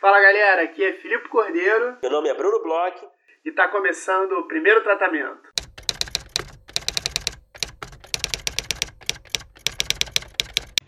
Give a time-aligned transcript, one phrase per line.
[0.00, 1.98] Fala galera, aqui é Filipe Cordeiro.
[2.00, 2.96] Meu nome é Bruno Bloch.
[3.44, 5.50] E está começando o primeiro tratamento.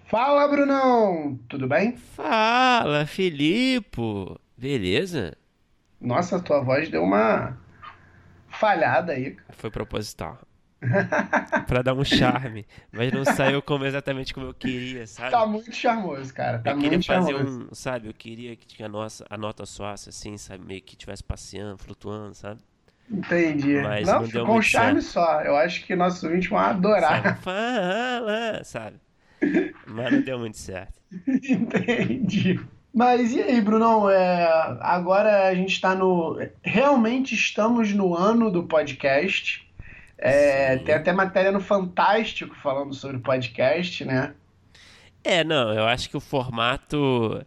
[0.06, 1.94] Fala Brunão, tudo bem?
[1.98, 4.00] Fala Filipe,
[4.56, 5.36] beleza?
[6.00, 7.58] Nossa, tua voz deu uma
[8.48, 9.36] falhada aí.
[9.50, 10.38] Foi proposital.
[11.66, 12.66] pra dar um charme.
[12.90, 15.30] Mas não saiu como exatamente como eu queria, sabe?
[15.30, 16.58] Tá muito charmoso, cara.
[16.58, 17.68] Tá eu muito queria fazer charmoso.
[17.70, 18.08] um, sabe?
[18.08, 20.64] Eu queria que tinha a, nossa, a nota sócia, assim, sabe?
[20.64, 22.60] Meio que estivesse passeando, flutuando, sabe?
[23.10, 23.80] Entendi.
[23.82, 25.12] Mas não, não deu ficou um muito charme certo.
[25.12, 25.42] só.
[25.42, 27.22] Eu acho que nossos ouvintes vão adorar.
[27.22, 27.40] Sabe?
[27.40, 28.96] Fala, sabe?
[29.86, 30.94] Mas não deu muito certo.
[31.28, 32.60] Entendi.
[32.94, 34.08] Mas e aí, Brunão?
[34.08, 34.46] É,
[34.80, 36.38] agora a gente está no.
[36.62, 39.66] Realmente estamos no ano do podcast.
[40.24, 44.34] É, tem até matéria no Fantástico falando sobre podcast, né?
[45.24, 47.44] É, não, eu acho que o formato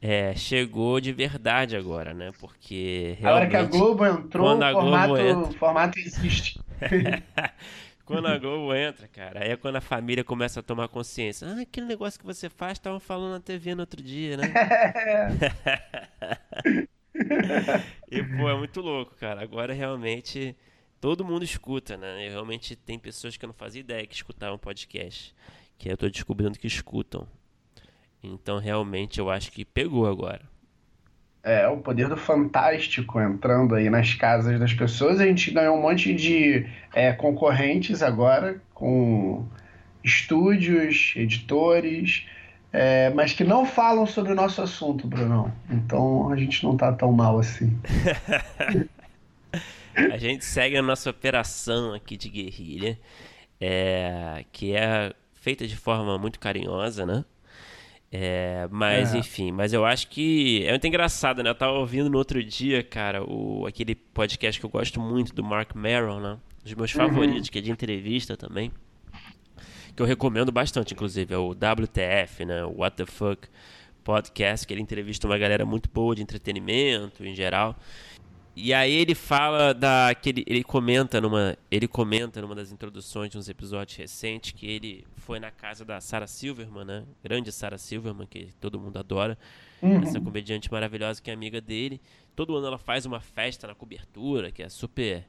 [0.00, 2.32] é, chegou de verdade agora, né?
[2.38, 3.62] Porque Agora que a realmente...
[3.62, 6.60] Globo entrou, quando o a Globo formato, entra- o formato existe.
[8.04, 11.46] Quando a Globo entra, cara, aí é quando a família começa a tomar consciência.
[11.48, 14.52] Ah, aquele negócio que você faz, estavam falando na TV no outro dia, né?
[18.10, 19.42] E, pô, é muito louco, cara.
[19.42, 20.56] Agora realmente
[21.02, 22.26] todo mundo escuta, né?
[22.26, 25.34] E realmente tem pessoas que eu não fazia ideia que escutavam podcast.
[25.76, 27.26] Que eu tô descobrindo que escutam.
[28.22, 30.42] Então realmente eu acho que pegou agora.
[31.42, 35.18] É, o poder do Fantástico entrando aí nas casas das pessoas.
[35.18, 39.44] A gente ganhou um monte de é, concorrentes agora, com
[40.04, 42.28] estúdios, editores,
[42.72, 45.52] é, mas que não falam sobre o nosso assunto, Brunão.
[45.68, 47.76] Então a gente não tá tão mal assim.
[50.12, 52.98] A gente segue a nossa operação aqui de guerrilha,
[53.60, 57.24] é, que é feita de forma muito carinhosa, né?
[58.14, 59.18] É, mas É.
[59.18, 61.48] enfim, mas eu acho que é muito engraçado, né?
[61.50, 65.42] Eu tava ouvindo no outro dia, cara, o, aquele podcast que eu gosto muito do
[65.42, 66.32] Mark Maron, né?
[66.60, 67.00] Um dos meus Uhum.
[67.08, 68.70] favoritos, que é de entrevista também.
[69.96, 72.64] Que eu recomendo bastante, inclusive, é o WTF, né?
[72.64, 73.48] O What the Fuck
[74.04, 77.76] Podcast, que ele entrevista uma galera muito boa de entretenimento em geral.
[78.54, 83.30] E aí ele fala da que ele, ele comenta numa ele comenta numa das introduções
[83.30, 87.04] de uns episódios recentes que ele foi na casa da Sarah Silverman, né?
[87.24, 89.38] Grande Sarah Silverman que todo mundo adora,
[89.98, 90.24] essa Uhum.
[90.24, 91.98] comediante maravilhosa que é amiga dele.
[92.36, 95.24] Todo ano ela faz uma festa na cobertura, que é super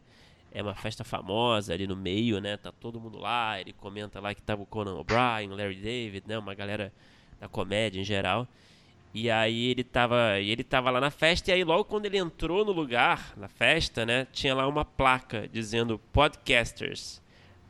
[0.52, 2.58] é uma festa famosa ali no meio, né?
[2.58, 6.38] Tá todo mundo lá, ele comenta lá que tava o Conan O'Brien, Larry David, né?
[6.38, 6.94] Uma galera
[7.40, 8.48] da comédia em geral.
[9.14, 12.66] E aí ele tava, ele tava lá na festa, e aí logo quando ele entrou
[12.66, 17.22] no lugar, na festa, né, tinha lá uma placa dizendo podcasters,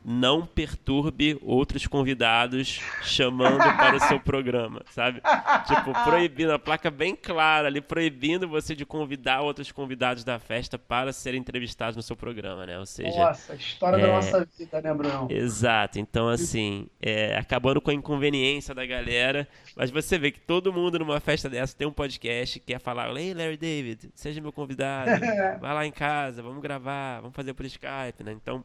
[0.04, 5.22] não perturbe outros convidados chamando para o seu programa, sabe?
[5.66, 10.78] Tipo, proibindo, a placa bem clara ali, proibindo você de convidar outros convidados da festa
[10.78, 12.78] para serem entrevistados no seu programa, né?
[12.78, 15.26] Ou seja, Nossa, história da é- nossa vida, né, Brunão?
[15.30, 20.72] Exato, então assim, é, acabando com a inconveniência da galera, mas você vê que todo
[20.72, 24.52] mundo numa festa dessa tem um podcast que quer falar, ei Larry David, seja meu
[24.52, 25.10] convidado,
[25.60, 28.32] vai lá em casa, vamos gravar, vamos fazer por Skype, né?
[28.32, 28.62] Então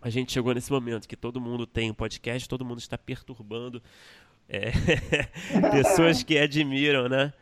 [0.00, 3.82] a gente chegou nesse momento que todo mundo tem um podcast, todo mundo está perturbando
[4.48, 4.70] é,
[5.72, 7.32] pessoas que admiram, né?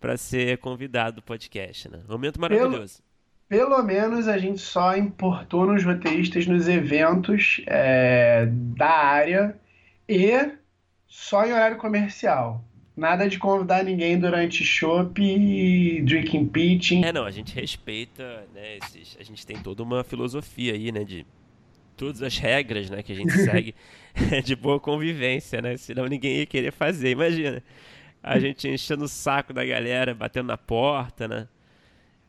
[0.00, 2.00] Para ser convidado do podcast, né?
[2.08, 3.02] Momento maravilhoso.
[3.48, 9.58] Pelo menos a gente só importuna os roteiristas nos eventos é, da área
[10.08, 10.52] e
[11.06, 12.64] só em horário comercial.
[12.96, 15.20] Nada de convidar ninguém durante chopp,
[16.02, 17.04] drinking pitching.
[17.04, 21.02] É, não, a gente respeita, né, esses, a gente tem toda uma filosofia aí, né,
[21.02, 21.26] de
[21.96, 23.74] todas as regras, né, que a gente segue
[24.44, 27.62] de boa convivência, né, senão ninguém ia querer fazer, imagina,
[28.22, 31.48] a gente enchendo o saco da galera, batendo na porta, né,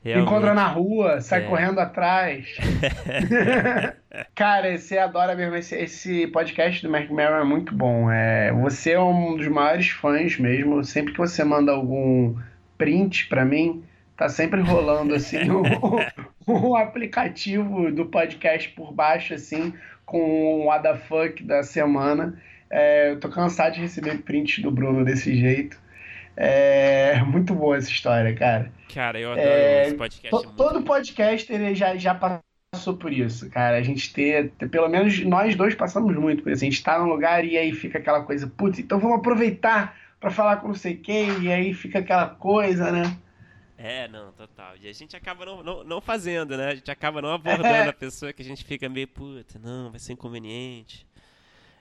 [0.07, 1.47] Encontra na rua, sai É.
[1.47, 2.45] correndo atrás.
[4.35, 5.55] Cara, você adora mesmo.
[5.55, 8.11] Esse, esse podcast do Mark Maron é muito bom.
[8.11, 10.83] É, você é um dos maiores fãs mesmo.
[10.83, 12.35] Sempre que você manda algum
[12.77, 13.83] print pra mim,
[14.17, 15.63] tá sempre rolando assim o,
[16.47, 19.73] o aplicativo do podcast por baixo, assim,
[20.05, 22.41] com o What the fuck da semana.
[22.69, 25.79] É, eu tô cansado de receber print do Bruno desse jeito.
[26.37, 28.71] É muito boa essa história, cara.
[28.93, 30.29] Cara, eu adoro É, esse podcast.
[30.29, 33.77] To- é Todo podcaster já, já passou por isso, cara.
[33.77, 36.63] A gente ter, ter- pelo menos nós dois passamos muito por isso.
[36.63, 40.29] A gente tá num lugar e aí fica aquela coisa, putz, então vamos aproveitar pra
[40.29, 43.15] falar com não sei quem, e aí fica aquela coisa, né?
[43.77, 44.77] É, não, total.
[44.77, 46.69] E a gente acaba não, não, não fazendo, né?
[46.69, 49.99] A gente acaba não abordando a pessoa que a gente fica meio, puta, não, vai
[49.99, 51.05] ser inconveniente.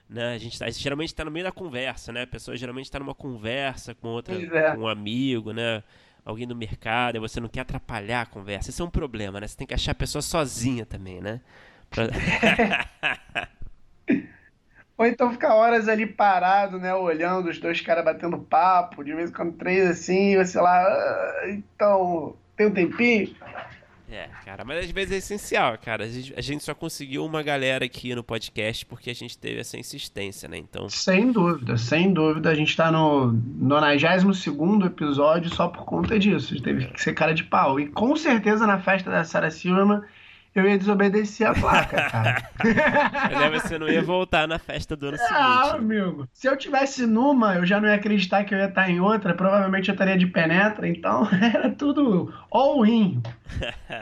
[0.09, 0.33] Né?
[0.33, 2.23] A gente tá, geralmente tá no meio da conversa, né?
[2.23, 4.75] A pessoa geralmente tá numa conversa com outra, é.
[4.75, 5.83] com um amigo, né?
[6.25, 8.71] alguém no mercado e você não quer atrapalhar a conversa.
[8.71, 9.47] Isso é um problema, né?
[9.47, 11.39] Você tem que achar a pessoa sozinha também, né?
[11.89, 12.07] Pra...
[14.97, 16.93] Ou então ficar horas ali parado, né?
[16.93, 21.49] Olhando os dois caras batendo papo, de vez em quando três assim, você lá, ah,
[21.49, 23.35] então, tem um tempinho?
[24.09, 26.05] É, cara, mas às vezes é essencial, cara.
[26.05, 29.59] A gente, a gente, só conseguiu uma galera aqui no podcast porque a gente teve
[29.59, 30.57] essa insistência, né?
[30.57, 30.87] Então.
[30.89, 32.49] Sem dúvida, sem dúvida.
[32.51, 34.47] A gente tá no 92
[34.85, 36.53] episódio só por conta disso.
[36.53, 37.79] A gente teve que ser cara de pau.
[37.79, 40.01] E com certeza na festa da Sarah Silverman
[40.55, 42.49] eu ia desobedecer a placa, cara.
[43.51, 45.37] Mas você não ia voltar na festa do ano seguinte.
[45.37, 46.29] Ah, amigo.
[46.31, 49.33] Se eu tivesse numa, eu já não ia acreditar que eu ia estar em outra.
[49.33, 50.87] Provavelmente eu estaria de penetra.
[50.87, 53.21] Então era tudo all-in.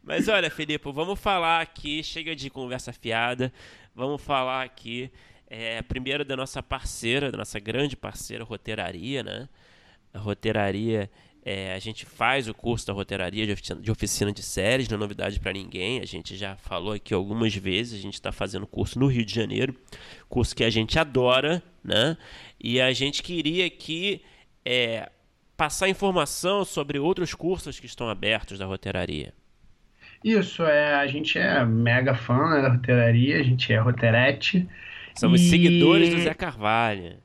[0.00, 2.00] Mas olha, Felipe, vamos falar aqui.
[2.04, 3.52] Chega de conversa fiada.
[3.96, 5.10] Vamos falar aqui.
[5.48, 9.48] É, primeiro da nossa parceira, da nossa grande parceira, Roteiraria, né?
[10.12, 11.10] A Roteiraria
[11.44, 14.96] é, a gente faz o curso da roteiraria de oficina de, oficina de séries, não
[14.96, 16.00] é novidade para ninguém.
[16.00, 17.98] A gente já falou aqui algumas vezes.
[17.98, 19.74] A gente está fazendo curso no Rio de Janeiro,
[20.26, 22.16] curso que a gente adora, né?
[22.58, 24.22] E a gente queria aqui
[24.64, 25.10] é,
[25.54, 29.34] passar informação sobre outros cursos que estão abertos da roteiraria.
[30.24, 34.66] Isso, é, a gente é mega fã né, da roteiraria, a gente é roteirete.
[35.14, 35.50] Somos e...
[35.50, 37.18] seguidores do Zé Carvalho.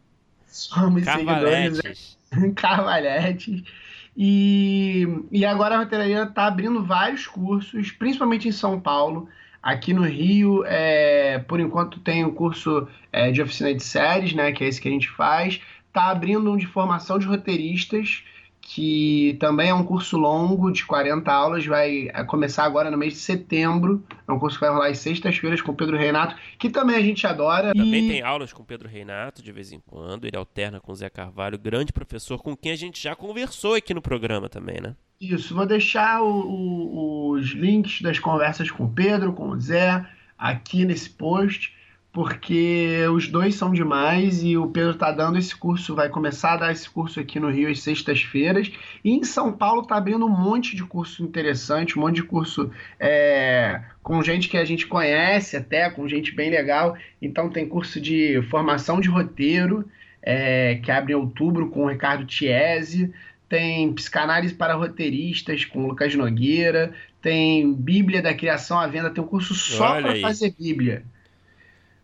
[0.46, 3.64] Somos seguidores do Zé Carvalhetes.
[4.16, 9.30] E, e agora a roteiraria está abrindo vários cursos, principalmente em São Paulo.
[9.62, 14.52] Aqui no Rio, é, por enquanto, tem o curso é, de oficina de séries, né,
[14.52, 15.62] que é esse que a gente faz.
[15.88, 18.24] Está abrindo um de formação de roteiristas
[18.72, 23.14] que também é um curso longo de 40 aulas, vai é, começar agora no mês
[23.14, 24.06] de setembro.
[24.28, 27.02] É um curso que vai rolar às sextas-feiras com o Pedro Reinato, que também a
[27.02, 27.74] gente adora.
[27.74, 28.08] Também e...
[28.08, 31.10] tem aulas com o Pedro Reinato de vez em quando, ele alterna com o Zé
[31.10, 34.96] Carvalho, grande professor com quem a gente já conversou aqui no programa também, né?
[35.20, 40.06] Isso, vou deixar o, o, os links das conversas com o Pedro, com o Zé,
[40.38, 41.74] aqui nesse post
[42.12, 46.58] porque os dois são demais e o Pedro tá dando esse curso, vai começar a
[46.58, 48.72] dar esse curso aqui no Rio às sextas-feiras.
[49.04, 52.72] E em São Paulo tá abrindo um monte de curso interessante, um monte de curso
[53.00, 56.98] é, com gente que a gente conhece até, com gente bem legal.
[57.22, 59.88] Então tem curso de formação de roteiro,
[60.22, 63.14] é, que abre em outubro com o Ricardo Tiese.
[63.48, 66.92] Tem psicanálise para roteiristas com o Lucas Nogueira.
[67.22, 71.04] Tem Bíblia da Criação à Venda, tem um curso só para fazer Bíblia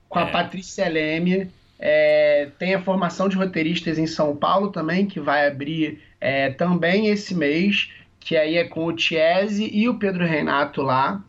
[0.09, 0.23] com é.
[0.23, 1.49] a Patrícia Leme.
[1.77, 7.07] É, tem a formação de roteiristas em São Paulo também, que vai abrir é, também
[7.07, 11.23] esse mês, que aí é com o Tiese e o Pedro Renato lá.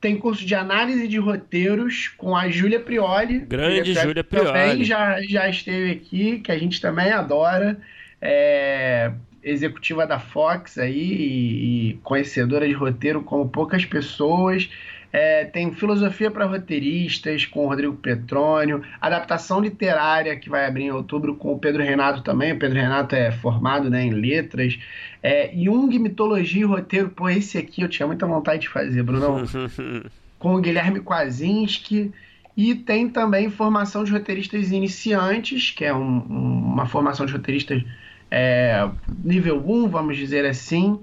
[0.00, 3.40] Tem curso de análise de roteiros com a Júlia Prioli.
[3.40, 4.46] Grande Júlia Prioli.
[4.46, 7.78] Também já, já esteve aqui, que a gente também adora.
[8.22, 14.70] É, executiva da Fox aí e, e conhecedora de roteiro como poucas pessoas.
[15.12, 20.92] É, tem Filosofia para Roteiristas com o Rodrigo Petrônio, adaptação literária que vai abrir em
[20.92, 22.52] outubro com o Pedro Renato também.
[22.52, 24.78] O Pedro Renato é formado né, em letras.
[25.22, 27.10] É, Jung, Mitologia e Roteiro.
[27.10, 29.44] Pô, esse aqui eu tinha muita vontade de fazer, Bruno.
[30.38, 32.12] com o Guilherme Kwasinski.
[32.56, 37.82] E tem também formação de roteiristas iniciantes, que é um, uma formação de roteiristas
[38.30, 38.88] é,
[39.24, 41.00] nível 1, vamos dizer assim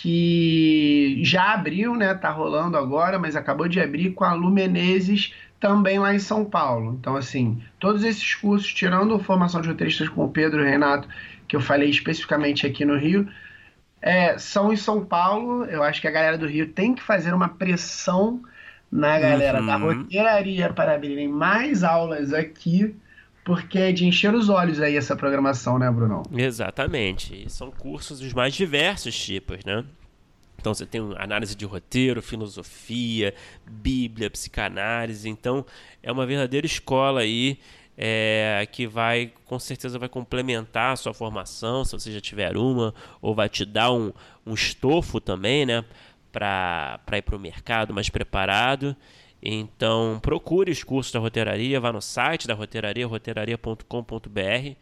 [0.00, 2.14] que já abriu, né?
[2.14, 6.44] Tá rolando agora, mas acabou de abrir com a Lu Menezes também lá em São
[6.44, 6.96] Paulo.
[7.00, 11.08] Então, assim, todos esses cursos, tirando a formação de roteiristas com o Pedro e Renato,
[11.48, 13.28] que eu falei especificamente aqui no Rio,
[14.00, 15.64] é, são em São Paulo.
[15.64, 18.40] Eu acho que a galera do Rio tem que fazer uma pressão
[18.92, 19.66] na galera uhum.
[19.66, 22.94] da roteiraria para abrirem mais aulas aqui
[23.48, 26.22] porque é de encher os olhos aí essa programação, né, Bruno?
[26.36, 27.50] Exatamente.
[27.50, 29.86] São cursos dos mais diversos tipos, né?
[30.58, 33.34] Então você tem análise de roteiro, filosofia,
[33.66, 35.30] bíblia, psicanálise.
[35.30, 35.64] Então
[36.02, 37.58] é uma verdadeira escola aí
[37.96, 42.92] é, que vai, com certeza, vai complementar a sua formação, se você já tiver uma,
[43.22, 44.12] ou vai te dar um,
[44.44, 45.86] um estofo também, né?
[46.30, 48.94] Para ir para o mercado mais preparado.
[49.42, 54.76] Então, procure os cursos da roteiraria, vá no site da roteiraria, roteiraria.com.br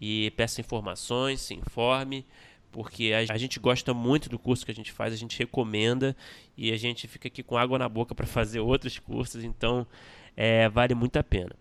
[0.00, 2.24] e peça informações, se informe,
[2.72, 6.16] porque a, gente gosta muito do curso que a gente faz, a gente recomenda
[6.56, 9.86] e a gente fica aqui com água na boca para fazer outros cursos, então
[10.36, 11.54] é, vale muito a pena.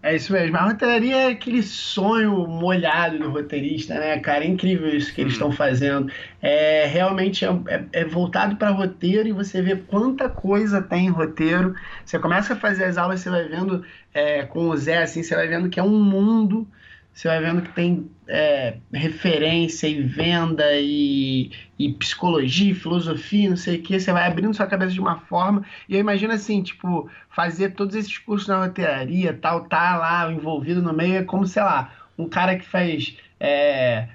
[0.00, 0.56] É isso mesmo.
[0.56, 4.44] A roteiraria é aquele sonho molhado do roteirista, né, cara?
[4.44, 6.10] É incrível isso que eles estão fazendo.
[6.40, 11.10] É realmente é, é, é voltado para roteiro e você vê quanta coisa tem em
[11.10, 11.74] roteiro.
[12.04, 15.34] Você começa a fazer as aulas, você vai vendo é, com o Zé, assim, você
[15.34, 16.66] vai vendo que é um mundo
[17.18, 23.78] você vai vendo que tem é, referência e venda e, e psicologia, filosofia, não sei
[23.78, 27.10] o que, você vai abrindo sua cabeça de uma forma, e eu imagino assim, tipo,
[27.30, 31.60] fazer todos esses cursos na roteiraria, tal, tá lá envolvido no meio, é como, sei
[31.64, 34.06] lá, um cara que faz é,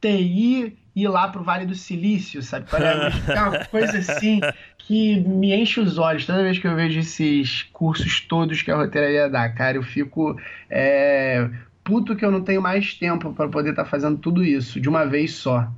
[0.00, 2.66] TI ir lá pro Vale do Silício, sabe?
[2.72, 4.38] É uma coisa assim
[4.78, 8.76] que me enche os olhos toda vez que eu vejo esses cursos todos que a
[8.76, 9.76] roteiraria dá, cara.
[9.76, 10.38] Eu fico
[10.70, 11.50] é,
[11.84, 14.88] puto que eu não tenho mais tempo para poder estar tá fazendo tudo isso de
[14.88, 15.70] uma vez só.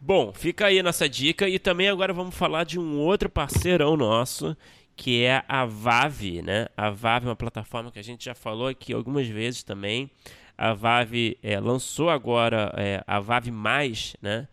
[0.00, 4.56] Bom, fica aí nossa dica e também agora vamos falar de um outro parceirão nosso
[4.94, 6.66] que é a Vave, né?
[6.76, 10.10] A Vave é uma plataforma que a gente já falou aqui algumas vezes também.
[10.58, 14.46] A Vave é, lançou agora é, a Vave Mais, né?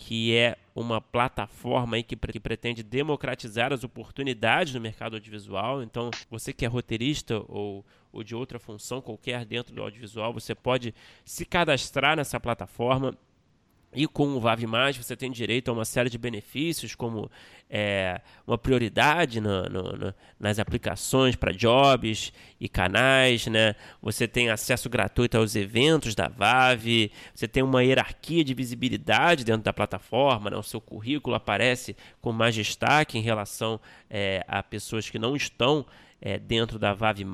[0.00, 5.82] que é uma plataforma aí que, que, pretende democratizar as oportunidades no mercado audiovisual.
[5.82, 10.54] Então, você que é roteirista ou, ou de outra função qualquer dentro do audiovisual, você
[10.54, 13.16] pode se cadastrar nessa plataforma
[13.92, 14.64] e com o VAV+,
[14.94, 17.28] você tem direito a uma série de benefícios, como
[17.68, 23.74] é, uma prioridade no, no, no, nas aplicações para jobs e canais, né?
[24.00, 29.62] Você tem acesso gratuito aos eventos da VAV, você tem uma hierarquia de visibilidade dentro
[29.62, 30.56] da plataforma, né?
[30.56, 35.84] o seu currículo aparece com mais destaque em relação é, a pessoas que não estão
[36.20, 37.24] é, dentro da VAV+,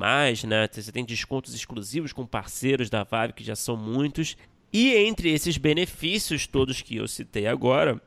[0.46, 0.68] né?
[0.70, 4.36] Você tem descontos exclusivos com parceiros da VAV, que já são muitos,
[4.72, 8.00] e entre esses benefícios todos que eu citei agora,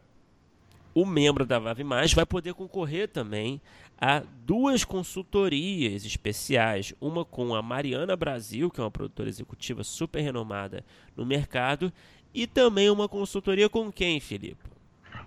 [0.94, 3.62] o membro da Vave Mais vai poder concorrer também
[3.98, 10.22] a duas consultorias especiais, uma com a Mariana Brasil, que é uma produtora executiva super
[10.22, 11.92] renomada no mercado,
[12.34, 14.69] e também uma consultoria com quem, Felipe?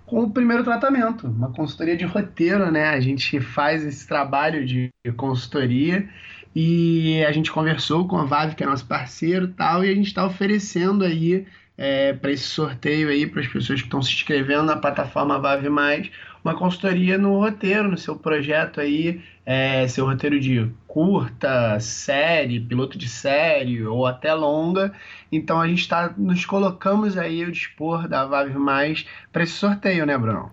[0.07, 2.91] Com o primeiro tratamento, uma consultoria de roteiro, né?
[2.91, 6.09] A gente faz esse trabalho de consultoria
[6.55, 10.09] e a gente conversou com a Vave, que é nosso parceiro tal, e a gente
[10.09, 11.47] está oferecendo aí
[11.79, 15.69] é, para esse sorteio aí, para as pessoas que estão se inscrevendo na plataforma Vave
[15.69, 16.11] Mais,
[16.45, 22.99] uma consultoria no roteiro, no seu projeto aí, é, seu roteiro de curta, série, piloto
[22.99, 24.93] de série ou até longa.
[25.31, 30.05] Então a gente está nos colocamos aí ao dispor da Vave Mais para esse sorteio,
[30.05, 30.51] né, Bruno?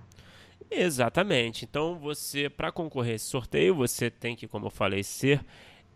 [0.72, 1.66] Exatamente.
[1.66, 5.44] Então você, para concorrer a esse sorteio, você tem que, como eu falei, ser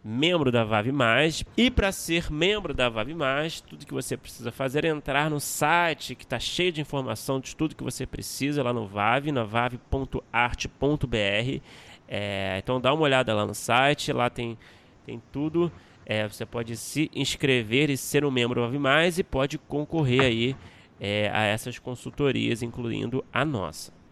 [0.04, 1.46] membro da Vave Mais.
[1.56, 5.40] E para ser membro da Vave Mais, tudo que você precisa fazer é entrar no
[5.40, 9.44] site que está cheio de informação de tudo que você precisa lá no Vave, na
[9.44, 11.62] vave.arte.br.
[12.08, 14.58] É, então dá uma olhada lá no site, lá tem,
[15.06, 15.72] tem tudo.
[16.06, 20.22] É, você pode se inscrever e ser um membro da Vave Mais e pode concorrer
[20.22, 20.56] aí
[21.00, 24.03] é, a essas consultorias, incluindo a nossa.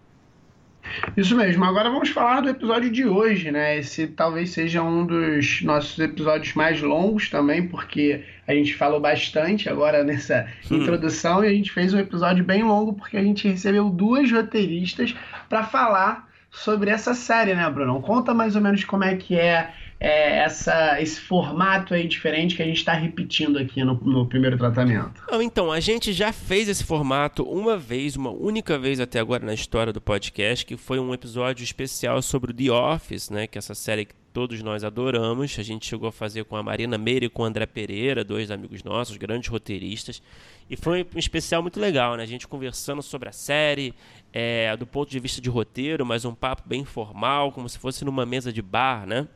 [1.16, 1.64] Isso mesmo.
[1.64, 3.78] Agora vamos falar do episódio de hoje, né?
[3.78, 9.70] Esse talvez seja um dos nossos episódios mais longos também, porque a gente falou bastante
[9.70, 10.78] agora nessa hum.
[10.78, 15.16] introdução e a gente fez um episódio bem longo porque a gente recebeu duas roteiristas
[15.48, 18.02] para falar sobre essa série, né, Bruno?
[18.02, 22.64] Conta mais ou menos como é que é é, essa, esse formato aí diferente que
[22.64, 25.22] a gente está repetindo aqui no, no, primeiro tratamento?
[25.34, 29.54] Então, a gente já fez esse formato uma vez, uma única vez até agora na
[29.54, 33.46] história do podcast, que foi um episódio especial sobre o The Office, né?
[33.46, 35.56] Que é essa série que todos nós adoramos.
[35.60, 38.50] A gente chegou a fazer com a Marina Meire e com o André Pereira, dois
[38.50, 40.20] amigos nossos, grandes roteiristas.
[40.68, 42.24] E foi um especial muito legal, né?
[42.24, 43.94] A gente conversando sobre a série,
[44.34, 48.04] é, do ponto de vista de roteiro, mas um papo bem informal, como se fosse
[48.04, 49.28] numa mesa de bar, né?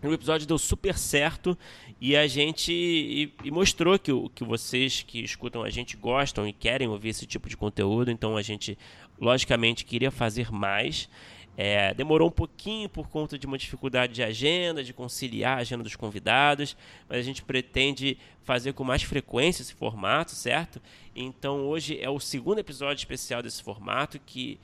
[0.00, 1.58] O episódio deu super certo
[2.00, 6.52] e a gente e, e mostrou que, que vocês que escutam a gente gostam e
[6.52, 8.08] querem ouvir esse tipo de conteúdo.
[8.08, 8.78] Então a gente,
[9.20, 11.08] logicamente, queria fazer mais.
[11.56, 15.82] É, demorou um pouquinho por conta de uma dificuldade de agenda, de conciliar a agenda
[15.82, 16.76] dos convidados,
[17.08, 20.80] mas a gente pretende fazer com mais frequência esse formato, certo?
[21.16, 24.60] Então hoje é o segundo episódio especial desse formato que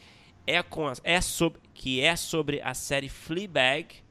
[0.47, 4.04] é, com a, é sobre, que é sobre a série Fleabag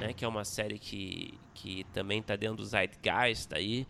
[0.00, 3.86] né, que é uma série que, que também está dentro do Zeitgeist aí,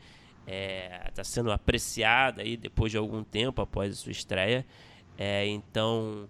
[0.47, 4.65] está é, tá sendo apreciada aí depois de algum tempo após a sua estreia.
[5.19, 6.29] É, então,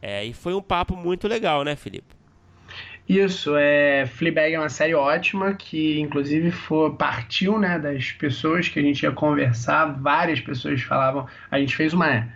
[0.00, 2.14] é, e foi um papo muito legal, né, Felipe?
[3.08, 8.80] Isso, é, Fleabag é uma série ótima que inclusive foi, partiu né, das pessoas que
[8.80, 12.28] a gente ia conversar, várias pessoas falavam, a gente fez uma,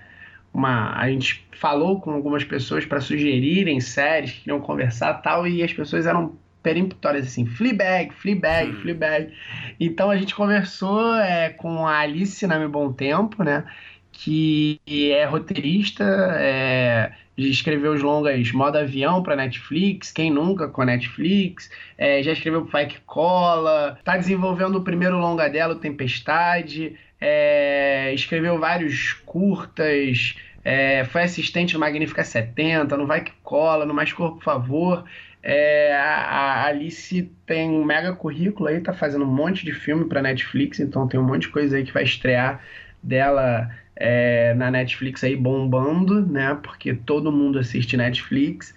[0.54, 5.60] uma a gente falou com algumas pessoas para sugerirem séries que queriam conversar tal e
[5.60, 8.80] as pessoas eram peremptórias assim, Fleabag, Fleabag, hum.
[8.80, 9.32] Fleabag.
[9.78, 13.64] Então a gente conversou é, com a Alice Name Bom Tempo, né?
[14.12, 14.80] Que
[15.12, 16.04] é roteirista,
[16.38, 22.32] é, escreveu os longas Modo Avião para Netflix, Quem Nunca com a Netflix, é, já
[22.32, 29.14] escreveu pro Fike Cola, tá desenvolvendo o primeiro longa dela, o Tempestade, é, escreveu vários
[29.24, 34.42] curtas, é, foi assistente no Magnífica 70, no Vai Que Cola, no Mais Cor, por
[34.42, 35.04] Favor.
[35.42, 40.22] É, a, Alice tem um mega currículo aí, tá fazendo um monte de filme pra
[40.22, 42.60] Netflix, então tem um monte de coisa aí que vai estrear
[43.02, 46.58] dela é, na Netflix aí bombando, né?
[46.62, 48.74] Porque todo mundo assiste Netflix.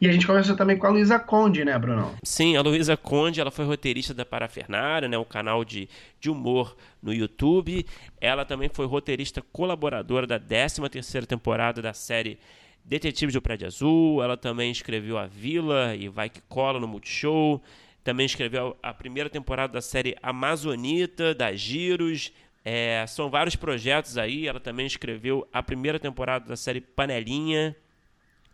[0.00, 2.14] E a gente conversou também com a Luísa Conde, né, Bruno?
[2.22, 5.18] Sim, a Luísa Conde, ela foi roteirista da Parafernária, né?
[5.18, 5.88] O canal de,
[6.20, 7.84] de humor no YouTube.
[8.20, 12.38] Ela também foi roteirista colaboradora da 13 terceira temporada da série
[12.86, 14.22] Detetives do Prédio Azul.
[14.22, 17.62] Ela também escreveu A Vila e Vai Que Cola no Multishow.
[18.04, 22.32] Também escreveu a primeira temporada da série Amazonita, da Giros,
[22.68, 24.48] é, são vários projetos aí.
[24.48, 27.76] Ela também escreveu a primeira temporada da série Panelinha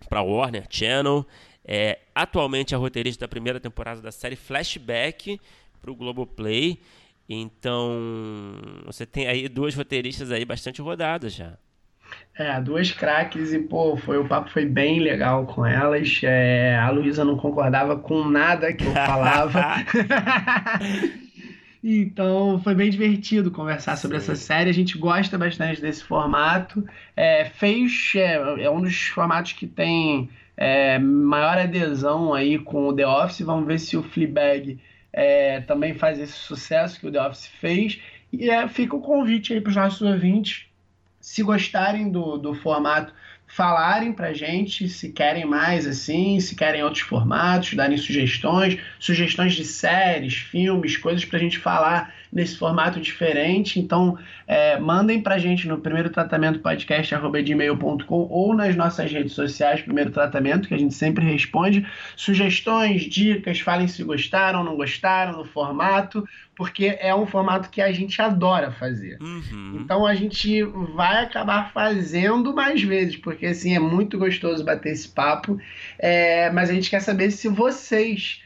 [0.07, 1.27] para Warner Channel.
[1.65, 5.41] É, atualmente é roteirista da primeira temporada da série Flashback
[5.81, 6.79] para o Globoplay.
[7.27, 11.57] Então, você tem aí duas roteiristas aí bastante rodadas já.
[12.35, 16.21] É, duas craques e, pô, foi, o papo foi bem legal com elas.
[16.23, 19.77] É, a Luísa não concordava com nada que eu falava.
[21.85, 24.33] Então foi bem divertido conversar sobre Sim.
[24.33, 24.71] essa série.
[24.71, 26.87] A gente gosta bastante desse formato.
[27.17, 32.95] É, fez é, é, um dos formatos que tem é, maior adesão aí com o
[32.95, 33.41] The Office.
[33.41, 34.79] Vamos ver se o Fleabag
[35.13, 38.01] é, também faz esse sucesso que o The Office fez.
[38.33, 40.67] E é, fica o convite aí para os nossos ouvintes,
[41.23, 43.15] se gostarem do, do formato
[43.47, 49.65] falarem pra gente se querem mais assim, se querem outros formatos, darem sugestões, sugestões de
[49.65, 53.79] séries, filmes, coisas pra gente falar nesse formato diferente.
[53.79, 60.11] Então, é, mandem pra gente no primeiro tratamento podcast.gmail.com ou nas nossas redes sociais, primeiro
[60.11, 61.87] tratamento, que a gente sempre responde.
[62.17, 67.93] Sugestões, dicas, falem se gostaram, não gostaram do formato, porque é um formato que a
[67.93, 69.19] gente adora fazer.
[69.21, 69.81] Uhum.
[69.81, 75.09] Então a gente vai acabar fazendo mais vezes, porque assim é muito gostoso bater esse
[75.09, 75.61] papo.
[75.99, 78.41] É, mas a gente quer saber se vocês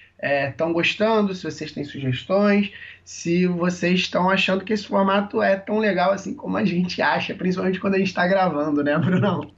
[0.48, 2.72] estão é, gostando, se vocês têm sugestões,
[3.06, 7.36] se vocês estão achando que esse formato é tão legal assim como a gente acha,
[7.36, 9.48] principalmente quando a gente está gravando, né, Brunão?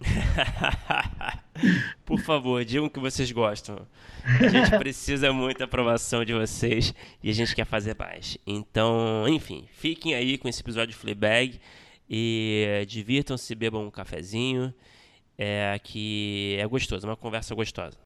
[2.04, 3.86] Por favor, digam que vocês gostam.
[4.22, 8.36] A gente precisa muito da aprovação de vocês e a gente quer fazer mais.
[8.46, 11.58] Então, enfim, fiquem aí com esse episódio de Fleabag
[12.08, 14.74] e divirtam-se, bebam um cafezinho,
[15.38, 17.96] é, que é gostoso, é uma conversa gostosa.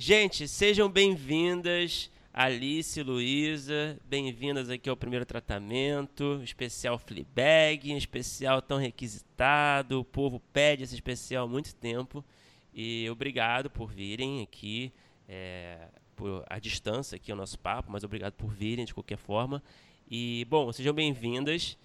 [0.00, 8.78] Gente, sejam bem-vindas, Alice e Luísa, bem-vindas aqui ao primeiro tratamento, especial Fleabag, especial tão
[8.78, 12.24] requisitado, o povo pede esse especial há muito tempo,
[12.72, 14.92] e obrigado por virem aqui,
[15.28, 19.60] é, por a distância aqui ao nosso papo, mas obrigado por virem de qualquer forma,
[20.08, 21.76] e, bom, sejam bem-vindas,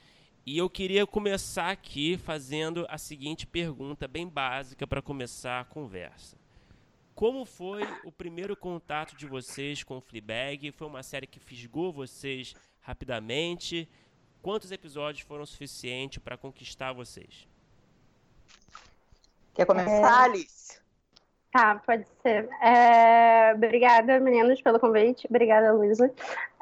[0.45, 6.42] e eu queria começar aqui fazendo a seguinte pergunta bem básica para começar a conversa.
[7.15, 10.71] Como foi o primeiro contato de vocês com o Fleabag?
[10.71, 13.87] Foi uma série que fisgou vocês rapidamente?
[14.41, 17.47] Quantos episódios foram suficientes para conquistar vocês?
[19.53, 20.25] Quer começar, é...
[20.25, 20.81] Alice?
[21.51, 22.49] Tá, pode ser.
[22.61, 23.53] É...
[23.53, 25.27] Obrigada, meninos, pelo convite.
[25.29, 26.11] Obrigada, Luísa.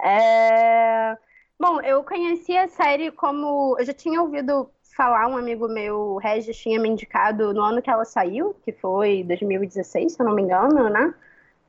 [0.03, 1.17] É...
[1.57, 3.77] Bom, eu conheci a série como.
[3.79, 4.69] Eu já tinha ouvido
[5.01, 9.23] falar, um amigo meu, Regis, tinha me indicado no ano que ela saiu, que foi
[9.23, 11.11] 2016, se eu não me engano, né?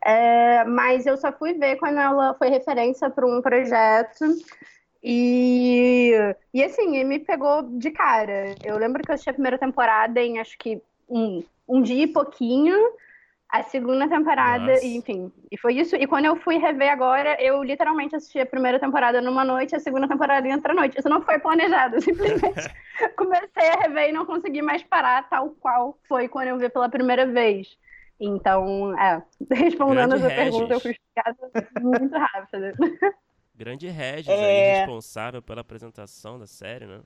[0.04, 4.22] É, mas eu só fui ver quando ela foi referência para um projeto.
[5.02, 6.12] E,
[6.52, 8.54] e assim, me pegou de cara.
[8.62, 12.08] Eu lembro que eu assisti a primeira temporada em acho que um, um dia e
[12.08, 12.76] pouquinho
[13.52, 14.86] a segunda temporada, Nossa.
[14.86, 15.94] enfim, e foi isso.
[15.94, 19.78] E quando eu fui rever agora, eu literalmente assisti a primeira temporada numa noite, a
[19.78, 20.98] segunda temporada em outra noite.
[20.98, 22.74] Isso não foi planejado, simplesmente
[23.14, 26.88] comecei a rever e não consegui mais parar, tal qual foi quando eu vi pela
[26.88, 27.76] primeira vez.
[28.18, 29.22] Então, é,
[29.54, 31.36] respondendo Grande a sua pergunta, eu fui explicada
[31.82, 32.72] muito rápido.
[33.54, 34.32] Grande Regis é...
[34.32, 37.00] aí, responsável pela apresentação da série, né?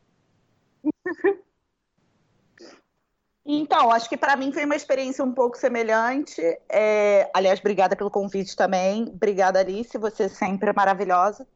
[3.48, 6.42] Então, acho que para mim foi uma experiência um pouco semelhante.
[6.68, 7.30] É...
[7.32, 9.04] Aliás, obrigada pelo convite também.
[9.04, 11.46] Obrigada, Alice, você sempre é maravilhosa.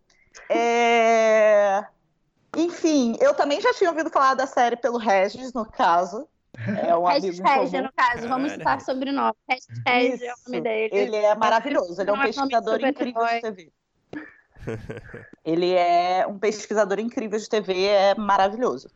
[0.48, 1.84] É...
[2.56, 6.28] Enfim, eu também já tinha ouvido falar da série pelo Regis, no caso.
[6.84, 8.28] É um Regis Regis, no caso.
[8.28, 9.32] Vamos citar sobre nós.
[9.48, 10.90] Regis Regis é o nome dele.
[10.92, 12.00] Ele é maravilhoso.
[12.00, 13.72] Ele é um é pesquisador incrível de TV.
[15.44, 18.90] Ele é um pesquisador incrível de TV, é maravilhoso.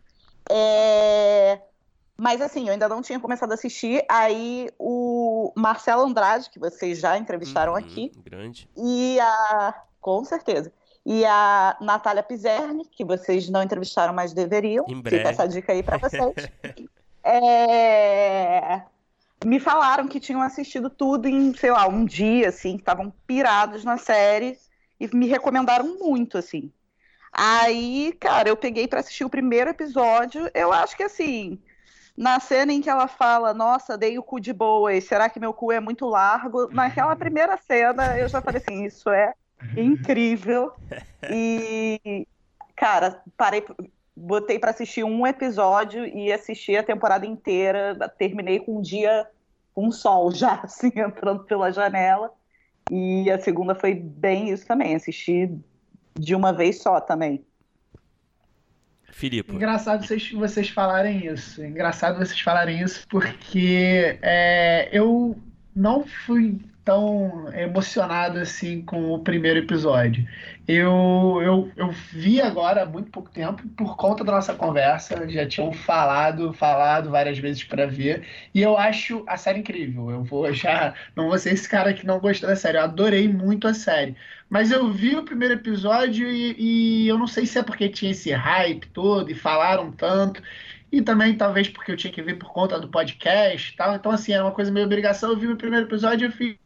[0.50, 1.58] É...
[2.16, 4.04] Mas assim, eu ainda não tinha começado a assistir.
[4.08, 8.68] Aí o Marcelo Andrade, que vocês já entrevistaram Uhum, aqui, Grande.
[8.76, 9.74] e a.
[10.00, 10.72] Com certeza.
[11.04, 14.84] E a Natália Pizerni, que vocês não entrevistaram, mas deveriam.
[14.88, 15.28] Em Fica breve.
[15.28, 16.22] essa dica aí pra vocês.
[17.26, 18.82] É,
[19.44, 23.82] Me falaram que tinham assistido tudo em, sei lá, um dia, assim, que estavam pirados
[23.82, 24.58] na série
[25.00, 26.70] e me recomendaram muito, assim.
[27.32, 30.50] Aí, cara, eu peguei pra assistir o primeiro episódio.
[30.54, 31.58] Eu acho que, assim,
[32.16, 35.40] na cena em que ela fala, nossa, dei o cu de boa, e será que
[35.40, 36.68] meu cu é muito largo?
[36.72, 39.34] Naquela primeira cena, eu já falei assim, isso é
[39.76, 40.72] incrível.
[41.30, 42.26] E,
[42.76, 43.64] cara, parei,
[44.16, 47.96] botei pra assistir um episódio e assisti a temporada inteira.
[48.16, 49.26] Terminei com um dia
[49.74, 52.32] com sol já, assim, entrando pela janela.
[52.90, 55.50] E a segunda foi bem isso também, assisti
[56.14, 57.44] de uma vez só também.
[59.14, 59.54] Filipe.
[59.54, 61.64] Engraçado vocês, vocês falarem isso.
[61.64, 65.38] Engraçado vocês falarem isso porque é, eu
[65.74, 70.26] não fui tão emocionado assim com o primeiro episódio.
[70.66, 75.28] Eu, eu, eu vi agora há muito pouco tempo por conta da nossa conversa.
[75.28, 78.26] Já tinham falado, falado várias vezes para ver.
[78.54, 80.10] E eu acho a série incrível.
[80.10, 80.94] Eu vou já.
[81.16, 82.78] Não vou ser esse cara que não gostou da série.
[82.78, 84.16] Eu adorei muito a série.
[84.48, 86.54] Mas eu vi o primeiro episódio e,
[87.04, 90.42] e eu não sei se é porque tinha esse hype todo e falaram tanto.
[90.92, 93.94] E também talvez porque eu tinha que ver por conta do podcast e tal.
[93.96, 95.30] Então, assim, era uma coisa meio obrigação.
[95.30, 96.63] Eu vi o primeiro episódio e eu fiz.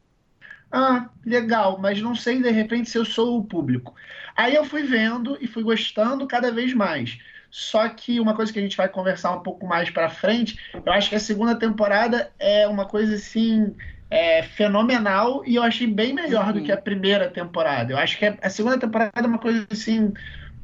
[0.71, 3.95] Ah, legal, mas não sei de repente se eu sou o público.
[4.37, 7.19] Aí eu fui vendo e fui gostando cada vez mais.
[7.51, 10.93] Só que uma coisa que a gente vai conversar um pouco mais pra frente, eu
[10.93, 13.75] acho que a segunda temporada é uma coisa assim
[14.11, 16.65] é, fenomenal e eu achei bem melhor do Uhum.
[16.67, 17.93] que a primeira temporada.
[17.95, 20.13] Eu acho que a segunda temporada é uma coisa assim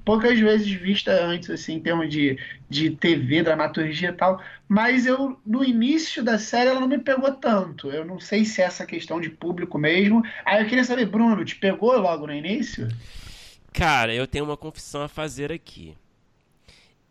[0.04, 2.38] poucas vezes vista antes, assim, em termos de,
[2.68, 4.40] de TV, dramaturgia e tal.
[4.68, 7.90] Mas eu, no início da série, ela não me pegou tanto.
[7.90, 10.22] Eu não sei se é essa questão de público mesmo.
[10.44, 12.88] Aí eu queria saber, Bruno, te pegou logo no início?
[13.72, 15.96] Cara, eu tenho uma confissão a fazer aqui.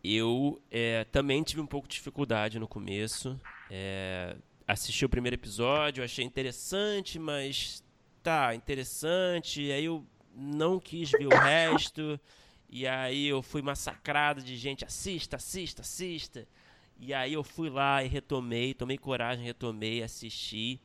[0.02, 3.38] Eu é, também tive um pouco de dificuldade no começo.
[3.70, 7.82] É, assisti o primeiro episódio, achei interessante, mas
[8.22, 9.72] tá, interessante.
[9.72, 12.20] Aí eu não quis ver o resto.
[12.74, 16.44] E aí eu fui massacrado de gente, assista, assista, assista.
[16.98, 20.80] E aí eu fui lá e retomei, tomei coragem, retomei, assisti.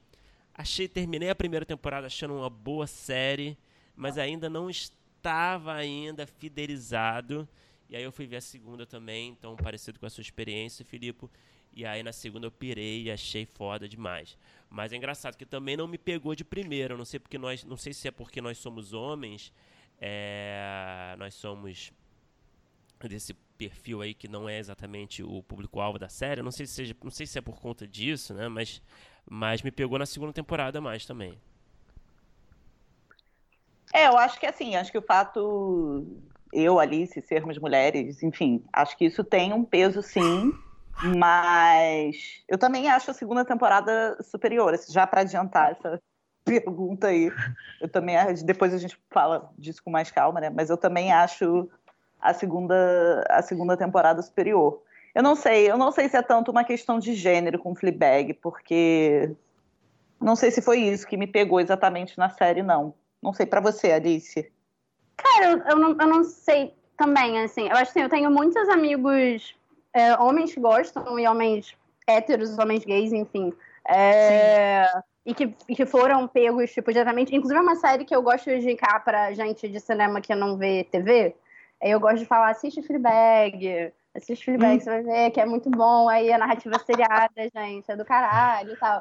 [0.54, 3.58] Achei, terminei a primeira temporada achando uma boa série,
[3.96, 7.50] mas ainda não estava ainda fidelizado.
[7.90, 11.28] E aí eu fui ver a segunda também, então parecido com a sua experiência, Filipe.
[11.74, 14.38] E aí na segunda eu pirei e achei foda demais.
[14.70, 16.96] Mas é engraçado que também não me pegou de primeira.
[16.96, 19.52] Não sei porque nós, não sei se é porque nós somos homens,
[20.00, 21.92] é, nós somos
[23.08, 26.42] desse perfil aí que não é exatamente o público-alvo da série.
[26.42, 28.48] Não sei se seja, não sei se é por conta disso, né?
[28.48, 28.82] Mas,
[29.30, 31.38] mas me pegou na segunda temporada mais também.
[33.94, 36.06] É, eu acho que assim, acho que o fato
[36.54, 40.52] eu, Alice, sermos mulheres, enfim, acho que isso tem um peso sim,
[41.18, 46.00] mas eu também acho a segunda temporada superior, já para adiantar essa
[46.50, 47.32] pergunta aí.
[47.82, 50.50] Eu também depois a gente fala disso com mais calma, né?
[50.50, 51.70] Mas eu também acho
[52.20, 54.82] a segunda a segunda temporada superior.
[55.14, 58.34] Eu não sei, eu não sei se é tanto uma questão de gênero com Fleabag,
[58.36, 59.36] porque
[60.22, 62.94] não sei se foi isso que me pegou exatamente na série, não.
[63.22, 64.52] Não sei pra você, Alice.
[65.18, 67.68] Cara, eu, eu, não, eu não sei também, assim.
[67.68, 69.56] Eu acho assim, eu tenho muitos amigos,
[69.94, 71.76] é, homens que gostam e homens
[72.08, 73.54] héteros, homens gays, enfim.
[73.88, 74.92] É,
[75.30, 77.36] e, que, e que foram pegos, tipo, diretamente.
[77.36, 80.58] Inclusive, é uma série que eu gosto de indicar pra gente de cinema que não
[80.58, 81.36] vê TV.
[81.80, 84.80] Eu gosto de falar, assiste Fleabag, assiste Fleabag, Hum.
[84.80, 86.10] você vai ver que é muito bom.
[86.10, 89.00] Aí a narrativa seriada, gente, é do caralho e tal.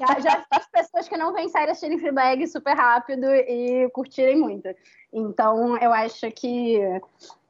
[0.00, 4.70] Já, já as pessoas que não veem série assistirem Fleabag super rápido e curtirem muito.
[5.12, 6.80] Então, eu acho que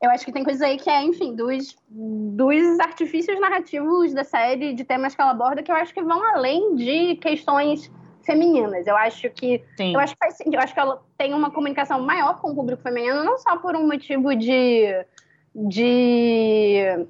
[0.02, 4.74] eu acho que tem coisas aí que é, enfim, dos, dos artifícios narrativos da série,
[4.74, 7.88] de temas que ela aborda, que eu acho que vão além de questões
[8.26, 8.86] femininas.
[8.86, 9.94] Eu acho que Sim.
[9.94, 10.38] eu acho que faz.
[10.44, 13.74] Eu acho que ela tem uma comunicação maior com o público feminino, não só por
[13.76, 14.86] um motivo de.
[15.54, 17.06] de.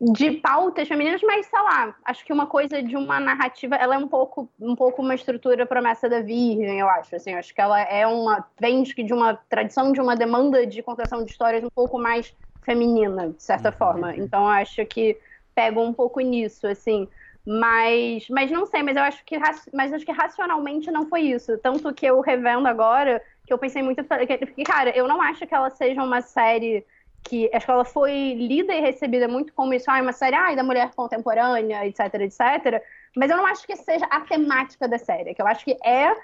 [0.00, 3.98] de pautas femininas, mas sei lá, acho que uma coisa de uma narrativa, ela é
[3.98, 7.14] um pouco, um pouco uma estrutura promessa da Virgem, eu acho.
[7.16, 8.44] Assim, eu acho que ela é uma.
[8.60, 12.34] vem de de uma tradição, de uma demanda de contação de histórias um pouco mais
[12.62, 13.74] feminina, de certa Uhum.
[13.76, 14.16] forma.
[14.16, 15.18] Então eu acho que
[15.54, 17.08] pega um pouco nisso, assim.
[17.50, 19.38] Mas, mas não sei, mas eu acho que
[19.72, 21.56] mas acho que racionalmente não foi isso.
[21.56, 25.54] Tanto que eu revendo agora, que eu pensei muito, porque, cara, eu não acho que
[25.54, 26.84] ela seja uma série
[27.22, 30.54] que a escola foi lida e recebida muito como isso, ah, é uma série ah,
[30.54, 32.82] da mulher contemporânea, etc, etc.
[33.16, 36.14] Mas eu não acho que seja a temática da série, que eu acho que é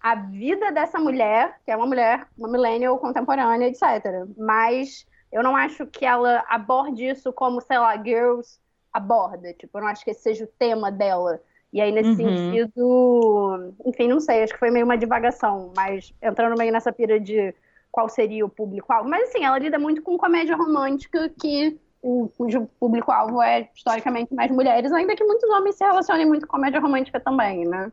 [0.00, 4.26] a vida dessa mulher, que é uma mulher, uma millennial contemporânea, etc.
[4.36, 8.60] Mas eu não acho que ela aborde isso como, sei lá, Girls
[8.92, 9.52] aborda.
[9.54, 11.40] Tipo, eu não acho que esse seja o tema dela.
[11.72, 12.16] E aí, nesse uhum.
[12.16, 17.18] sentido, enfim, não sei, acho que foi meio uma divagação, mas entrando meio nessa pira
[17.18, 17.54] de
[17.90, 19.08] qual seria o público-alvo.
[19.08, 24.50] Mas assim, ela lida muito com comédia romântica, que o, cujo público-alvo é historicamente mais
[24.50, 27.90] mulheres, ainda que muitos homens se relacionem muito com comédia romântica também, né?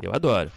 [0.00, 0.50] Eu adoro.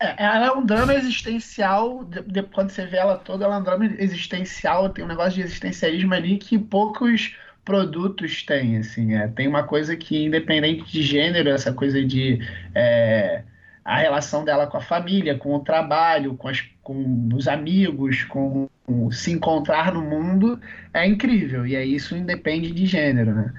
[0.00, 3.58] É, ela é um drama existencial, de, de, quando você vê ela toda, ela é
[3.58, 9.28] um drama existencial, tem um negócio de existencialismo ali que poucos produtos têm, assim, é,
[9.28, 12.38] tem uma coisa que, independente de gênero, essa coisa de
[12.74, 13.42] é,
[13.84, 18.68] a relação dela com a família, com o trabalho, com, as, com os amigos, com
[19.10, 20.60] se encontrar no mundo
[20.92, 21.66] é incrível.
[21.66, 23.52] E aí isso independe de gênero, né?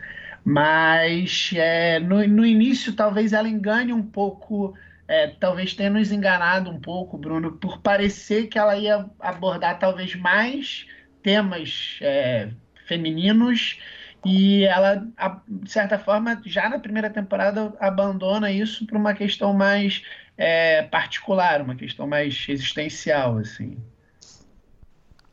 [0.44, 4.76] Mas é, no, no início talvez ela engane um pouco,
[5.08, 10.16] é, talvez tenha nos enganado um pouco, Bruno, por parecer que ela ia abordar talvez
[10.16, 10.86] mais
[11.24, 12.50] temas é,
[12.88, 13.80] femininos
[14.26, 15.06] e ela,
[15.48, 20.02] de certa forma, já na primeira temporada abandona isso para uma questão mais
[20.36, 23.78] é, particular, uma questão mais existencial, assim.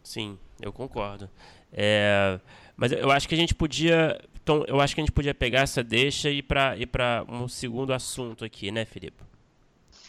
[0.03, 1.31] Sim, eu concordo.
[1.73, 2.39] É,
[2.77, 5.61] mas eu acho que a gente podia, então, eu acho que a gente podia pegar
[5.61, 9.23] essa deixa e para ir para um segundo assunto aqui, né, Filipe?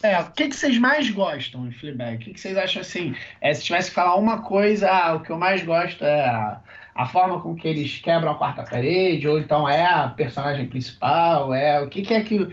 [0.01, 2.17] É, o que, que vocês mais gostam de Fleabag?
[2.17, 3.15] O que, que vocês acham assim?
[3.39, 6.59] É, se tivesse que falar uma coisa, ah, o que eu mais gosto é
[6.95, 11.53] a, forma com que eles quebram a quarta parede, ou então é a personagem principal,
[11.53, 12.47] é o que, que é que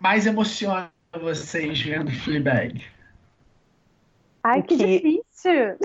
[0.00, 2.84] mais emociona vocês vendo Fleabag?
[4.42, 5.78] Ai, que, que difícil!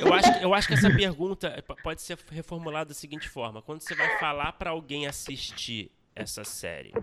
[0.00, 3.94] Eu acho, eu acho que essa pergunta pode ser reformulada da seguinte forma: quando você
[3.94, 6.94] vai falar para alguém assistir essa série,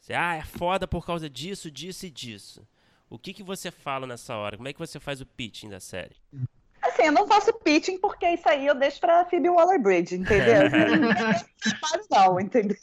[0.00, 2.66] você, ah, é foda por causa disso, disso e disso.
[3.08, 4.56] O que, que você fala nessa hora?
[4.56, 6.16] Como é que você faz o pitching da série?
[6.90, 10.62] Assim, eu não faço pitching porque isso aí eu deixo pra Phoebe Waller-Bridge, entendeu?
[12.10, 12.76] não, não, entendeu?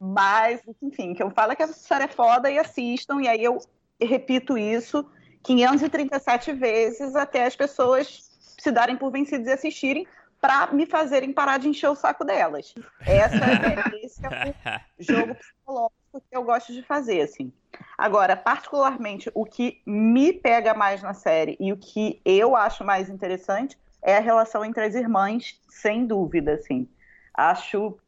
[0.00, 3.42] Mas, enfim, que eu falo é que a série é foda e assistam, e aí
[3.42, 3.58] eu
[4.00, 5.04] repito isso
[5.42, 10.06] 537 vezes até as pessoas se darem por vencidas e assistirem
[10.40, 12.74] para me fazerem parar de encher o saco delas.
[13.00, 14.54] Essa é esse é
[14.98, 17.52] o jogo psicológico que eu gosto de fazer, assim.
[17.98, 23.10] Agora, particularmente, o que me pega mais na série e o que eu acho mais
[23.10, 26.88] interessante é a relação entre as irmãs, sem dúvida, assim.
[27.34, 27.98] Acho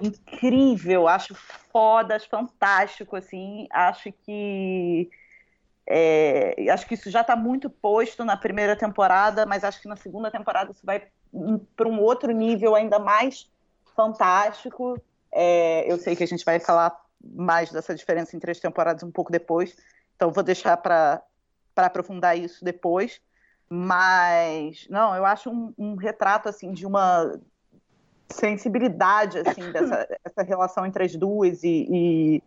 [0.00, 5.10] incrível, acho foda, acho fantástico, assim, acho que
[5.84, 9.96] é, acho que isso já está muito posto na primeira temporada, mas acho que na
[9.96, 11.08] segunda temporada isso vai
[11.74, 13.50] para um outro nível ainda mais
[13.96, 14.96] fantástico.
[15.32, 19.10] É, eu sei que a gente vai falar mais dessa diferença em três temporadas um
[19.10, 19.76] pouco depois,
[20.16, 21.22] então vou deixar para
[21.76, 23.20] aprofundar isso depois.
[23.68, 27.38] Mas não, eu acho um, um retrato assim de uma
[28.28, 32.42] sensibilidade assim dessa essa relação entre as duas e, e,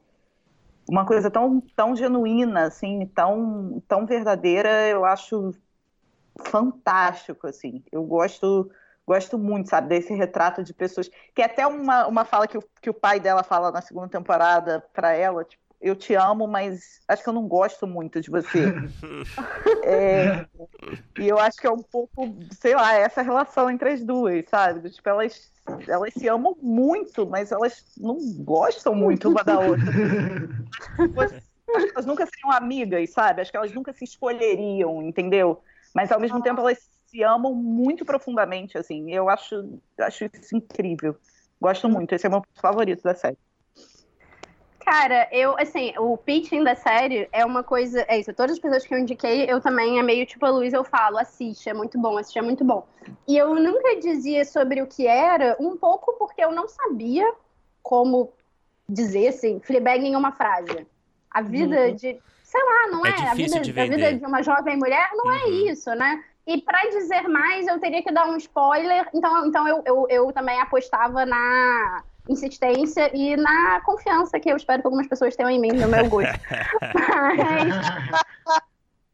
[0.89, 5.53] uma coisa tão, tão genuína assim tão tão verdadeira eu acho
[6.39, 8.69] fantástico assim eu gosto
[9.05, 12.63] gosto muito sabe desse retrato de pessoas que é até uma, uma fala que o,
[12.81, 17.01] que o pai dela fala na segunda temporada para ela tipo, eu te amo, mas
[17.09, 18.59] acho que eu não gosto muito de você.
[19.83, 20.45] é,
[21.19, 24.89] e eu acho que é um pouco, sei lá, essa relação entre as duas, sabe?
[24.89, 25.51] Tipo, elas,
[25.85, 29.91] elas se amam muito, mas elas não gostam muito uma da outra.
[31.93, 33.41] elas nunca seriam amigas, sabe?
[33.41, 35.61] Acho que elas nunca se escolheriam, entendeu?
[35.93, 39.11] Mas ao mesmo tempo elas se amam muito profundamente, assim.
[39.13, 41.15] Eu acho, acho isso incrível.
[41.61, 42.13] Gosto muito.
[42.13, 43.37] Esse é o meu favorito da série.
[44.79, 48.03] Cara, eu, assim, o pitching da série é uma coisa.
[48.09, 50.73] É isso, todas as pessoas que eu indiquei, eu também é meio tipo a Luiz,
[50.73, 52.85] eu falo, assiste, é muito bom, assiste, é muito bom.
[53.25, 57.31] E eu nunca dizia sobre o que era, um pouco porque eu não sabia
[57.81, 58.33] como
[58.89, 60.85] dizer, assim, Fleabag em uma frase.
[61.31, 61.95] A vida uhum.
[61.95, 62.19] de.
[62.43, 63.09] Sei lá, não é?
[63.09, 65.45] é a, vida, de a vida de uma jovem mulher não é uhum.
[65.45, 66.23] é isso, né?
[66.45, 70.33] E para dizer mais, eu teria que dar um spoiler, então, então eu, eu, eu
[70.33, 75.59] também apostava na insistência e na confiança que eu espero que algumas pessoas tenham em
[75.59, 76.33] mim, no meu gosto.
[76.93, 78.61] Mas,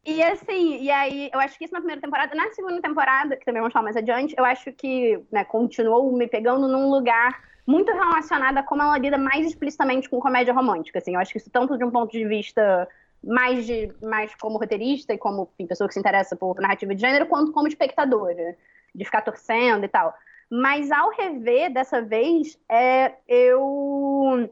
[0.04, 3.44] e assim, e aí, eu acho que isso na primeira temporada, na segunda temporada, que
[3.44, 7.92] também vamos falar mais adiante, eu acho que né, continuou me pegando num lugar muito
[7.92, 10.98] relacionado a como ela lida mais explicitamente com comédia romântica.
[10.98, 12.88] Assim, eu acho que isso tanto de um ponto de vista
[13.22, 17.00] mais, de, mais como roteirista e como enfim, pessoa que se interessa por narrativa de
[17.00, 18.56] gênero, quanto como espectadora.
[18.94, 20.14] de ficar torcendo e tal.
[20.50, 24.50] Mas ao rever dessa vez, é, eu,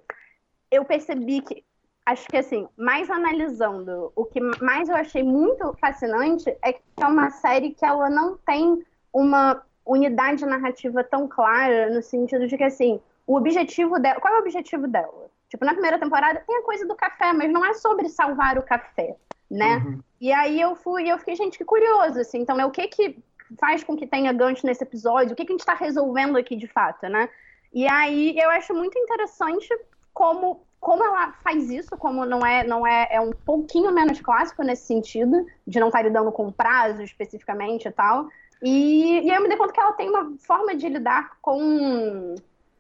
[0.71, 1.65] eu percebi que,
[2.07, 7.07] acho que assim, mais analisando, o que mais eu achei muito fascinante é que é
[7.07, 12.65] uma série que ela não tem uma unidade narrativa tão clara, no sentido de que,
[12.65, 14.21] assim, o objetivo dela.
[14.21, 15.28] Qual é o objetivo dela?
[15.49, 18.63] Tipo, na primeira temporada tem a coisa do café, mas não é sobre salvar o
[18.63, 19.17] café,
[19.51, 19.77] né?
[19.77, 20.01] Uhum.
[20.21, 22.41] E aí eu fui, eu fiquei, gente, que curioso, assim.
[22.41, 23.23] Então, é o que que
[23.59, 26.55] faz com que tenha gancho nesse episódio, o que, que a gente está resolvendo aqui
[26.55, 27.29] de fato, né?
[27.73, 29.69] E aí eu acho muito interessante
[30.13, 34.63] como, como ela faz isso, como não é, não é, é um pouquinho menos clássico
[34.63, 38.29] nesse sentido, de não estar tá lidando com prazo especificamente e tal.
[38.63, 42.35] E, e aí eu me dei conta que ela tem uma forma de lidar com.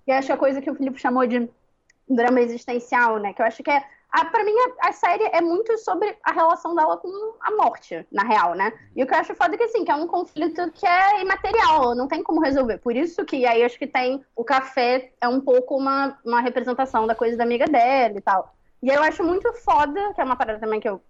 [0.06, 1.48] E acho que a coisa que o Felipe chamou de
[2.08, 3.32] drama existencial, né?
[3.32, 6.32] Que eu acho que é a, pra mim, a, a, série é muito sobre a
[6.32, 7.08] relação dela com
[7.40, 8.72] a morte, na real, né?
[8.96, 11.20] E o que eu acho foda é que, assim, que é um conflito que é
[11.20, 12.78] imaterial, não tem como resolver.
[12.78, 17.06] Por isso que aí acho que tem o café, é um pouco uma, uma representação
[17.06, 18.54] da coisa da amiga dela e tal.
[18.82, 21.02] E eu acho muito foda, que é uma parada também que eu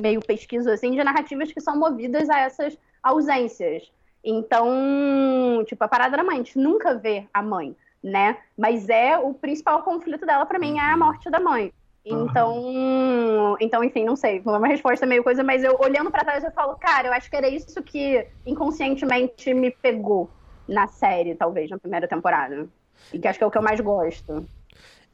[0.00, 3.92] meio pesquiso, assim, de narrativas que são movidas a essas ausências.
[4.24, 8.38] Então, tipo, a parada da mãe, a gente nunca vê a mãe, né?
[8.56, 10.98] Mas é o principal conflito dela para mim é a uhum.
[10.98, 11.72] morte da mãe.
[12.04, 13.56] Então, uhum.
[13.60, 14.40] então, enfim, não sei.
[14.40, 17.28] Foi uma resposta meio coisa, mas eu olhando para trás eu falo, cara, eu acho
[17.28, 20.30] que era isso que inconscientemente me pegou
[20.66, 22.66] na série, talvez, na primeira temporada.
[23.12, 24.46] E que acho que é o que eu mais gosto.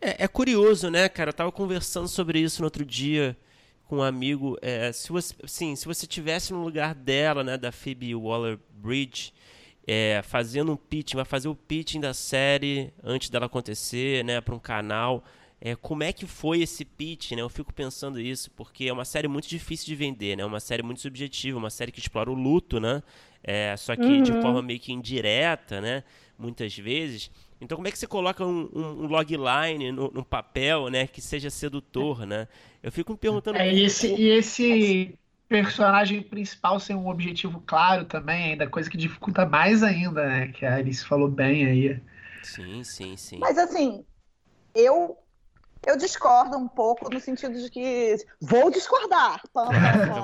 [0.00, 1.30] É, é curioso, né, cara?
[1.30, 3.36] Eu tava conversando sobre isso no outro dia
[3.88, 4.56] com um amigo.
[4.60, 9.32] É, se você, sim, se você tivesse no lugar dela, né, da Phoebe Waller-Bridge,
[9.86, 14.54] é, fazendo um pitching, vai fazer o pitching da série antes dela acontecer, né, para
[14.54, 15.24] um canal
[15.60, 17.40] é, como é que foi esse pitch, né?
[17.40, 20.44] Eu fico pensando isso, porque é uma série muito difícil de vender, né?
[20.44, 23.02] Uma série muito subjetiva, uma série que explora o luto, né?
[23.42, 24.22] É, só que uhum.
[24.22, 26.04] de forma meio que indireta, né?
[26.38, 27.30] Muitas vezes.
[27.58, 31.06] Então, como é que você coloca um, um logline no, no, papel, né?
[31.06, 32.46] Que seja sedutor, né?
[32.82, 33.56] Eu fico me perguntando...
[33.58, 35.18] É, e esse, e esse
[35.48, 40.48] personagem principal sem um objetivo claro também, ainda coisa que dificulta mais ainda, né?
[40.48, 42.00] Que a Alice falou bem aí.
[42.42, 43.38] Sim, sim, sim.
[43.38, 44.04] Mas assim,
[44.74, 45.16] eu
[45.86, 49.40] eu discordo um pouco no sentido de que vou discordar.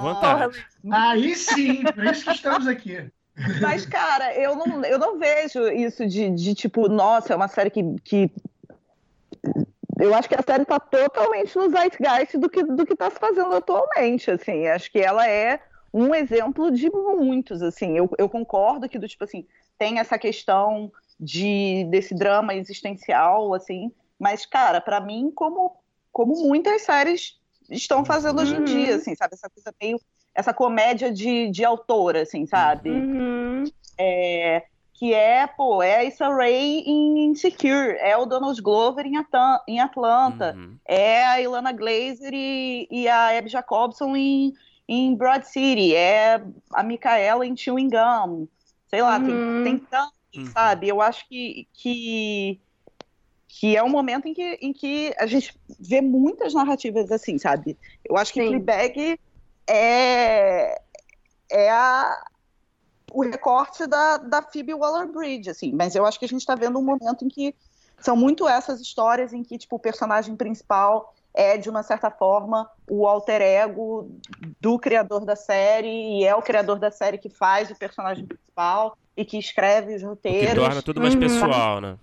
[0.01, 0.67] Vontade.
[0.91, 3.11] Aí sim, por isso que estamos aqui.
[3.61, 7.71] Mas, cara, eu não, eu não vejo isso de, de tipo, nossa, é uma série
[7.71, 8.31] que, que.
[10.03, 13.21] Eu acho que a série está totalmente no zeitgeist do que do que está se
[13.21, 14.67] fazendo atualmente, assim.
[14.67, 15.61] Acho que ela é
[15.95, 17.97] um exemplo de muitos, assim.
[17.97, 19.47] Eu, eu concordo que, do tipo assim,
[19.79, 25.77] tem essa questão de desse drama existencial, assim, mas, cara, para mim, como,
[26.11, 27.38] como muitas séries
[27.71, 28.43] estão fazendo uhum.
[28.43, 28.97] hoje em dia, uhum.
[28.97, 29.35] assim, sabe?
[29.35, 30.01] Essa coisa meio.
[30.35, 32.91] Essa comédia de, de autora, assim, sabe?
[32.91, 33.65] Uhum.
[33.97, 34.65] É,
[35.03, 39.59] que é, pô, é a Issa Rae em Insecure, é o Donald Glover em, Atan,
[39.67, 40.77] em Atlanta, uhum.
[40.87, 44.53] é a Ilana Glazer e, e a Abby Jacobson em,
[44.87, 46.41] em Broad City, é
[46.73, 48.47] a Micaela em Chewing Gum,
[48.87, 49.65] sei lá, tem, uhum.
[49.65, 50.47] tem tanto, uhum.
[50.53, 50.87] sabe?
[50.87, 52.61] Eu acho que, que
[53.49, 57.77] que é um momento em que, em que a gente vê muitas narrativas assim, sabe?
[58.05, 58.51] Eu acho que Sim.
[58.51, 59.19] Fleabag
[59.69, 60.81] é,
[61.51, 62.25] é a,
[63.14, 66.79] o recorte da, da Phoebe Waller-Bridge, assim, mas eu acho que a gente está vendo
[66.79, 67.55] um momento em que
[67.98, 72.68] são muito essas histórias em que, tipo, o personagem principal é, de uma certa forma,
[72.88, 74.11] o alter ego
[74.61, 78.96] do criador da série, e é o criador da série que faz o personagem principal
[79.16, 80.51] e que escreve os roteiros.
[80.51, 81.20] que torna tudo mais uhum.
[81.20, 81.96] pessoal, né?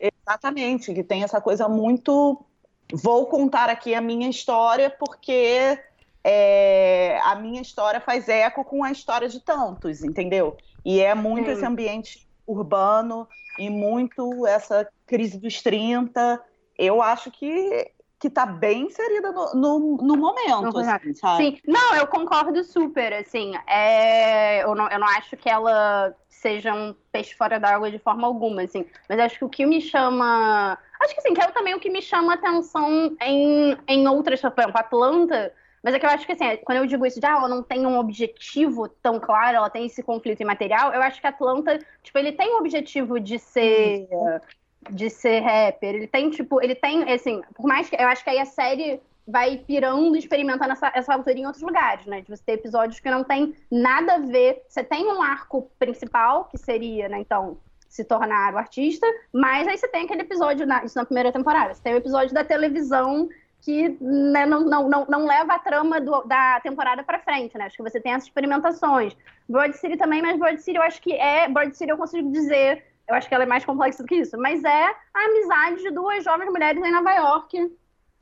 [0.00, 2.42] Exatamente, que tem essa coisa muito.
[2.92, 5.78] Vou contar aqui a minha história porque
[6.30, 10.58] é, a minha história faz eco com a história de tantos, entendeu?
[10.84, 11.52] E é muito Sim.
[11.52, 13.26] esse ambiente urbano
[13.58, 16.38] e muito essa crise dos 30.
[16.76, 21.44] Eu acho que que tá bem inserida no, no, no momento, assim, sabe?
[21.44, 26.74] Sim, não, eu concordo super, assim, é, eu, não, eu não acho que ela seja
[26.74, 30.76] um peixe fora d'água de forma alguma, assim, mas acho que o que me chama,
[31.00, 34.58] acho que assim, que é também o que me chama atenção em, em outras, por
[34.58, 35.52] exemplo, Atlanta,
[35.82, 37.62] mas é que eu acho que assim, quando eu digo isso de ah, ela não
[37.62, 42.18] tem um objetivo tão claro, ela tem esse conflito imaterial, eu acho que Atlanta, tipo,
[42.18, 44.08] ele tem o objetivo de ser
[44.90, 45.94] de ser rapper.
[45.94, 47.96] Ele tem, tipo, ele tem, assim, por mais que.
[47.96, 52.06] Eu acho que aí a série vai pirando, experimentando essa, essa autoria em outros lugares,
[52.06, 52.22] né?
[52.22, 54.62] De você ter episódios que não tem nada a ver.
[54.68, 57.58] Você tem um arco principal, que seria, né, então,
[57.88, 61.74] se tornar o artista, mas aí você tem aquele episódio, na, isso na primeira temporada,
[61.74, 63.28] você tem o episódio da televisão
[63.60, 67.66] que né, não, não, não, não leva a trama do, da temporada para frente, né?
[67.66, 69.16] Acho que você tem essas experimentações.
[69.48, 71.48] Broad City também, mas Broad City eu acho que é.
[71.48, 74.38] Broad City eu consigo dizer, eu acho que ela é mais complexa do que isso,
[74.38, 74.84] mas é
[75.14, 77.76] a amizade de duas jovens mulheres em Nova York.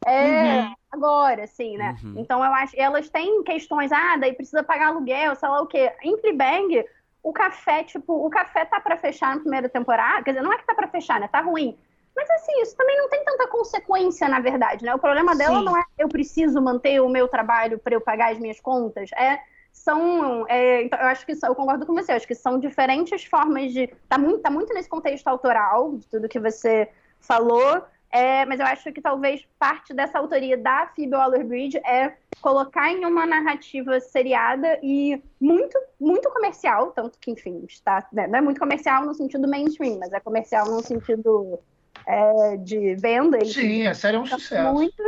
[0.06, 0.74] É, uhum.
[0.92, 1.96] agora, assim, né?
[2.02, 2.14] Uhum.
[2.18, 2.74] Então eu acho.
[2.78, 5.92] Elas têm questões, ah, daí precisa pagar aluguel, sei lá o quê.
[6.02, 6.84] Em Fleabag,
[7.22, 10.22] o café, tipo, o café tá para fechar na primeira temporada.
[10.22, 11.28] Quer dizer, não é que tá para fechar, né?
[11.28, 11.76] Tá ruim.
[12.16, 14.94] Mas assim, isso também não tem tanta consequência, na verdade, né?
[14.94, 15.64] O problema dela Sim.
[15.66, 19.38] não é eu preciso manter o meu trabalho para eu pagar as minhas contas, é
[19.76, 23.72] são, é, então, eu acho que eu concordo com você, acho que são diferentes formas
[23.72, 26.88] de, tá muito, tá muito nesse contexto autoral de tudo que você
[27.20, 32.90] falou, é, mas eu acho que talvez parte dessa autoria da Phoebe Waller-Bridge é colocar
[32.90, 38.40] em uma narrativa seriada e muito, muito comercial, tanto que, enfim, está, né, não é
[38.40, 41.60] muito comercial no sentido mainstream, mas é comercial no sentido
[42.06, 43.44] é, de venda.
[43.44, 44.72] Sim, a série é um sucesso.
[44.72, 45.02] Muito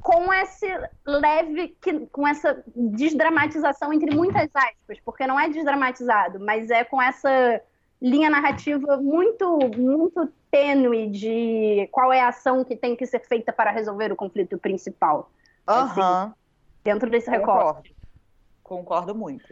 [0.00, 0.66] com esse
[1.04, 1.76] leve,
[2.10, 7.60] com essa desdramatização entre muitas aspas, porque não é desdramatizado, mas é com essa
[8.00, 13.52] linha narrativa muito, muito tênue de qual é a ação que tem que ser feita
[13.52, 15.30] para resolver o conflito principal.
[15.68, 15.74] Uhum.
[15.74, 16.32] Assim,
[16.84, 17.94] dentro desse recorte.
[18.62, 19.44] Concordo muito.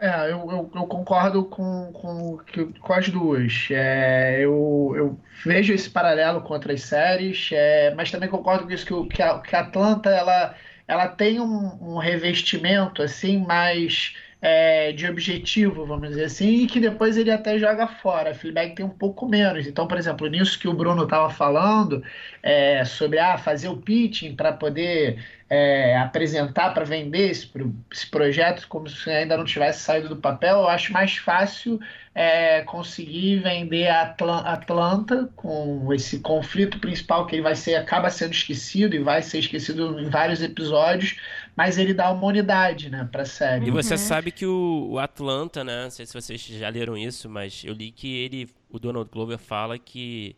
[0.00, 2.38] É, eu, eu, eu, concordo com, com,
[2.80, 3.66] com as duas.
[3.70, 8.86] É, eu, eu vejo esse paralelo com outras séries, é, mas também concordo com isso
[8.86, 10.54] que, que, a, que a Atlanta ela,
[10.86, 16.78] ela tem um, um revestimento assim mais é, de objetivo, vamos dizer assim, e que
[16.78, 18.34] depois ele até joga fora.
[18.34, 19.66] Fleabag tem um pouco menos.
[19.66, 22.02] Então, por exemplo, nisso que o Bruno estava falando,
[22.42, 25.18] é, sobre ah, fazer o pitching para poder
[25.50, 27.50] é, apresentar para vender esse,
[27.90, 31.80] esse, projeto como se ainda não tivesse saído do papel, eu acho mais fácil
[32.14, 34.14] é, conseguir vender a
[34.44, 39.38] Atlanta com esse conflito principal que ele vai ser acaba sendo esquecido e vai ser
[39.38, 41.16] esquecido em vários episódios,
[41.58, 43.66] mas ele dá uma unidade, né, para série.
[43.66, 43.98] E você uhum.
[43.98, 47.74] sabe que o, o, Atlanta, né, não sei se vocês já leram isso, mas eu
[47.74, 50.36] li que ele, o Donald Glover fala que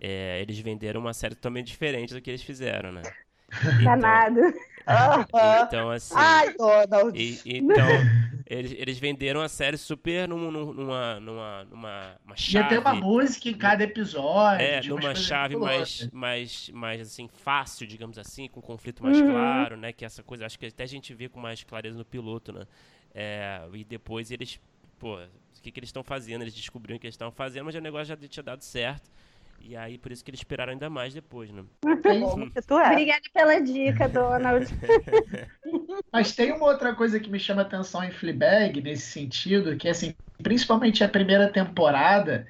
[0.00, 3.02] é, eles venderam uma série totalmente diferente do que eles fizeram, né?
[3.82, 4.40] Danado.
[4.82, 6.14] Então, então, assim.
[6.16, 7.18] Ai, Donald.
[7.18, 7.86] E, então,
[8.46, 12.64] eles, eles venderam a série super num, numa, numa, numa uma chave.
[12.64, 14.64] Ia ter uma música em cada episódio.
[14.64, 19.30] É, numa chave mais, mais, mais, assim, fácil, digamos assim, com um conflito mais uhum.
[19.30, 19.92] claro, né?
[19.92, 22.66] Que essa coisa, acho que até a gente vê com mais clareza no piloto, né?
[23.14, 24.60] É, e depois eles,
[24.98, 26.42] pô, o que, que eles estão fazendo?
[26.42, 29.10] Eles descobriram o que eles estavam fazendo, mas o negócio já tinha dado certo.
[29.64, 31.62] E aí, por isso que eles esperaram ainda mais depois, né?
[32.90, 34.66] Obrigada pela dica, Donald.
[36.12, 40.14] Mas tem uma outra coisa que me chama atenção em Fleabag, nesse sentido, que, assim,
[40.42, 42.46] principalmente a primeira temporada,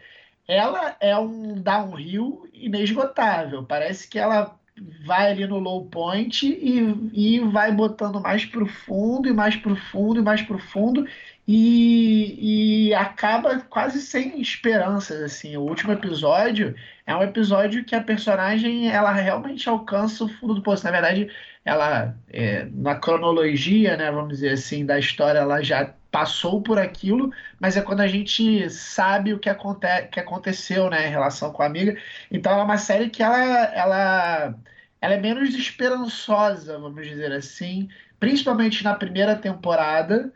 [0.48, 3.62] ela é um downhill inesgotável.
[3.62, 4.58] Parece que ela
[5.04, 10.22] vai ali no low point e, e vai botando mais profundo e mais profundo e
[10.22, 11.06] mais profundo
[11.46, 15.56] e, e acaba quase sem esperanças assim.
[15.56, 16.74] O último episódio
[17.06, 20.84] é um episódio que a personagem ela realmente alcança o fundo do poço.
[20.84, 21.28] Na verdade,
[21.64, 27.32] ela é, na cronologia, né, vamos dizer assim, da história, ela já passou por aquilo,
[27.58, 31.62] mas é quando a gente sabe o que, aconte que aconteceu, né, em relação com
[31.62, 31.96] a amiga.
[32.30, 33.38] Então é uma série que ela,
[33.74, 34.54] ela,
[35.00, 37.88] ela é menos esperançosa, vamos dizer assim,
[38.20, 40.32] principalmente na primeira temporada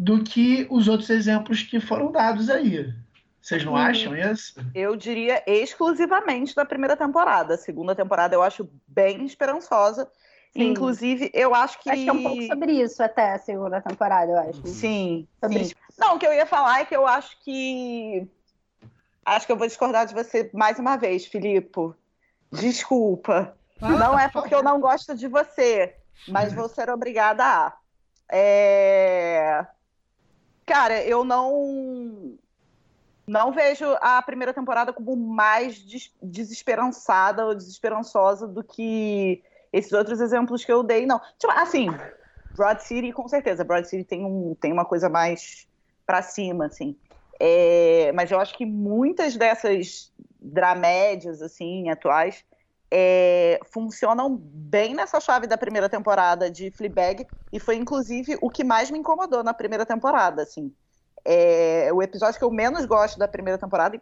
[0.00, 2.90] do que os outros exemplos que foram dados aí.
[3.38, 4.54] Vocês não acham isso?
[4.74, 7.52] Eu diria exclusivamente da primeira temporada.
[7.52, 10.10] A segunda temporada eu acho bem esperançosa.
[10.54, 10.70] Sim.
[10.70, 11.90] Inclusive, eu acho que.
[11.90, 14.66] Acho que é um pouco sobre isso até a segunda temporada, eu acho.
[14.66, 15.28] Sim.
[15.38, 15.74] Sobre sim.
[15.98, 18.26] Não, o que eu ia falar é que eu acho que.
[19.22, 21.92] Acho que eu vou discordar de você mais uma vez, Filipe.
[22.50, 23.54] Desculpa.
[23.82, 25.94] Ah, não é porque eu não gosto de você,
[26.26, 27.76] mas vou ser obrigada a.
[28.32, 29.66] É...
[30.70, 32.38] Cara, eu não
[33.26, 39.42] não vejo a primeira temporada como mais des desesperançada ou desesperançosa do que
[39.72, 41.20] esses outros exemplos que eu dei, não.
[41.36, 41.88] Tipo, assim,
[42.56, 43.64] Broad City, com certeza.
[43.64, 45.66] Broad City tem, um, tem uma coisa mais
[46.06, 46.96] para cima, assim.
[47.40, 52.44] É, mas eu acho que muitas dessas dramédias, assim, atuais,
[52.90, 58.64] é, funcionam bem nessa chave da primeira temporada de Fleabag e foi inclusive o que
[58.64, 60.74] mais me incomodou na primeira temporada, assim.
[61.24, 64.00] É, o episódio que eu menos gosto da primeira temporada e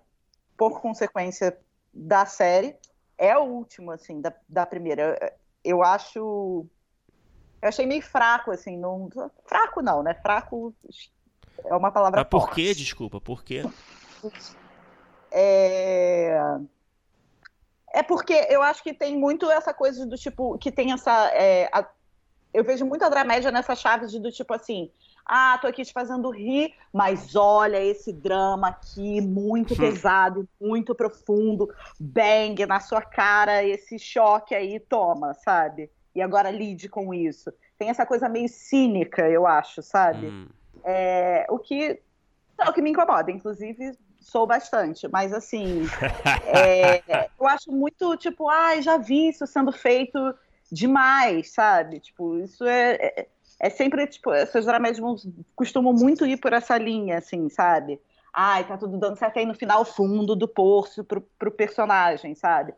[0.56, 1.58] por consequência
[1.92, 2.76] da série
[3.18, 5.36] é o último, assim, da, da primeira.
[5.62, 6.64] Eu acho
[7.60, 9.10] eu achei meio fraco, assim, não
[9.44, 10.14] fraco não, né?
[10.14, 10.72] Fraco
[11.64, 12.54] é uma palavra Mas por forte.
[12.54, 12.74] quê?
[12.74, 13.64] Desculpa, por quê?
[15.30, 16.40] É
[17.92, 21.30] É porque eu acho que tem muito essa coisa do tipo, que tem essa.
[21.32, 21.86] É, a,
[22.52, 24.90] eu vejo muita dramédia nessa chave de, do tipo assim,
[25.24, 31.68] ah, tô aqui te fazendo rir, mas olha esse drama aqui, muito pesado, muito profundo,
[32.00, 35.90] bang na sua cara, esse choque aí, toma, sabe?
[36.14, 37.52] E agora lide com isso.
[37.78, 40.28] Tem essa coisa meio cínica, eu acho, sabe?
[40.28, 40.48] Hum.
[40.82, 42.00] É, o que
[42.58, 45.82] é o que me incomoda, inclusive sou bastante, mas assim,
[46.44, 50.18] é, eu acho muito tipo, ai, ah, já vi isso sendo feito
[50.70, 52.00] demais, sabe?
[52.00, 53.26] Tipo, isso é, é
[53.60, 58.00] é sempre, tipo, essas dramédias costumam muito ir por essa linha, assim, sabe?
[58.32, 62.72] Ai, tá tudo dando certo aí no final fundo do poço pro, pro personagem, sabe?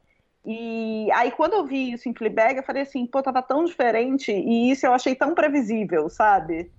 [0.45, 4.32] E aí, quando eu vi isso em Fleabag, eu falei assim, pô, tava tão diferente,
[4.32, 6.72] e isso eu achei tão previsível, sabe?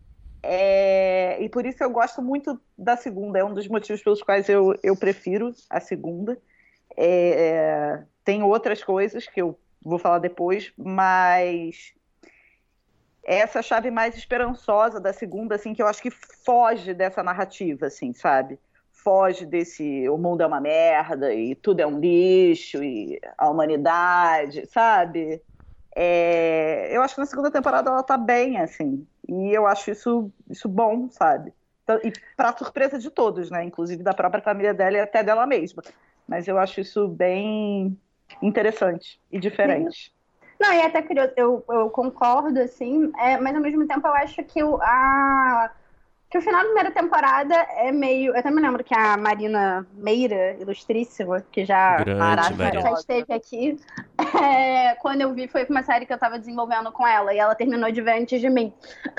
[0.43, 1.41] É...
[1.41, 4.77] E por isso eu gosto muito da segunda, é um dos motivos pelos quais eu,
[4.83, 6.37] eu prefiro a segunda.
[6.97, 8.03] É...
[8.23, 11.93] Tem outras coisas que eu vou falar depois, mas
[13.23, 18.13] essa chave mais esperançosa da segunda, assim, que eu acho que foge dessa narrativa, assim,
[18.13, 18.59] sabe?
[18.91, 24.67] Foge desse o mundo é uma merda e tudo é um lixo e a humanidade,
[24.67, 25.41] sabe?
[25.95, 30.31] É, eu acho que na segunda temporada ela tá bem, assim, e eu acho isso,
[30.49, 31.53] isso bom, sabe?
[31.83, 33.63] Então, e para surpresa de todos, né?
[33.63, 35.83] Inclusive da própria família dela e até dela mesma.
[36.27, 37.97] Mas eu acho isso bem
[38.41, 40.13] interessante e diferente.
[40.59, 44.13] Não, e é até curioso, eu, eu concordo, assim, é, mas ao mesmo tempo eu
[44.13, 45.71] acho que o, a,
[46.31, 48.31] que o final da primeira temporada é meio.
[48.31, 53.77] Eu até me lembro que a Marina Meira, ilustríssima, que já, Grande, já esteve aqui,
[54.41, 57.53] é, quando eu vi, foi uma série que eu tava desenvolvendo com ela, e ela
[57.53, 58.73] terminou de ver antes de mim.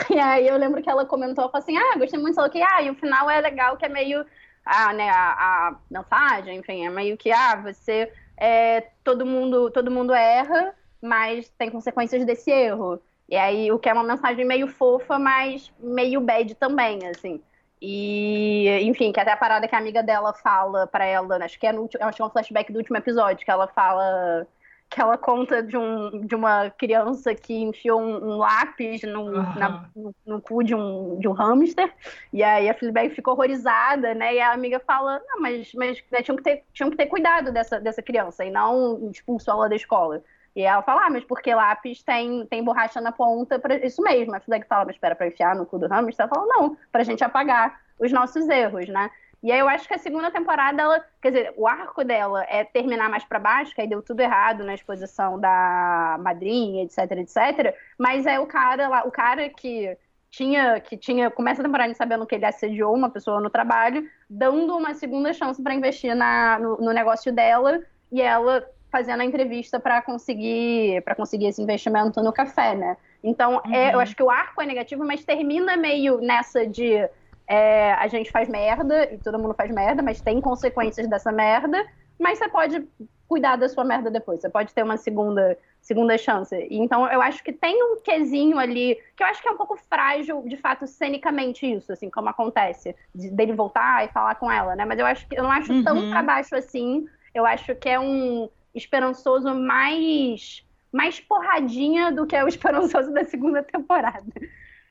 [0.08, 2.80] E aí eu lembro que ela comentou, falou assim: ah, gostei muito, falou que, ah,
[2.82, 4.24] e o final é legal, que é meio.
[4.64, 5.32] Ah, né, a,
[5.68, 8.10] a mensagem, enfim, é meio que, ah, você.
[8.38, 13.02] É, todo mundo todo mundo erra mas tem consequências desse erro.
[13.32, 17.40] E aí, o que é uma mensagem meio fofa, mas meio bad também, assim.
[17.80, 21.66] E, enfim, que até a parada que a amiga dela fala para ela, acho que
[21.66, 24.46] é no acho que é um flashback do último episódio, que ela fala
[24.90, 29.58] que ela conta de, um, de uma criança que enfiou um, um lápis no, uhum.
[29.58, 31.90] na, no, no, cu de um, de um hamster,
[32.34, 36.20] e aí a Fleabag ficou horrorizada, né, e a amiga fala, não, mas, mas né,
[36.20, 39.76] tinham, que ter, tinham que ter cuidado dessa, dessa criança, e não expulsou ela da
[39.76, 40.22] escola.
[40.54, 43.74] E ela fala, ah, mas porque lápis tem, tem borracha na ponta, pra...
[43.76, 44.34] isso mesmo.
[44.34, 46.26] A Fleck fala, mas espera, para enfiar no cu do hamster?
[46.26, 49.10] Ela fala, não, pra gente apagar os nossos erros, né?
[49.42, 52.62] E aí eu acho que a segunda temporada, ela, quer dizer, o arco dela é
[52.62, 57.74] terminar mais para baixo, que aí deu tudo errado na exposição da madrinha, etc, etc.
[57.98, 59.96] Mas é o cara lá, o cara que
[60.30, 64.76] tinha, que tinha, começa a temporada sabendo que ele assediou uma pessoa no trabalho, dando
[64.76, 67.80] uma segunda chance para investir na, no, no negócio dela,
[68.12, 72.96] e ela fazendo a entrevista para conseguir para conseguir esse investimento no café, né?
[73.24, 73.74] Então, uhum.
[73.74, 77.08] é, eu acho que o arco é negativo, mas termina meio nessa de
[77.48, 81.84] é, a gente faz merda e todo mundo faz merda, mas tem consequências dessa merda,
[82.18, 82.86] mas você pode
[83.26, 86.54] cuidar da sua merda depois, você pode ter uma segunda segunda chance.
[86.70, 89.76] Então, eu acho que tem um quesinho ali, que eu acho que é um pouco
[89.76, 94.76] frágil, de fato, cenicamente isso, assim, como acontece, de, dele voltar e falar com ela,
[94.76, 94.84] né?
[94.84, 95.82] Mas eu acho que eu não acho uhum.
[95.82, 97.06] tão pra baixo assim.
[97.34, 103.24] Eu acho que é um esperançoso mais mais porradinha do que é o esperançoso da
[103.24, 104.22] segunda temporada.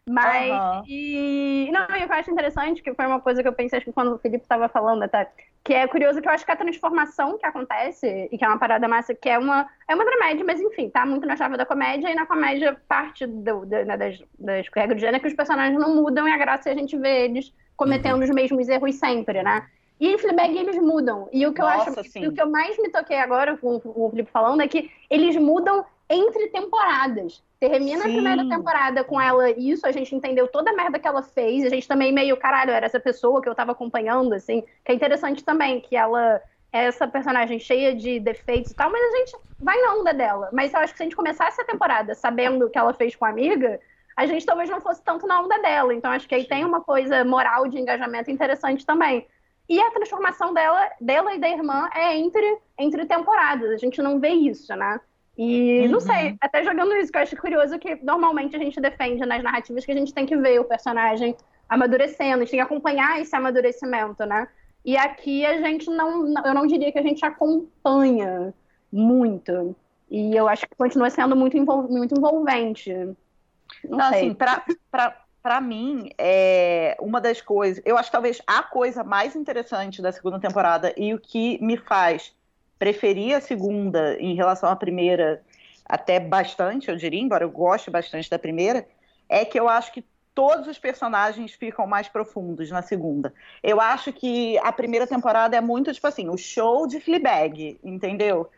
[0.10, 0.84] Mas, uhum.
[0.88, 4.16] e, não, eu acho interessante, que foi uma coisa que eu pensei, acho que quando
[4.16, 5.30] o Felipe estava falando até,
[5.64, 8.58] que é curioso que eu acho que a transformação que acontece, e que é uma
[8.58, 11.68] parada massa, que é uma, é uma dramédia, mas enfim, tá muito na chave da
[11.68, 15.28] comédia, e na comédia parte do, do, né, das, das regras de gênero é que
[15.28, 18.24] os personagens não mudam, e a graça é a gente ver eles cometendo uhum.
[18.24, 19.68] os mesmos erros sempre, né?
[20.02, 21.30] E em Fleabag eles mudam.
[21.32, 22.26] E o que Nossa, eu acho, sim.
[22.26, 25.86] o que eu mais me toquei agora com, o Felipe falando é que eles mudam
[26.10, 27.44] entre temporadas.
[27.60, 28.10] Termina sim.
[28.10, 31.64] a primeira temporada com ela isso, a gente entendeu toda a merda que ela fez,
[31.64, 34.96] a gente também meio, caralho, era essa pessoa que eu tava acompanhando, assim, que é
[34.96, 36.42] interessante também, que ela
[36.74, 40.50] é essa personagem cheia de defeitos e tal, mas a gente vai na onda dela.
[40.52, 43.16] Mas eu acho que se a gente começar essa temporada sabendo o que ela fez
[43.16, 43.80] com a amiga,
[44.18, 45.94] a gente talvez não fosse tanto na onda dela.
[45.94, 49.28] Então acho que aí tem uma coisa moral de engajamento interessante também.
[49.72, 53.72] E a transformação dela, dela e da irmã é entre, entre temporadas.
[53.72, 55.00] A gente não vê isso, né?
[55.38, 55.92] E uhum.
[55.92, 59.42] não sei, até jogando isso, que eu acho curioso que normalmente a gente defende nas
[59.42, 61.38] narrativas que a gente tem que ver o personagem
[61.70, 64.46] amadurecendo, a gente tem que acompanhar esse amadurecimento, né?
[64.84, 68.54] E aqui a gente não, eu não diria que a gente acompanha
[68.92, 69.74] muito.
[70.10, 72.94] E eu acho que continua sendo muito, envol, muito envolvente.
[73.86, 77.82] Não, não assim, pra, pra, para mim, é uma das coisas.
[77.86, 81.78] Eu acho que talvez a coisa mais interessante da segunda temporada e o que me
[81.78, 82.34] faz
[82.78, 85.42] preferi a segunda em relação à primeira
[85.86, 88.88] até bastante, eu diria, embora eu goste bastante da primeira,
[89.28, 93.34] é que eu acho que todos os personagens ficam mais profundos na segunda.
[93.62, 98.50] Eu acho que a primeira temporada é muito, tipo assim, o show de Fleabag, entendeu?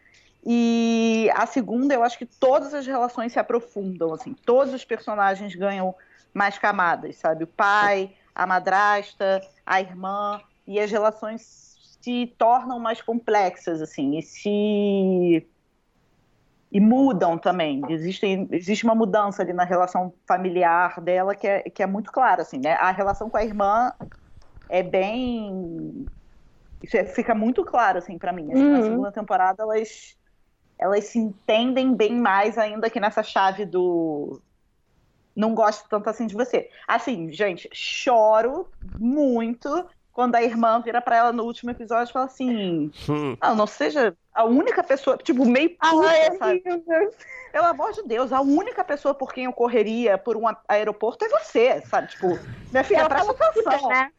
[0.45, 5.55] E a segunda, eu acho que todas as relações se aprofundam, assim, todos os personagens
[5.55, 5.95] ganham
[6.33, 7.43] mais camadas, sabe?
[7.43, 14.21] O pai, a madrasta, a irmã, e as relações se tornam mais complexas, assim, e
[14.21, 15.47] se
[16.73, 17.83] e mudam também.
[17.87, 22.41] Existe, existe uma mudança ali na relação familiar dela que é, que é muito clara,
[22.41, 22.73] assim, né?
[22.73, 23.93] A relação com a irmã
[24.67, 26.07] é bem...
[26.81, 28.51] Isso é, fica muito claro, assim, para mim.
[28.51, 28.71] Assim, uhum.
[28.71, 30.17] Na segunda temporada, elas,
[30.79, 34.41] elas se entendem bem mais ainda que nessa chave do...
[35.35, 36.69] Não gosto tanto assim de você.
[36.87, 38.67] Assim, gente, choro
[38.99, 43.35] muito quando a irmã vira para ela no último episódio e fala assim: hum.
[43.41, 46.63] ah, não seja a única pessoa, tipo, meio puta, ah, é sabe?
[47.51, 51.29] Pelo amor de Deus, a única pessoa por quem eu correria por um aeroporto é
[51.29, 52.09] você, sabe?
[52.09, 52.27] Tipo,
[52.71, 53.89] minha filha, presta atenção.
[53.89, 54.11] Né?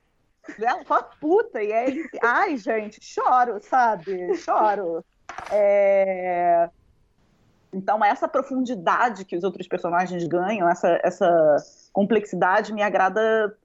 [0.61, 4.37] Ela fala puta, e aí, ai, gente, choro, sabe?
[4.37, 5.05] Choro.
[5.51, 6.69] É...
[7.75, 11.57] Então, essa profundidade que os outros personagens ganham, essa, essa
[11.93, 13.57] complexidade me agrada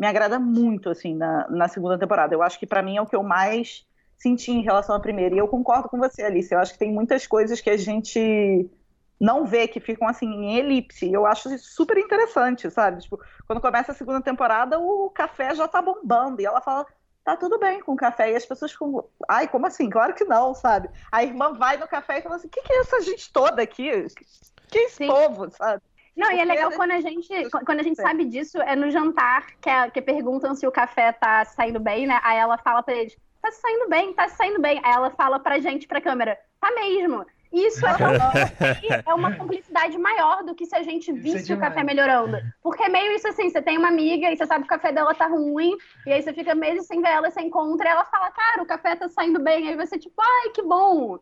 [0.00, 2.34] me agrada muito, assim, na, na segunda temporada.
[2.34, 3.86] Eu acho que para mim é o que eu mais
[4.16, 5.34] senti em relação à primeira.
[5.34, 6.54] E eu concordo com você, Alice.
[6.54, 8.70] Eu acho que tem muitas coisas que a gente
[9.20, 11.12] não vê, que ficam assim em elipse.
[11.12, 13.02] Eu acho super interessante, sabe?
[13.02, 16.40] Tipo, quando começa a segunda temporada, o café já tá bombando.
[16.40, 16.86] E ela fala,
[17.24, 18.32] tá tudo bem com o café.
[18.32, 19.88] E as pessoas ficam, ai, como assim?
[19.88, 20.88] Claro que não, sabe?
[21.10, 23.62] A irmã vai no café e fala assim, o que, que é essa gente toda
[23.62, 23.90] aqui?
[24.70, 25.06] Que é esse Sim.
[25.06, 25.82] povo, sabe?
[26.16, 27.28] Não, e é legal quando a gente,
[27.64, 31.12] quando a gente sabe disso, é no jantar, que, é, que perguntam se o café
[31.12, 32.20] tá saindo bem, né?
[32.22, 34.80] Aí ela fala pra eles, tá saindo bem, tá saindo bem.
[34.82, 37.24] Aí ela fala pra gente, pra câmera, tá mesmo.
[37.52, 37.90] Isso é,
[39.06, 42.38] é uma cumplicidade maior do que se a gente é visse é o café melhorando.
[42.62, 44.92] Porque é meio isso assim, você tem uma amiga e você sabe que o café
[44.92, 45.76] dela tá ruim,
[46.06, 48.66] e aí você fica meses sem ver ela, você encontra e ela fala, cara, o
[48.66, 49.68] café tá saindo bem.
[49.68, 51.18] Aí você, tipo, ai, que bom.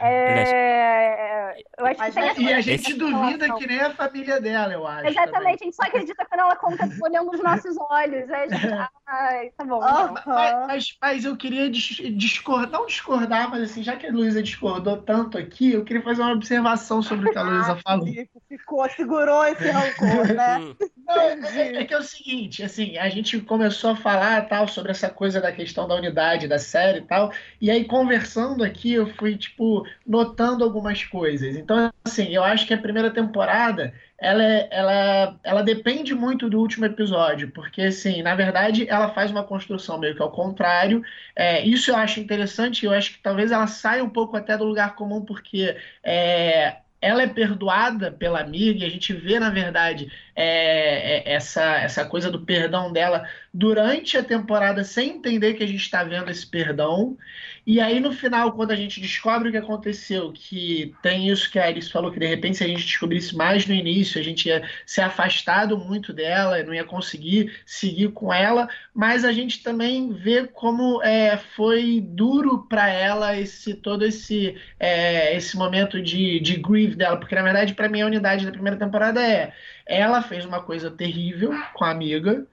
[0.00, 1.56] É...
[1.76, 5.08] Eu acho que tem e a gente duvida que nem a família dela, eu acho.
[5.08, 5.54] Exatamente, também.
[5.54, 8.28] a gente só acredita quando ela conta olhando nos nossos olhos.
[8.30, 8.66] É, gente...
[9.10, 9.80] Ai, tá bom.
[9.82, 14.42] Ah, mas, mas, mas, eu queria discordar, não discordar, mas assim, já que a Luísa
[14.42, 18.06] discordou tanto aqui, eu queria fazer uma observação sobre o que a Luísa ah, falou.
[18.46, 20.74] Ficou, segurou esse rancor, né?
[21.08, 24.90] Não, é, é, que é o seguinte, assim, a gente começou a falar tal sobre
[24.90, 29.06] essa coisa da questão da unidade da série e tal, e aí conversando aqui eu
[29.14, 31.56] fui, tipo, notando algumas coisas.
[31.56, 36.84] Então, assim, eu acho que a primeira temporada ela, ela, ela depende muito do último
[36.86, 41.02] episódio, porque, assim, na verdade, ela faz uma construção meio que ao contrário.
[41.36, 44.64] É, isso eu acho interessante, eu acho que talvez ela saia um pouco até do
[44.64, 50.10] lugar comum, porque é, ela é perdoada pela amiga e a gente vê, na verdade,
[50.40, 55.66] é, é, essa, essa coisa do perdão dela durante a temporada sem entender que a
[55.66, 57.18] gente está vendo esse perdão.
[57.66, 61.58] E aí, no final, quando a gente descobre o que aconteceu, que tem isso que
[61.58, 64.48] a Alice falou, que de repente, se a gente descobrisse mais no início, a gente
[64.48, 70.12] ia ser afastado muito dela, não ia conseguir seguir com ela, mas a gente também
[70.12, 76.56] vê como é, foi duro para ela esse todo esse, é, esse momento de, de
[76.56, 79.52] grief dela, porque na verdade, para mim, a unidade da primeira temporada é
[79.88, 82.46] ela fez uma coisa terrível com a amiga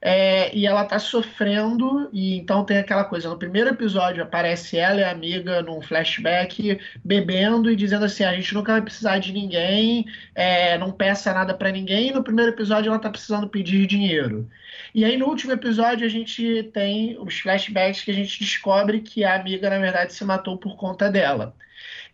[0.00, 5.00] é, e ela tá sofrendo, e então tem aquela coisa, no primeiro episódio aparece ela
[5.00, 9.32] e a amiga num flashback bebendo e dizendo assim, a gente nunca vai precisar de
[9.32, 13.86] ninguém, é, não peça nada para ninguém, e no primeiro episódio ela tá precisando pedir
[13.86, 14.48] dinheiro.
[14.94, 19.24] E aí no último episódio a gente tem os flashbacks que a gente descobre que
[19.24, 21.54] a amiga na verdade se matou por conta dela.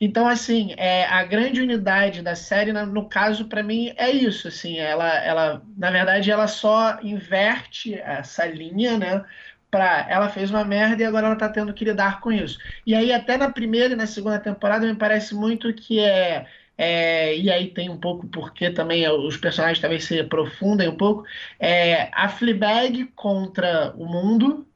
[0.00, 4.48] Então, assim, é, a grande unidade da série, no caso, para mim, é isso.
[4.48, 9.24] Assim, ela, ela, na verdade, ela só inverte essa linha, né?
[9.70, 12.58] Pra, ela fez uma merda e agora ela tá tendo que lidar com isso.
[12.86, 16.46] E aí, até na primeira e na segunda temporada, me parece muito que é.
[16.76, 21.24] É, e aí tem um pouco porque também os personagens talvez se aprofundem um pouco.
[21.58, 24.66] É, a Fleabag contra o mundo,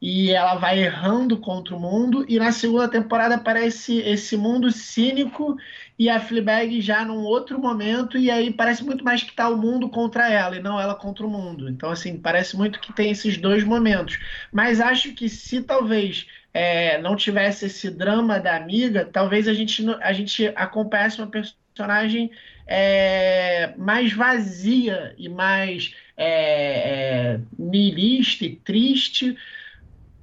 [0.00, 2.24] e ela vai errando contra o mundo.
[2.28, 5.56] E na segunda temporada aparece esse mundo cínico
[5.98, 8.18] e a Fleabag já num outro momento.
[8.18, 11.26] E aí parece muito mais que está o mundo contra ela e não ela contra
[11.26, 11.68] o mundo.
[11.68, 14.18] Então, assim, parece muito que tem esses dois momentos.
[14.52, 19.84] Mas acho que se talvez é, não tivesse esse drama da amiga, talvez a gente,
[20.00, 22.30] a gente acompanhasse uma personagem
[22.66, 29.36] é, mais vazia e mais é, é, e triste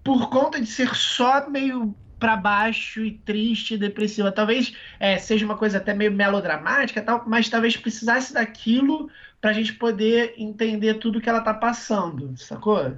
[0.03, 4.31] por conta de ser só meio para baixo e triste e depressiva.
[4.31, 9.09] Talvez é, seja uma coisa até meio melodramática, tal, mas talvez precisasse daquilo
[9.41, 12.95] para a gente poder entender tudo que ela está passando, sacou?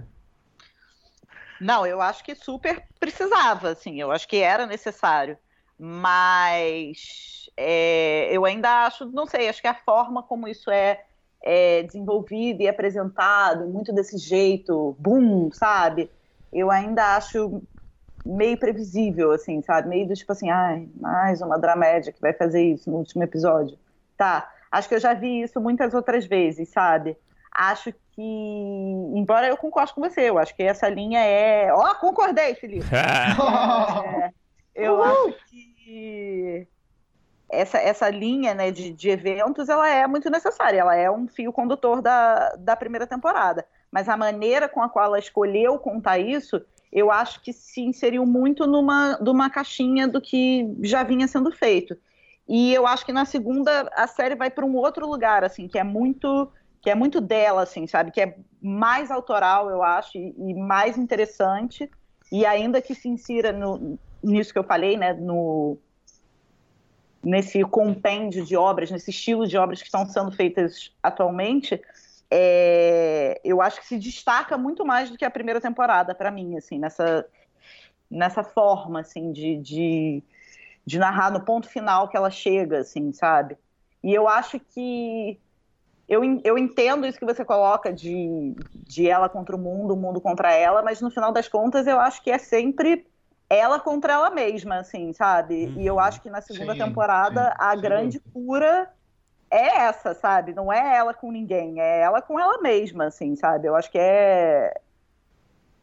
[1.60, 5.38] Não, eu acho que super precisava, assim, eu acho que era necessário,
[5.80, 11.02] mas é, eu ainda acho, não sei, acho que a forma como isso é,
[11.42, 16.10] é desenvolvido e apresentado, muito desse jeito, boom, sabe?
[16.54, 17.62] Eu ainda acho
[18.26, 19.90] meio previsível, assim, sabe?
[19.90, 23.78] Meio do tipo assim, ai, mais uma dramédia que vai fazer isso no último episódio.
[24.18, 27.18] Tá, acho que eu já vi isso muitas outras vezes, sabe?
[27.52, 28.22] Acho que,
[29.14, 31.74] embora eu concorde com você, eu acho que essa linha é.
[31.74, 32.86] Ó, oh, concordei, Felipe!
[32.96, 34.32] é,
[34.74, 35.04] eu Uhul.
[35.04, 36.68] acho que
[37.50, 41.54] essa, essa linha né, de, de eventos ela é muito necessária, ela é um fio
[41.54, 43.66] condutor da, da primeira temporada.
[43.94, 46.60] Mas a maneira com a qual ela escolheu contar isso
[46.94, 51.98] eu acho que se inseriu muito numa, numa caixinha do que já vinha sendo feito.
[52.48, 55.80] E eu acho que na segunda a série vai para um outro lugar, assim, que
[55.80, 56.50] é muito
[56.82, 58.12] que é muito dela, assim, sabe?
[58.12, 61.90] Que é mais autoral, eu acho, e, e mais interessante.
[62.30, 65.14] E ainda que se insira no, nisso que eu falei, né?
[65.14, 65.78] No,
[67.24, 71.82] nesse compêndio de obras, nesse estilo de obras que estão sendo feitas atualmente,
[72.36, 76.58] é, eu acho que se destaca muito mais do que a primeira temporada para mim,
[76.58, 77.24] assim, nessa,
[78.10, 80.24] nessa forma, assim, de, de,
[80.84, 83.56] de, narrar no ponto final que ela chega, assim, sabe?
[84.04, 85.40] E eu acho que
[86.10, 90.20] eu, eu entendo isso que você coloca de, de ela contra o mundo, o mundo
[90.20, 93.06] contra ela, mas no final das contas eu acho que é sempre
[93.48, 95.72] ela contra ela mesma, assim, sabe?
[95.78, 96.00] E eu uhum.
[96.00, 97.82] acho que na segunda sim, temporada sim, a sim.
[97.82, 98.92] grande cura
[99.54, 100.54] é essa, sabe?
[100.54, 103.68] Não é ela com ninguém, é ela com ela mesma, assim, sabe?
[103.68, 104.74] Eu acho que é.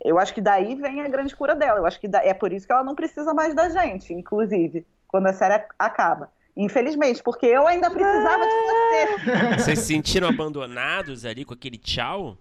[0.02, 1.78] Eu acho que daí vem a grande cura dela.
[1.78, 5.26] Eu acho que é por isso que ela não precisa mais da gente, inclusive, quando
[5.26, 6.32] a série acaba.
[6.56, 9.56] Infelizmente, porque eu ainda precisava de você.
[9.62, 12.36] Vocês se sentiram abandonados ali com aquele tchau?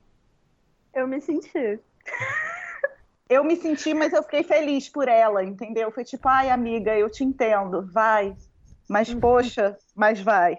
[0.94, 1.80] Eu me senti.
[3.30, 5.92] Eu me senti, mas eu fiquei feliz por ela, entendeu?
[5.92, 8.36] Foi tipo, ai, amiga, eu te entendo, vai.
[8.90, 9.20] Mas, uhum.
[9.20, 10.58] poxa, mas vai.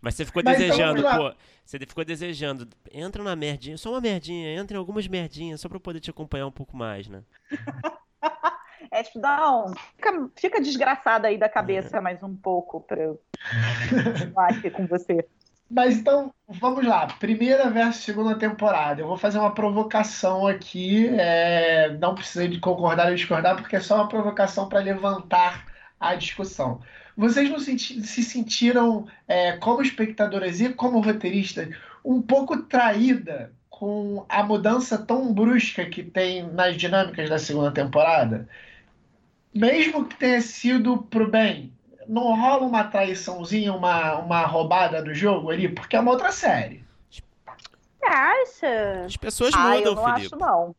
[0.00, 1.36] Mas você ficou Mas então, desejando, então, pô.
[1.64, 2.68] Você ficou desejando.
[2.92, 6.10] Entra na merdinha, só uma merdinha, entra em algumas merdinhas, só pra eu poder te
[6.10, 7.22] acompanhar um pouco mais, né?
[8.90, 9.72] É, tipo, dá um.
[9.96, 12.00] Fica, fica desgraçada aí da cabeça é.
[12.00, 13.18] mais um pouco pra eu
[14.04, 15.26] continuar aqui com você.
[15.70, 17.06] Mas então, vamos lá.
[17.06, 19.00] Primeira versus segunda temporada.
[19.00, 21.08] Eu vou fazer uma provocação aqui.
[21.18, 21.96] É...
[21.98, 25.64] Não precisa de concordar ou discordar, porque é só uma provocação para levantar
[25.98, 26.82] a discussão.
[27.16, 31.68] Vocês não se sentiram, é, como espectadoras e como roteiristas,
[32.04, 38.48] um pouco traída com a mudança tão brusca que tem nas dinâmicas da segunda temporada?
[39.54, 41.72] Mesmo que tenha sido pro bem,
[42.08, 45.68] não rola uma traiçãozinha, uma, uma roubada do jogo ali?
[45.68, 46.82] Porque é uma outra série.
[47.10, 49.04] Você acha?
[49.04, 50.26] As pessoas mudam, eu não Felipe.
[50.26, 50.74] Acho, não.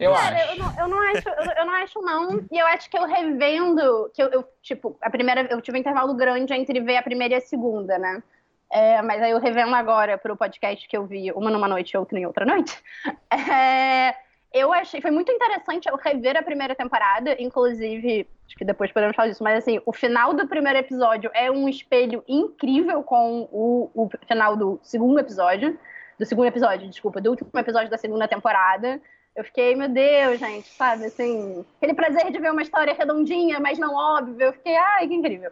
[0.00, 0.52] Eu Cara, acho.
[0.52, 2.44] Eu não, eu não acho, eu, eu, não acho, não.
[2.50, 5.80] E eu acho que eu revendo, que eu, eu, tipo, a primeira, eu tive um
[5.80, 8.22] intervalo grande entre ver a primeira e a segunda, né?
[8.70, 11.98] É, mas aí eu revendo agora pro podcast que eu vi uma numa noite e
[11.98, 12.76] outra em outra noite.
[13.30, 14.14] É,
[14.52, 19.16] eu achei, foi muito interessante eu rever a primeira temporada, inclusive, acho que depois podemos
[19.16, 23.90] falar disso, mas assim, o final do primeiro episódio é um espelho incrível com o,
[23.94, 25.78] o final do segundo episódio,
[26.18, 29.00] do segundo episódio, desculpa, do último episódio da segunda temporada.
[29.34, 33.78] Eu fiquei, meu Deus, gente, sabe, assim, aquele prazer de ver uma história redondinha, mas
[33.78, 34.46] não óbvia.
[34.46, 35.50] Eu fiquei, ai, que incrível.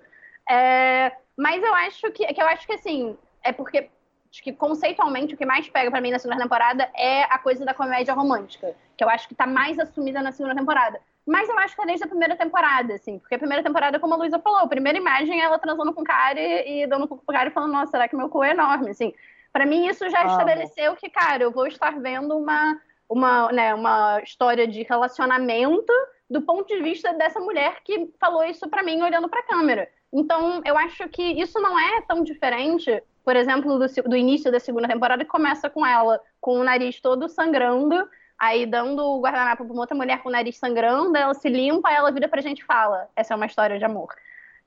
[0.49, 3.89] É, mas eu acho que, que eu acho que assim, é porque
[4.31, 7.65] acho que conceitualmente o que mais pega para mim na segunda temporada é a coisa
[7.65, 11.01] da comédia romântica, que eu acho que tá mais assumida na segunda temporada.
[11.27, 14.15] Mas eu acho que é desde a primeira temporada, assim, porque a primeira temporada, como
[14.15, 17.05] a Luísa falou, a primeira imagem é ela transando com o cara e, e dando
[17.05, 19.15] um pouco pro cara e falando, nossa, será que meu cu é enorme, assim.
[19.53, 22.81] Para mim isso já ah, estabeleceu que, cara, eu vou estar vendo uma
[23.11, 25.93] uma, né, uma história de relacionamento
[26.31, 29.89] do ponto de vista dessa mulher que falou isso para mim olhando para a câmera.
[30.13, 34.61] Então, eu acho que isso não é tão diferente, por exemplo, do, do, início da
[34.61, 38.09] segunda temporada, que começa com ela com o nariz todo sangrando,
[38.39, 41.91] aí dando o guardanapo para uma outra mulher com o nariz sangrando, ela se limpa,
[41.91, 44.15] ela vira pra gente e fala: essa é uma história de amor.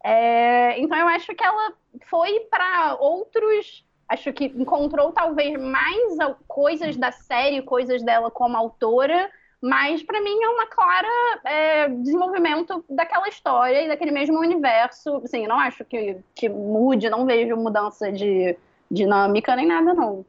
[0.04, 1.74] É, então, eu acho que ela
[2.10, 9.30] foi para outros acho que encontrou talvez mais coisas da série, coisas dela como autora,
[9.62, 11.08] mas para mim é uma clara
[11.46, 15.22] é, desenvolvimento daquela história e daquele mesmo universo.
[15.24, 18.58] Assim, não acho que, que mude, não vejo mudança de
[18.92, 20.26] dinâmica nem nada, não.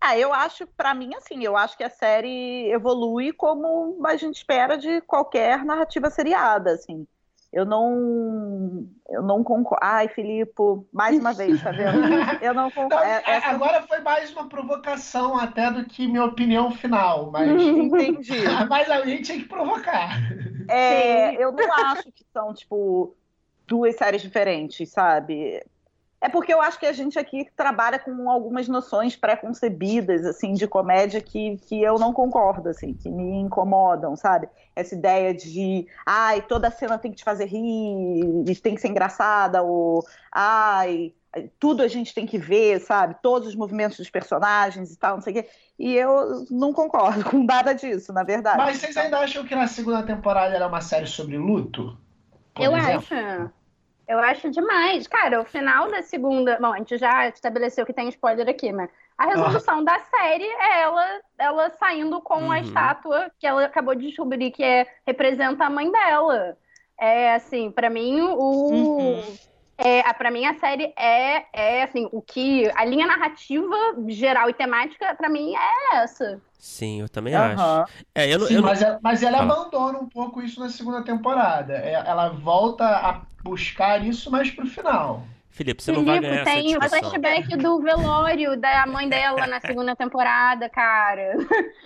[0.00, 4.36] Ah, eu acho, para mim, assim, eu acho que a série evolui como a gente
[4.36, 7.06] espera de qualquer narrativa seriada, assim.
[7.52, 8.86] Eu não.
[9.08, 9.84] Eu não concordo.
[9.84, 10.52] Ai, Filipe,
[10.92, 11.98] mais uma vez, tá vendo?
[12.40, 13.04] Eu não concordo.
[13.04, 13.48] É, essa...
[13.48, 17.50] Agora foi mais uma provocação até do que minha opinião final, mas.
[17.60, 18.44] Entendi.
[18.70, 20.16] mas alguém tinha que provocar.
[20.68, 23.16] É, eu não acho que são, tipo,
[23.66, 25.60] duas séries diferentes, sabe?
[26.20, 30.68] É porque eu acho que a gente aqui trabalha com algumas noções pré-concebidas, assim, de
[30.68, 34.46] comédia que, que eu não concordo, assim, que me incomodam, sabe?
[34.76, 39.62] Essa ideia de, ai, toda cena tem que te fazer rir, tem que ser engraçada,
[39.62, 41.14] ou, ai,
[41.58, 43.16] tudo a gente tem que ver, sabe?
[43.22, 45.48] Todos os movimentos dos personagens e tal, não sei o quê.
[45.78, 48.58] E eu não concordo com nada disso, na verdade.
[48.58, 51.96] Mas vocês ainda acham que na segunda temporada era uma série sobre luto?
[52.58, 52.98] Eu exemplo?
[52.98, 53.50] acho.
[54.10, 55.06] Eu acho demais.
[55.06, 56.58] Cara, o final da segunda.
[56.60, 59.84] Bom, a gente já estabeleceu que tem spoiler aqui, mas a resolução ah.
[59.84, 62.50] da série é ela, ela saindo com uhum.
[62.50, 66.58] a estátua que ela acabou de descobrir que é, representa a mãe dela.
[66.98, 68.72] É assim, para mim, o.
[68.72, 69.36] Uhum.
[69.78, 73.76] É, para mim a série é, é assim, o que a linha narrativa
[74.08, 76.42] geral e temática para mim é essa.
[76.58, 77.42] Sim, eu também uhum.
[77.42, 77.92] acho.
[78.14, 81.74] É, eu, Sim, eu, mas, ela, mas ela abandona um pouco isso na segunda temporada.
[81.74, 85.24] É, ela volta a buscar isso mais pro final.
[85.50, 89.60] Felipe, você não Felipe, vai ganhar tem o flashback do velório da mãe dela na
[89.60, 91.36] segunda temporada, cara.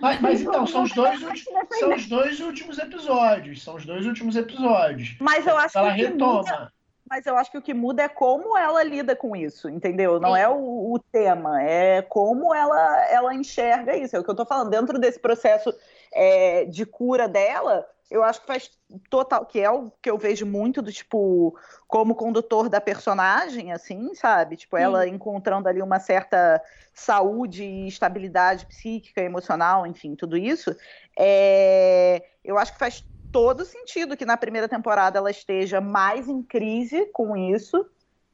[0.00, 3.62] Mas, mas então, são os, dois últimos, são os dois últimos episódios.
[3.62, 5.16] São os dois últimos episódios.
[5.18, 6.42] Mas eu acho ela que retoma.
[6.42, 6.72] Muda,
[7.08, 10.18] mas eu acho que o que muda é como ela lida com isso, entendeu?
[10.18, 10.40] Não Sim.
[10.40, 14.16] é o, o, tema, é como ela, ela enxerga isso.
[14.16, 14.70] É o que eu tô falando.
[14.70, 15.72] Dentro desse processo
[16.12, 18.70] é, de cura dela, eu acho que faz
[19.08, 21.56] total, que é o que eu vejo muito do tipo,
[21.88, 24.56] como condutor da personagem, assim, sabe?
[24.56, 30.74] Tipo, ela encontrando ali uma certa saúde e estabilidade psíquica, emocional, enfim, tudo isso.
[31.18, 36.42] É, eu acho que faz todo sentido que na primeira temporada ela esteja mais em
[36.42, 37.84] crise com isso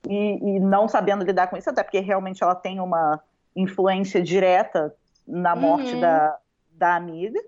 [0.06, 3.18] e, e não sabendo lidar com isso, até porque realmente ela tem uma
[3.56, 4.94] influência direta
[5.26, 6.00] na morte uhum.
[6.00, 6.38] da,
[6.72, 7.40] da amiga.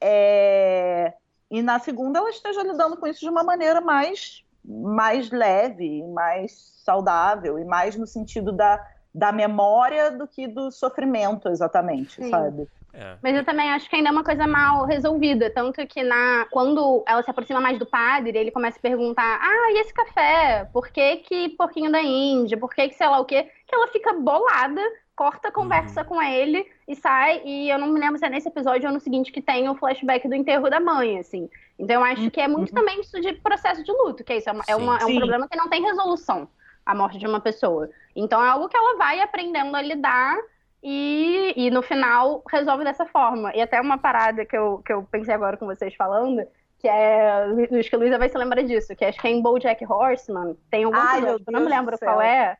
[0.00, 1.14] É,
[1.50, 6.52] e na segunda ela esteja lidando com isso de uma maneira mais, mais leve, mais
[6.84, 8.84] saudável e mais no sentido da,
[9.14, 12.30] da memória do que do sofrimento, exatamente, Sim.
[12.30, 12.68] sabe?
[12.92, 13.16] É.
[13.22, 15.50] Mas eu também acho que ainda é uma coisa mal resolvida.
[15.50, 19.72] Tanto que na, quando ela se aproxima mais do padre, ele começa a perguntar: Ah,
[19.72, 20.68] e esse café?
[20.72, 22.58] Por que, que porquinho da Índia?
[22.58, 23.48] Por que, que sei lá o quê?
[23.66, 24.82] Que ela fica bolada,
[25.20, 26.06] corta a conversa uhum.
[26.06, 27.42] com ele e sai.
[27.44, 29.74] E eu não me lembro se é nesse episódio ou no seguinte que tem o
[29.74, 31.46] flashback do enterro da mãe, assim.
[31.78, 32.74] Então eu acho que é muito uhum.
[32.74, 35.18] também isso de processo de luto, que é isso, é, uma, é, uma, é um
[35.18, 36.48] problema que não tem resolução
[36.86, 37.90] a morte de uma pessoa.
[38.16, 40.38] Então é algo que ela vai aprendendo a lidar
[40.82, 43.54] e, e no final resolve dessa forma.
[43.54, 46.42] E até uma parada que eu, que eu pensei agora com vocês falando,
[46.78, 47.44] que é.
[47.78, 50.56] Acho que a Luísa vai se lembrar disso, que acho que é em Bojack Horseman.
[50.70, 52.56] Tem algum Ai, episódio, eu não me lembro qual é.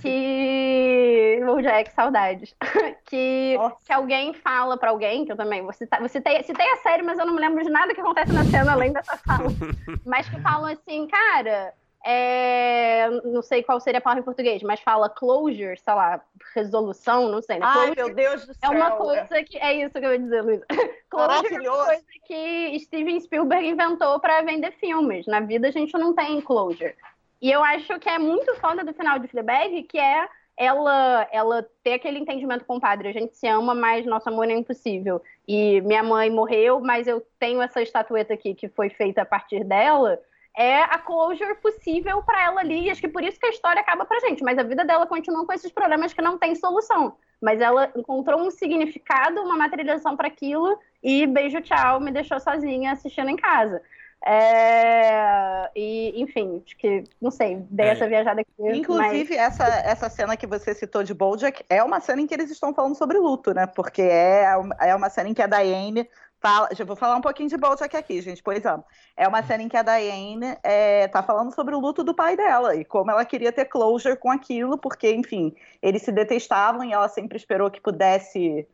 [0.00, 1.40] Que.
[1.44, 2.54] Bojack, saudades.
[3.06, 5.62] que, que alguém fala pra alguém, que eu também.
[5.62, 8.00] Você, tá, você tem, citei a série, mas eu não me lembro de nada que
[8.00, 9.48] acontece na cena além dessa fala.
[10.06, 11.74] mas que falam assim, cara
[12.04, 16.20] é, não sei qual seria a palavra em português, mas fala closure, sei lá,
[16.54, 17.58] resolução, não sei.
[17.58, 17.66] Né?
[17.68, 18.72] Ai, meu Deus do céu.
[18.72, 19.58] É uma coisa que.
[19.58, 20.66] É isso que eu ia dizer, Luísa.
[21.10, 25.26] Closure é uma coisa que Steven Spielberg inventou para vender filmes.
[25.26, 26.94] Na vida a gente não tem closure.
[27.40, 31.66] E eu acho que é muito foda do final de Fleabag, que é ela, ela
[31.82, 33.08] ter aquele entendimento com o padre.
[33.08, 35.22] A gente se ama, mas nosso amor é impossível.
[35.48, 39.64] E minha mãe morreu, mas eu tenho essa estatueta aqui que foi feita a partir
[39.64, 40.20] dela
[40.56, 42.86] é a closure possível para ela ali.
[42.86, 44.42] E acho que por isso que a história acaba pra gente.
[44.42, 47.16] Mas a vida dela continua com esses problemas que não tem solução.
[47.40, 52.92] Mas ela encontrou um significado, uma materialização para aquilo e beijo, tchau, me deixou sozinha
[52.92, 53.80] assistindo em casa.
[54.26, 55.70] É...
[55.74, 57.90] E, enfim, acho que, não sei, dei é.
[57.90, 58.52] essa viajada aqui.
[58.58, 59.46] Inclusive, mas...
[59.46, 62.74] essa, essa cena que você citou de Bojack é uma cena em que eles estão
[62.74, 63.66] falando sobre luto, né?
[63.66, 64.46] Porque é,
[64.80, 66.08] é uma cena em que a Diane
[66.40, 66.68] fala.
[66.72, 68.84] Já vou falar um pouquinho de Bojack aqui, gente, pois amo.
[69.16, 72.36] É uma cena em que a Diane é, tá falando sobre o luto do pai
[72.36, 76.92] dela e como ela queria ter closure com aquilo, porque, enfim, eles se detestavam e
[76.92, 78.66] ela sempre esperou que pudesse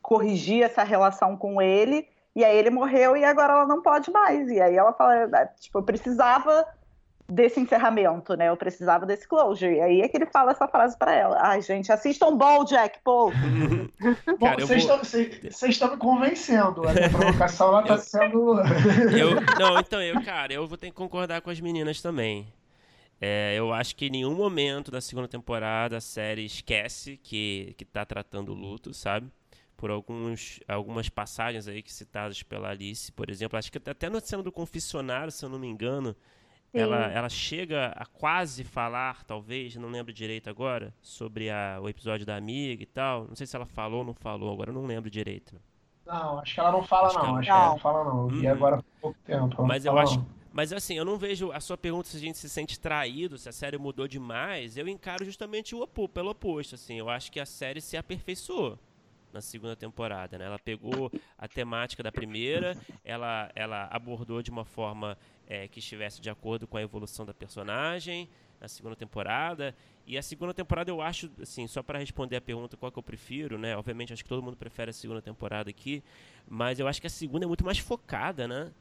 [0.00, 2.06] corrigir essa relação com ele.
[2.34, 4.48] E aí ele morreu e agora ela não pode mais.
[4.48, 6.66] E aí ela fala, é, tipo, eu precisava
[7.28, 8.48] desse encerramento, né?
[8.48, 9.76] Eu precisava desse closure.
[9.76, 11.38] E aí é que ele fala essa frase para ela.
[11.40, 13.30] Ai, gente, assistam Jack, pô.
[14.38, 16.82] Bom, vocês estão me convencendo.
[16.88, 18.60] A provocação lá tá sendo.
[19.16, 22.52] eu, não, então eu, cara, eu vou ter que concordar com as meninas também.
[23.20, 27.84] É, eu acho que em nenhum momento da segunda temporada a série esquece que, que
[27.84, 29.30] tá tratando o luto, sabe?
[29.82, 33.58] Por alguns, algumas passagens aí que citadas pela Alice, por exemplo.
[33.58, 36.14] Acho que até na cena do confessionário, se eu não me engano,
[36.72, 42.24] ela, ela chega a quase falar, talvez, não lembro direito agora, sobre a, o episódio
[42.24, 43.26] da amiga e tal.
[43.26, 45.60] Não sei se ela falou ou não falou, agora eu não lembro direito.
[46.06, 47.24] Não, acho que ela não fala, acho não.
[47.24, 47.38] Ela...
[47.38, 48.30] Acho que ela não fala, não.
[48.30, 48.52] E hum.
[48.52, 49.66] agora há pouco tempo.
[49.66, 50.18] Mas eu acho.
[50.18, 50.26] Não.
[50.52, 53.48] Mas assim, eu não vejo a sua pergunta se a gente se sente traído, se
[53.48, 54.76] a série mudou demais.
[54.76, 57.00] Eu encaro justamente o opo, pelo oposto, assim.
[57.00, 58.78] Eu acho que a série se aperfeiçoou
[59.32, 60.46] na segunda temporada, né?
[60.46, 65.16] Ela pegou a temática da primeira, ela, ela abordou de uma forma
[65.46, 68.28] é, que estivesse de acordo com a evolução da personagem
[68.60, 69.74] na segunda temporada.
[70.06, 73.02] E a segunda temporada eu acho, assim, só para responder a pergunta qual que eu
[73.02, 73.76] prefiro, né?
[73.76, 76.02] Obviamente acho que todo mundo prefere a segunda temporada aqui,
[76.48, 78.72] mas eu acho que a segunda é muito mais focada, né?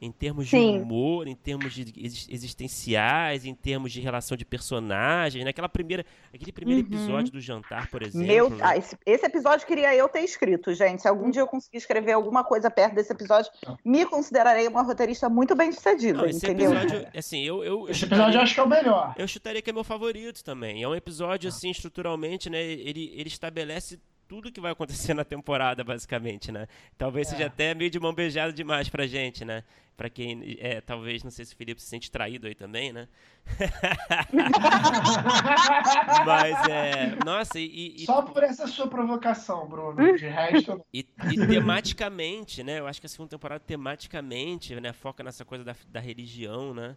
[0.00, 0.80] Em termos de Sim.
[0.80, 1.92] humor, em termos de
[2.30, 5.72] existenciais, em termos de relação de personagens, naquela né?
[5.72, 6.86] primeira, aquele primeiro uhum.
[6.86, 8.26] episódio do jantar, por exemplo.
[8.26, 8.58] Meu, né?
[8.62, 11.02] ah, esse, esse, episódio queria eu ter escrito, gente.
[11.02, 13.50] Se algum dia eu conseguir escrever alguma coisa perto desse episódio,
[13.84, 16.72] me considerarei uma roteirista muito bem sucedida, esse entendeu?
[16.72, 19.14] Episódio, assim, eu, eu, esse episódio eu acho que é o melhor.
[19.18, 20.82] Eu chutaria que é meu favorito também.
[20.82, 21.52] É um episódio, ah.
[21.54, 22.62] assim, estruturalmente, né?
[22.62, 24.00] Ele, ele estabelece
[24.30, 26.68] tudo que vai acontecer na temporada, basicamente, né?
[26.96, 27.30] Talvez é.
[27.32, 29.64] seja até meio de mão beijada demais pra gente, né?
[29.96, 33.08] Pra quem, é, talvez, não sei se o Felipe se sente traído aí também, né?
[36.24, 38.06] Mas, é, nossa, e, e...
[38.06, 40.82] Só por essa sua provocação, Bruno, de resto...
[40.94, 42.78] E, e, tematicamente, né?
[42.78, 44.92] Eu acho que a segunda temporada, tematicamente, né?
[44.92, 46.96] Foca nessa coisa da, da religião, né?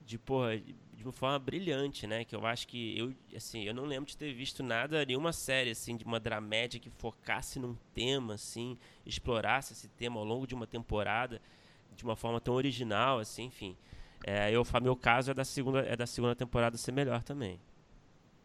[0.00, 0.60] De, porra,
[1.04, 2.24] de uma forma brilhante, né?
[2.24, 5.70] Que eu acho que eu, assim, eu não lembro de ter visto nada, nenhuma série
[5.70, 10.54] assim de uma dramédia que focasse num tema assim, explorasse esse tema ao longo de
[10.54, 11.40] uma temporada
[11.94, 13.76] de uma forma tão original, assim, enfim.
[14.26, 17.60] É, eu, meu caso é da segunda, é da segunda temporada ser melhor também.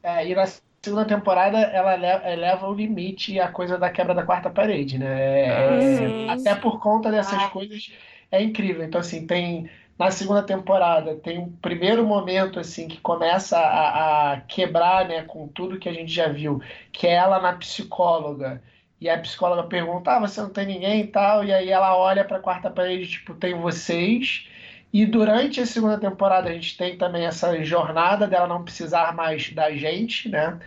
[0.03, 0.45] É, e na
[0.81, 1.93] segunda temporada ela
[2.29, 5.41] eleva o limite a coisa da quebra da quarta parede, né?
[5.41, 7.49] É, ah, é, até por conta dessas ah.
[7.49, 7.91] coisas
[8.29, 8.83] é incrível.
[8.83, 9.69] Então assim tem
[9.99, 15.45] na segunda temporada tem um primeiro momento assim que começa a, a, quebrar né, com
[15.49, 16.61] tudo que a gente já viu,
[16.93, 18.63] que é ela na psicóloga.
[19.01, 21.43] E a psicóloga pergunta: ah, você não tem ninguém e tal.
[21.43, 24.47] E aí ela olha para a quarta parede, tipo, tem vocês.
[24.91, 29.51] E durante a segunda temporada a gente tem também essa jornada dela não precisar mais
[29.53, 30.59] da gente, né?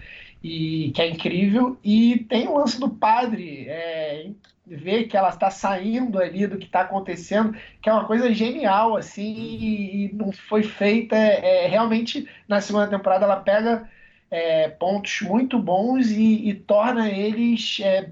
[0.43, 1.79] E que é incrível.
[1.83, 4.27] E tem o lance do padre, é,
[4.67, 8.97] ver que ela está saindo ali do que está acontecendo, que é uma coisa genial,
[8.97, 11.17] assim, e, e não foi feita.
[11.17, 13.89] É, realmente, na segunda temporada, ela pega
[14.31, 18.11] é, pontos muito bons e, e torna eles é,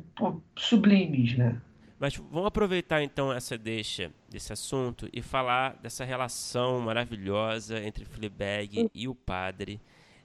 [0.57, 1.61] sublimes, né?
[1.99, 8.91] Mas vamos aproveitar então essa deixa desse assunto e falar dessa relação maravilhosa entre Fleabag
[8.95, 9.79] e o padre.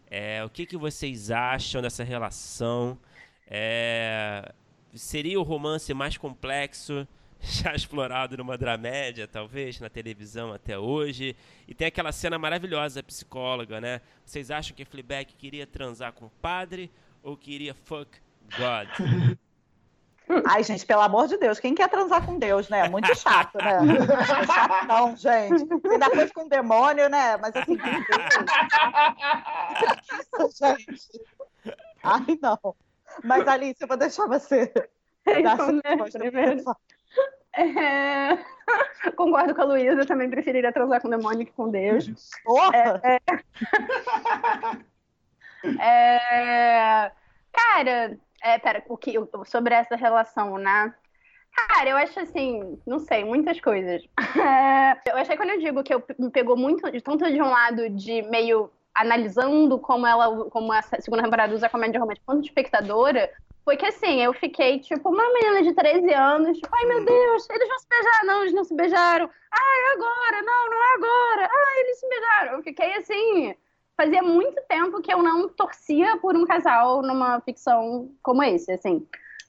[0.10, 2.98] É, o que, que vocês acham dessa relação?
[3.46, 4.54] É,
[5.00, 7.08] seria o romance mais complexo
[7.40, 11.36] já explorado numa dramédia, talvez, na televisão até hoje.
[11.68, 14.02] E tem aquela cena maravilhosa da psicóloga, né?
[14.26, 16.92] Vocês acham que Fleabag queria transar com o padre
[17.22, 18.20] ou queria fuck
[18.58, 18.88] God?
[20.48, 22.90] Ai, gente, pelo amor de Deus, quem quer transar com Deus, né?
[22.90, 23.78] Muito chato, né?
[23.78, 25.68] É chato, não, gente.
[25.88, 27.38] Ainda foi com o demônio, né?
[27.38, 27.78] Mas assim,
[30.20, 31.22] isso, gente.
[32.04, 32.76] Ai, não.
[33.24, 34.72] Mas, Alice, eu vou deixar você.
[37.56, 38.38] É...
[39.16, 42.10] Concordo com a Luísa, eu também preferiria transar com o demônio que com Deus.
[42.44, 43.02] Porra!
[43.04, 43.42] É, é...
[47.08, 47.12] é...
[47.52, 49.14] Cara, é, pera, o que,
[49.46, 50.94] sobre essa relação, né?
[51.56, 54.04] Cara, eu acho assim, não sei, muitas coisas.
[54.38, 57.90] É, eu achei quando eu digo que eu me pegou muito, tanto de um lado
[57.90, 63.30] de meio analisando como ela, como a segunda temporada usa a comédia romântica, quanto espectadora,
[63.66, 67.50] foi que assim, eu fiquei tipo uma menina de 13 anos, tipo, ai meu Deus,
[67.50, 69.30] eles vão se beijar, não, eles não se beijaram.
[69.52, 71.50] Ai, agora, não, não é agora.
[71.52, 72.54] Ai, eles se beijaram.
[72.54, 73.56] Eu fiquei assim,
[73.98, 79.06] fazia muito tempo que eu não torcia por um casal numa ficção como esse, assim.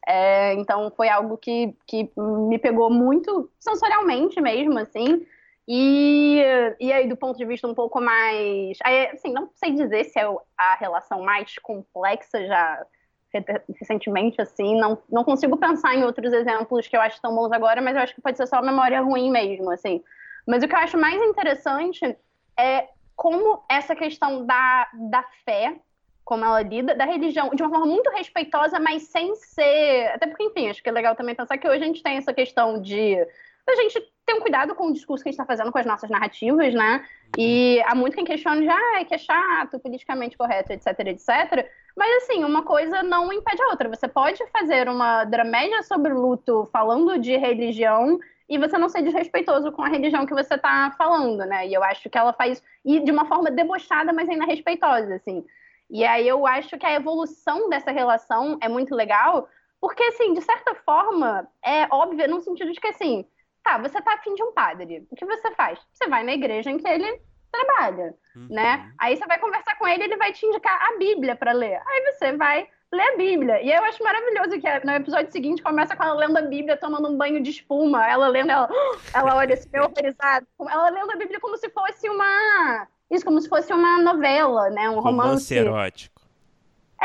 [0.09, 5.27] É, então foi algo que, que me pegou muito sensorialmente mesmo, assim.
[5.69, 6.41] E,
[6.79, 8.79] e aí, do ponto de vista um pouco mais.
[8.85, 10.25] Aí, assim, não sei dizer se é
[10.57, 12.87] a relação mais complexa já
[13.79, 14.79] recentemente, assim.
[14.79, 18.03] Não, não consigo pensar em outros exemplos que eu acho tão bons agora, mas eu
[18.03, 20.03] acho que pode ser só memória ruim mesmo, assim.
[20.47, 22.17] Mas o que eu acho mais interessante
[22.59, 25.77] é como essa questão da, da fé,
[26.25, 30.13] como ela lida, da religião, de uma forma muito respeitosa, mas sem ser.
[30.15, 32.33] Até porque, enfim, acho que é legal também pensar que hoje a gente tem essa
[32.33, 33.17] questão de
[33.67, 35.87] da gente ter um cuidado com o discurso que a gente está fazendo com as
[35.87, 37.05] nossas narrativas, né?
[37.37, 41.69] E há muito quem questiona já, ah, é que é chato, politicamente correto, etc, etc.
[41.97, 43.89] Mas assim, uma coisa não impede a outra.
[43.89, 49.73] Você pode fazer uma dramédia sobre luto falando de religião e você não ser desrespeitoso
[49.73, 51.67] com a religião que você está falando, né?
[51.67, 55.45] E eu acho que ela faz e de uma forma debochada, mas ainda respeitosa, assim.
[55.91, 59.49] E aí eu acho que a evolução dessa relação é muito legal,
[59.81, 63.25] porque assim, de certa forma, é óbvio no sentido de que assim,
[63.67, 65.07] tá, você tá afim de um padre.
[65.11, 65.79] O que você faz?
[65.93, 68.47] Você vai na igreja em que ele trabalha, uhum.
[68.49, 68.93] né?
[68.99, 71.81] Aí você vai conversar com ele, ele vai te indicar a Bíblia para ler.
[71.85, 73.61] Aí você vai lê a Bíblia.
[73.63, 77.09] E eu acho maravilhoso que no episódio seguinte começa com ela lendo a Bíblia, tomando
[77.09, 78.09] um banho de espuma.
[78.09, 78.69] Ela lendo, ela,
[79.13, 80.47] ela olha assim, horrorizada.
[80.61, 82.87] Ela lendo a Bíblia como se fosse uma.
[83.11, 84.89] Isso, como se fosse uma novela, né?
[84.89, 85.29] Um romance.
[85.29, 86.16] Romance erótico.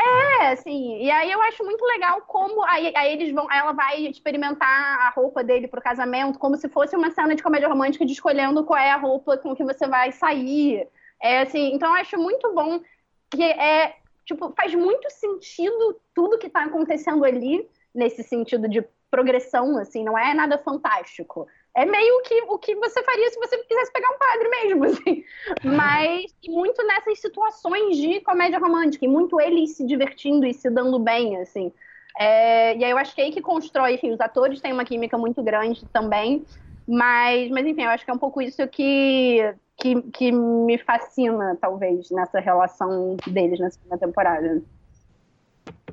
[0.03, 4.01] É, assim, e aí eu acho muito legal como aí, aí eles vão, ela vai
[4.07, 8.13] experimentar a roupa dele pro casamento, como se fosse uma cena de comédia romântica de
[8.13, 10.87] escolhendo qual é a roupa com que você vai sair.
[11.21, 12.81] É assim, então eu acho muito bom
[13.29, 13.95] que é
[14.25, 20.17] tipo, faz muito sentido tudo que tá acontecendo ali, nesse sentido de progressão, assim, não
[20.17, 21.47] é nada fantástico.
[21.75, 25.23] É meio que o que você faria se você quisesse pegar um padre mesmo, assim.
[25.63, 30.99] Mas muito nessas situações de comédia romântica, e muito ele se divertindo e se dando
[30.99, 31.71] bem, assim.
[32.19, 34.83] É, e aí eu acho que é aí que constrói, enfim, os atores têm uma
[34.83, 36.45] química muito grande também.
[36.87, 41.57] Mas, mas enfim, eu acho que é um pouco isso que que, que me fascina,
[41.59, 44.61] talvez, nessa relação deles na segunda temporada.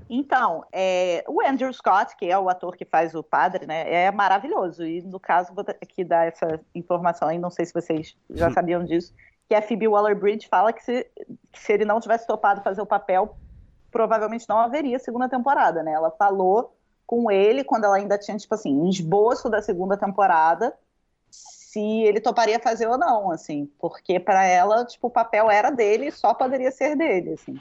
[0.08, 4.10] Então, é, o Andrew Scott, que é o ator que faz o padre, né, é
[4.10, 4.84] maravilhoso.
[4.84, 8.84] E no caso, vou aqui dar essa informação aí, não sei se vocês já sabiam
[8.84, 9.12] disso,
[9.48, 11.06] que a Phoebe Waller-Bridge fala que se,
[11.52, 13.36] que se ele não tivesse topado fazer o papel,
[13.90, 15.92] provavelmente não haveria segunda temporada, né?
[15.92, 16.74] Ela falou
[17.06, 20.76] com ele quando ela ainda tinha, tipo assim, um esboço da segunda temporada,
[21.30, 26.08] se ele toparia fazer ou não, assim, porque para ela, tipo, o papel era dele
[26.08, 27.58] e só poderia ser dele, assim.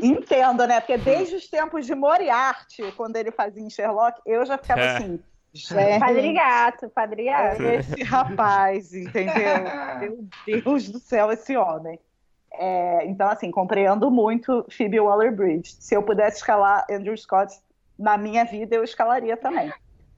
[0.00, 0.80] Entendo, né?
[0.80, 4.96] Porque desde os tempos de Moriarty, quando ele fazia em Sherlock, eu já ficava é.
[4.96, 5.20] assim,
[5.52, 7.62] Gente, padre Gato, Padre Gato.
[7.62, 9.34] Esse rapaz, entendeu?
[10.00, 11.98] Meu Deus do céu, esse homem.
[12.52, 15.76] É, então, assim, compreendo muito Phoebe Waller-Bridge.
[15.80, 17.52] Se eu pudesse escalar Andrew Scott
[17.98, 19.72] na minha vida, eu escalaria também.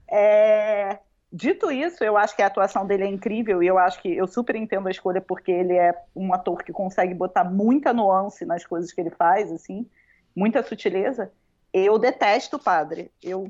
[0.07, 0.99] É,
[1.35, 4.27] Dito isso, eu acho que a atuação dele é incrível e eu acho que eu
[4.27, 8.63] super entendo a escolha porque ele é um ator que consegue botar muita nuance nas
[8.63, 9.89] coisas que ele faz, assim,
[10.35, 11.31] muita sutileza.
[11.73, 13.11] Eu detesto o padre.
[13.19, 13.49] Eu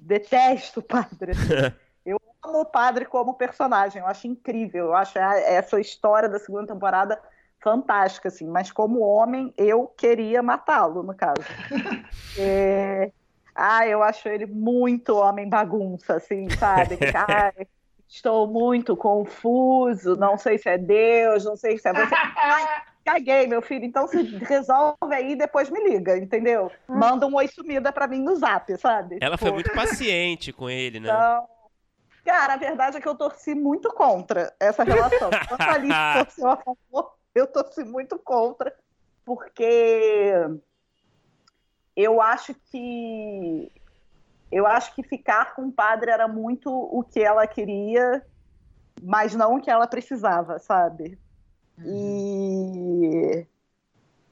[0.00, 1.34] detesto o padre.
[2.04, 4.02] eu amo o padre como personagem.
[4.02, 4.86] Eu acho incrível.
[4.86, 7.16] Eu acho essa história da segunda temporada
[7.60, 8.48] fantástica, assim.
[8.48, 11.44] Mas como homem, eu queria matá-lo, no caso.
[12.36, 13.12] é...
[13.54, 16.98] Ah, eu acho ele muito homem bagunça, assim, sabe?
[17.28, 17.66] Ai,
[18.08, 22.14] estou muito confuso, não sei se é Deus, não sei se é você.
[22.14, 23.84] Ai, caguei, meu filho.
[23.84, 26.70] Então se resolve aí e depois me liga, entendeu?
[26.88, 29.18] Manda um oi sumida pra mim no zap, sabe?
[29.20, 31.08] Ela foi muito paciente com ele, né?
[31.08, 31.48] Então,
[32.24, 35.30] cara, a verdade é que eu torci muito contra essa relação.
[35.48, 38.74] Tanto a Alice torceu a favor, eu torci muito contra,
[39.24, 40.32] porque
[41.96, 43.70] eu acho que
[44.50, 48.24] eu acho que ficar com o padre era muito o que ela queria,
[49.02, 51.18] mas não o que ela precisava, sabe?
[51.78, 51.84] Uhum.
[51.86, 53.46] E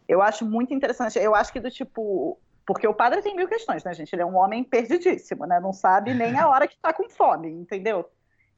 [0.09, 1.19] eu acho muito interessante.
[1.19, 2.39] Eu acho que do tipo.
[2.65, 4.13] Porque o padre tem mil questões, né, gente?
[4.15, 5.59] Ele é um homem perdidíssimo, né?
[5.59, 8.09] Não sabe nem a hora que tá com fome, entendeu?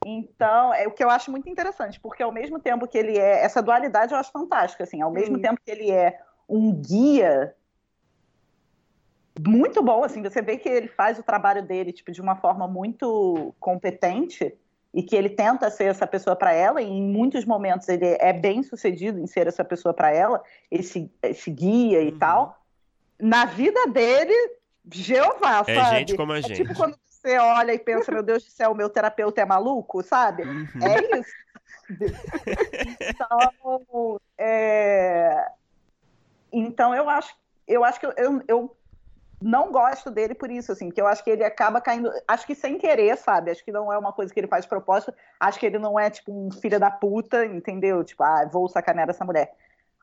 [0.05, 3.43] Então, é o que eu acho muito interessante, porque ao mesmo tempo que ele é.
[3.43, 5.01] Essa dualidade eu acho fantástica, assim.
[5.01, 7.57] Ao mesmo tempo que ele é um guia
[9.41, 12.69] muito bom, assim, você vê que ele faz o trabalho dele, tipo, de uma forma
[12.69, 14.55] muito competente
[14.93, 18.33] e que ele tenta ser essa pessoa para ela e em muitos momentos ele é
[18.33, 20.41] bem sucedido em ser essa pessoa para ela,
[20.71, 22.19] esse, esse guia e uhum.
[22.19, 22.65] tal.
[23.19, 24.33] Na vida dele,
[24.93, 25.99] Jeová, é sabe?
[25.99, 26.55] gente como a é gente.
[26.55, 30.01] tipo quando você olha e pensa, meu Deus do céu, o meu terapeuta é maluco,
[30.03, 30.45] sabe?
[30.45, 30.69] Uhum.
[30.81, 31.35] É isso.
[33.11, 35.49] então, é...
[36.53, 37.35] então eu acho,
[37.67, 38.77] eu acho que eu, eu
[39.45, 42.55] não gosto dele por isso, assim, que eu acho que ele acaba caindo, acho que
[42.55, 43.51] sem querer, sabe?
[43.51, 46.01] Acho que não é uma coisa que ele faz de propósito, acho que ele não
[46.01, 48.03] é, tipo, um filho da puta, entendeu?
[48.03, 49.53] Tipo, ah, vou sacanear essa mulher.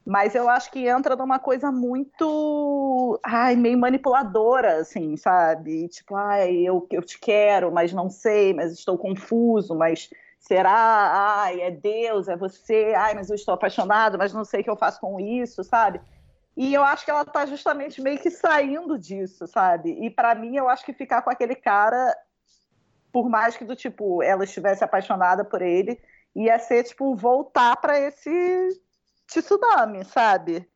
[0.05, 5.87] Mas eu acho que entra numa coisa muito, ai, meio manipuladora, assim, sabe?
[5.87, 10.07] Tipo, ai, eu, eu te quero, mas não sei, mas estou confuso, mas
[10.39, 11.41] será?
[11.41, 14.69] Ai, é Deus, é você, ai, mas eu estou apaixonado, mas não sei o que
[14.69, 15.99] eu faço com isso, sabe?
[16.55, 19.91] E eu acho que ela tá justamente meio que saindo disso, sabe?
[20.05, 22.13] E para mim, eu acho que ficar com aquele cara
[23.11, 25.99] por mais que do tipo ela estivesse apaixonada por ele,
[26.35, 28.81] ia ser tipo voltar para esse
[29.27, 30.67] tsunami, sabe?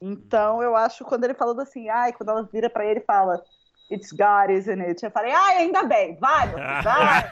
[0.00, 3.42] Então eu acho quando ele falou assim, ai, quando ela vira para ele e fala
[3.90, 5.04] It's God, isn't it?
[5.04, 6.48] Eu falei, ai, ainda bem, vai,
[6.82, 7.30] vai.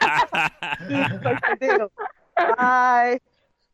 [1.55, 1.91] entendeu?
[2.59, 3.21] Ai,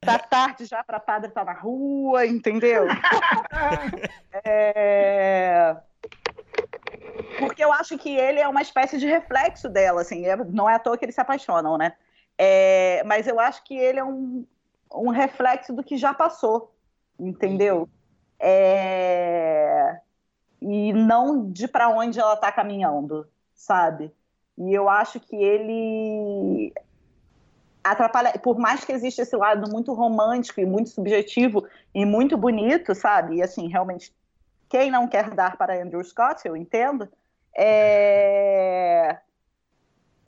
[0.01, 2.87] tá tarde já para padre estar tá na rua, entendeu?
[4.45, 5.77] é...
[7.39, 10.75] Porque eu acho que ele é uma espécie de reflexo dela, assim, é, não é
[10.75, 11.95] à toa que eles se apaixonam, né?
[12.37, 13.03] É...
[13.05, 14.47] Mas eu acho que ele é um,
[14.95, 16.75] um reflexo do que já passou,
[17.19, 17.89] entendeu?
[18.39, 20.01] É...
[20.61, 24.13] E não de para onde ela está caminhando, sabe?
[24.57, 26.73] E eu acho que ele
[27.91, 32.95] atrapalha, por mais que exista esse lado muito romântico e muito subjetivo e muito bonito,
[32.95, 33.37] sabe?
[33.37, 34.13] E assim, realmente,
[34.69, 37.09] quem não quer dar para Andrew Scott, eu entendo.
[37.57, 39.19] É...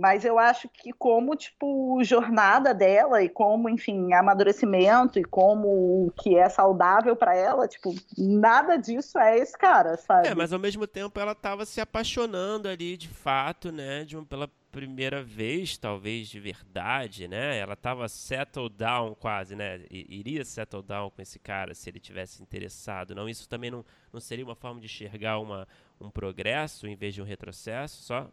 [0.01, 6.13] Mas eu acho que como, tipo, jornada dela e como, enfim, amadurecimento e como o
[6.17, 10.29] que é saudável para ela, tipo, nada disso é esse cara, sabe?
[10.29, 14.25] É, mas ao mesmo tempo ela tava se apaixonando ali, de fato, né, de um,
[14.25, 17.59] pela primeira vez, talvez de verdade, né?
[17.59, 19.81] Ela tava settled down quase, né?
[19.91, 23.15] iria settle down com esse cara se ele tivesse interessado.
[23.15, 25.67] Não, isso também não, não seria uma forma de enxergar uma,
[26.01, 28.31] um progresso em vez de um retrocesso, só?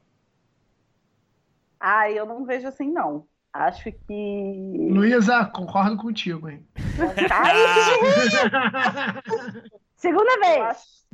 [1.79, 3.27] Ah, eu não vejo assim, não.
[3.53, 4.89] Acho que.
[4.89, 6.67] Luísa, concordo contigo, hein?
[9.95, 10.57] Segunda vez.
[10.57, 11.07] Eu acho,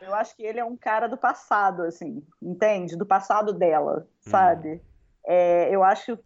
[0.00, 2.96] eu acho, que ele é um cara do passado, assim, entende?
[2.96, 4.74] Do passado dela, sabe?
[4.74, 4.80] Hum.
[5.26, 6.18] É, eu acho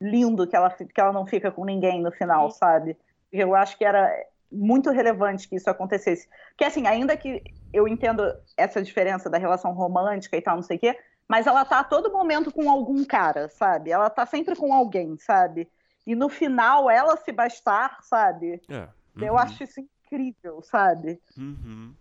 [0.00, 2.96] lindo que ela, que ela não fica com ninguém no final, sabe?
[3.32, 4.10] Eu acho que era
[4.50, 6.28] muito relevante que isso acontecesse.
[6.50, 7.42] Porque, assim, ainda que
[7.72, 8.22] eu entendo
[8.56, 10.98] essa diferença da relação romântica e tal, não sei o quê,
[11.28, 13.90] mas ela tá a todo momento com algum cara, sabe?
[13.90, 15.68] Ela tá sempre com alguém, sabe?
[16.06, 18.62] E no final, ela se bastar, sabe?
[18.68, 18.88] É.
[19.16, 19.22] Uhum.
[19.22, 21.20] Eu acho isso incrível, sabe?
[21.36, 21.92] Uhum.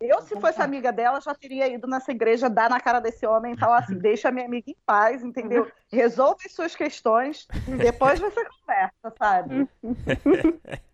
[0.00, 3.52] Eu, se fosse amiga dela, já teria ido nessa igreja, dar na cara desse homem
[3.52, 5.70] e falar assim: deixa minha amiga em paz, entendeu?
[5.92, 7.46] Resolva as suas questões,
[7.78, 9.68] depois você conversa, sabe?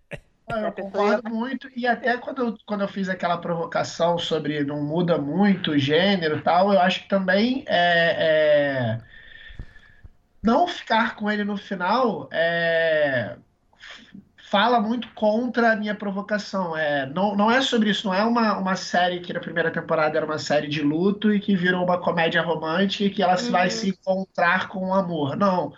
[0.48, 4.80] Não, eu concordo muito, e até quando eu, quando eu fiz aquela provocação sobre não
[4.80, 9.00] muda muito o gênero e tal, eu acho que também é, é,
[10.40, 13.36] não ficar com ele no final é,
[14.48, 16.76] fala muito contra a minha provocação.
[16.76, 20.16] É, não, não é sobre isso, não é uma, uma série que na primeira temporada
[20.16, 23.50] era uma série de luto e que virou uma comédia romântica e que ela uhum.
[23.50, 25.36] vai se encontrar com o amor.
[25.36, 25.72] Não.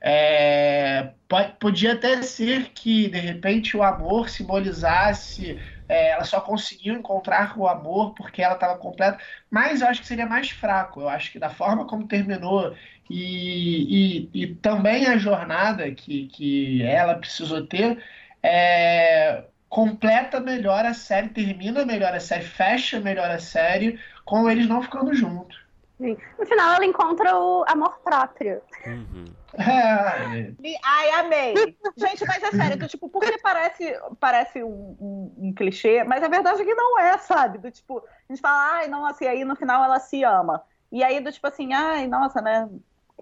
[0.00, 1.12] É,
[1.58, 5.58] podia até ser que, de repente, o amor simbolizasse.
[5.86, 9.18] É, ela só conseguiu encontrar o amor porque ela estava completa,
[9.50, 11.00] mas eu acho que seria mais fraco.
[11.02, 12.74] Eu acho que da forma como terminou
[13.08, 18.02] e, e, e também a jornada que, que ela precisou ter,
[18.42, 24.68] é, completa melhor a série, termina melhor a série, fecha melhor a série, com eles
[24.68, 25.64] não ficando juntos.
[25.98, 28.60] No final, ela encontra o amor próprio.
[28.84, 29.24] Uhum.
[29.54, 30.52] É.
[30.84, 31.54] Ai, amei.
[31.96, 36.28] Gente, mas é sério, do, tipo, porque parece, parece um, um, um, clichê, mas a
[36.28, 37.58] verdade é que não é, sabe?
[37.58, 40.64] Do tipo, a gente fala, ai, nossa, e aí no final ela se ama.
[40.90, 42.68] E aí, do tipo assim, ai, nossa, né?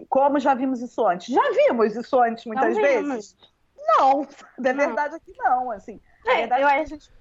[0.09, 1.33] Como já vimos isso antes?
[1.33, 3.35] Já vimos isso antes muitas vezes?
[3.77, 4.21] Não,
[4.57, 5.99] a verdade é que não, assim.
[6.27, 7.11] A verdade é, eu, é que a gente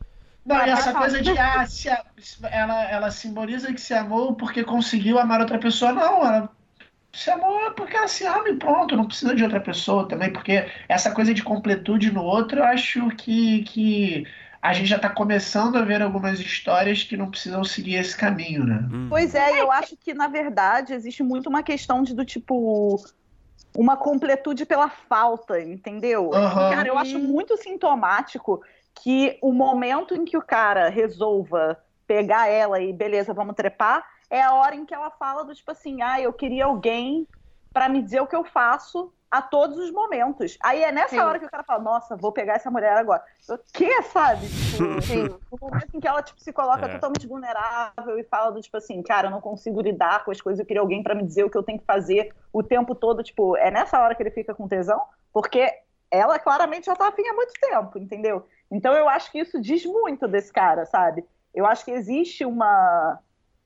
[0.45, 2.05] não, e essa coisa de ah, se a,
[2.51, 5.93] ela, ela simboliza que se amou porque conseguiu amar outra pessoa.
[5.93, 6.51] Não, ela
[7.13, 10.67] se amou porque ela se ama e pronto, não precisa de outra pessoa também, porque
[10.89, 14.27] essa coisa de completude no outro, eu acho que, que
[14.63, 18.65] a gente já está começando a ver algumas histórias que não precisam seguir esse caminho,
[18.65, 18.89] né?
[18.93, 19.09] Hum.
[19.11, 23.03] Pois é, eu acho que, na verdade, existe muito uma questão de do tipo.
[23.75, 26.27] Uma completude pela falta, entendeu?
[26.27, 26.31] Uhum.
[26.31, 28.63] Cara, eu acho muito sintomático
[28.95, 34.43] que o momento em que o cara resolva pegar ela e beleza, vamos trepar, é
[34.43, 37.27] a hora em que ela fala do tipo assim, ah, eu queria alguém
[37.73, 40.59] para me dizer o que eu faço a todos os momentos.
[40.63, 41.21] Aí é nessa Sim.
[41.21, 43.25] hora que o cara fala, nossa, vou pegar essa mulher agora.
[43.49, 44.47] O que, sabe?
[44.47, 45.27] Tipo, Sim.
[45.51, 46.89] o momento em que ela tipo, se coloca é.
[46.93, 50.61] totalmente vulnerável e fala do tipo assim, cara, eu não consigo lidar com as coisas,
[50.61, 53.23] eu queria alguém para me dizer o que eu tenho que fazer o tempo todo.
[53.23, 55.01] Tipo, é nessa hora que ele fica com tesão,
[55.33, 55.67] porque
[56.11, 58.47] ela claramente já tá afim há muito tempo, entendeu?
[58.71, 61.25] Então eu acho que isso diz muito desse cara, sabe?
[61.55, 63.19] Eu acho que existe uma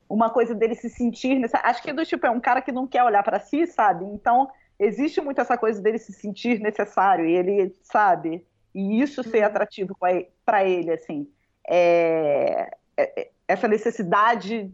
[0.08, 1.58] uma coisa dele se sentir nessa...
[1.64, 4.04] acho que do tipo é um cara que não quer olhar para si, sabe?
[4.04, 9.40] Então existe muito essa coisa dele se sentir necessário e ele sabe e isso ser
[9.40, 9.46] uhum.
[9.46, 9.96] atrativo
[10.44, 11.28] para ele assim
[11.66, 12.70] é...
[12.96, 13.30] é...
[13.48, 14.70] essa necessidade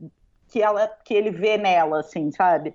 [0.48, 2.74] que ela que ele vê nela assim sabe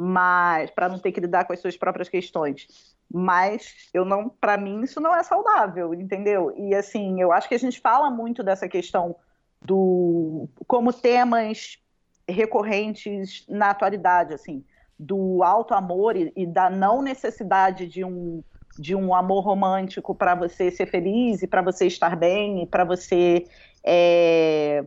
[0.00, 2.68] mas para não ter que lidar com as suas próprias questões.
[3.12, 6.54] Mas eu não, para mim isso não é saudável, entendeu?
[6.56, 9.16] E assim, eu acho que a gente fala muito dessa questão
[9.60, 11.78] do como temas
[12.28, 14.64] recorrentes na atualidade, assim,
[14.98, 18.42] do alto amor e, e da não necessidade de um
[18.78, 22.84] de um amor romântico para você ser feliz e para você estar bem e para
[22.84, 23.44] você
[23.82, 24.84] é,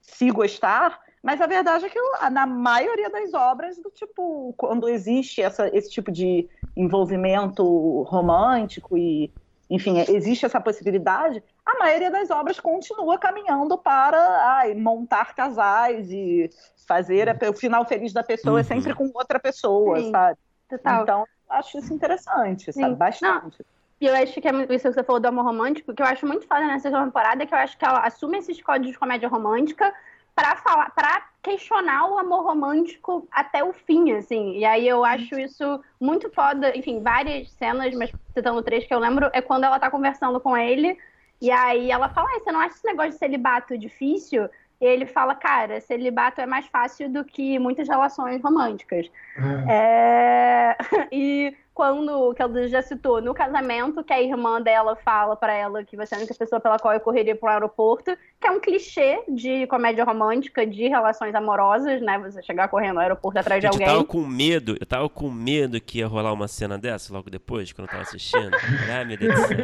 [0.00, 1.98] se gostar, mas a verdade é que
[2.30, 9.32] na maioria das obras, do tipo, quando existe essa, esse tipo de envolvimento romântico e,
[9.70, 14.18] enfim, existe essa possibilidade, a maioria das obras continua caminhando para
[14.58, 16.50] ai, montar casais e
[16.86, 20.38] fazer a, o final feliz da pessoa é sempre com outra pessoa, Sim, sabe?
[20.68, 21.02] Total.
[21.02, 22.80] Então, acho isso interessante, Sim.
[22.80, 22.94] sabe?
[22.96, 23.58] Bastante.
[23.58, 23.72] Não.
[24.00, 26.26] E eu acho que é isso que você falou do amor romântico, que eu acho
[26.26, 29.94] muito foda nessa temporada, que eu acho que ela assume esses códigos de comédia romântica,
[30.34, 34.56] para falar, para questionar o amor romântico até o fim, assim.
[34.56, 36.76] E aí eu acho isso muito foda.
[36.76, 40.56] Enfim, várias cenas, mas citando três que eu lembro, é quando ela tá conversando com
[40.56, 40.98] ele.
[41.42, 44.48] E aí ela fala: ah, você não acha esse negócio de celibato difícil?
[44.80, 49.10] E ele fala, cara, celibato é mais fácil do que muitas relações românticas.
[49.36, 49.70] Uhum.
[49.70, 50.76] É...
[51.12, 55.82] E quando, que ela já citou, no casamento, que a irmã dela fala para ela
[55.84, 58.50] que você é a única pessoa pela qual eu correria para o aeroporto, que é
[58.50, 62.18] um clichê de comédia romântica, de relações amorosas, né?
[62.18, 63.86] Você chegar correndo no aeroporto atrás de alguém.
[63.86, 67.30] Eu tava com medo, eu tava com medo que ia rolar uma cena dessa logo
[67.30, 68.54] depois, quando eu tava assistindo.
[68.90, 69.56] Ai, meu Deus do céu.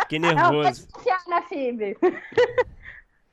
[0.00, 0.86] Fiquei nervoso.
[0.86, 1.96] Pode confiar na Phoebe.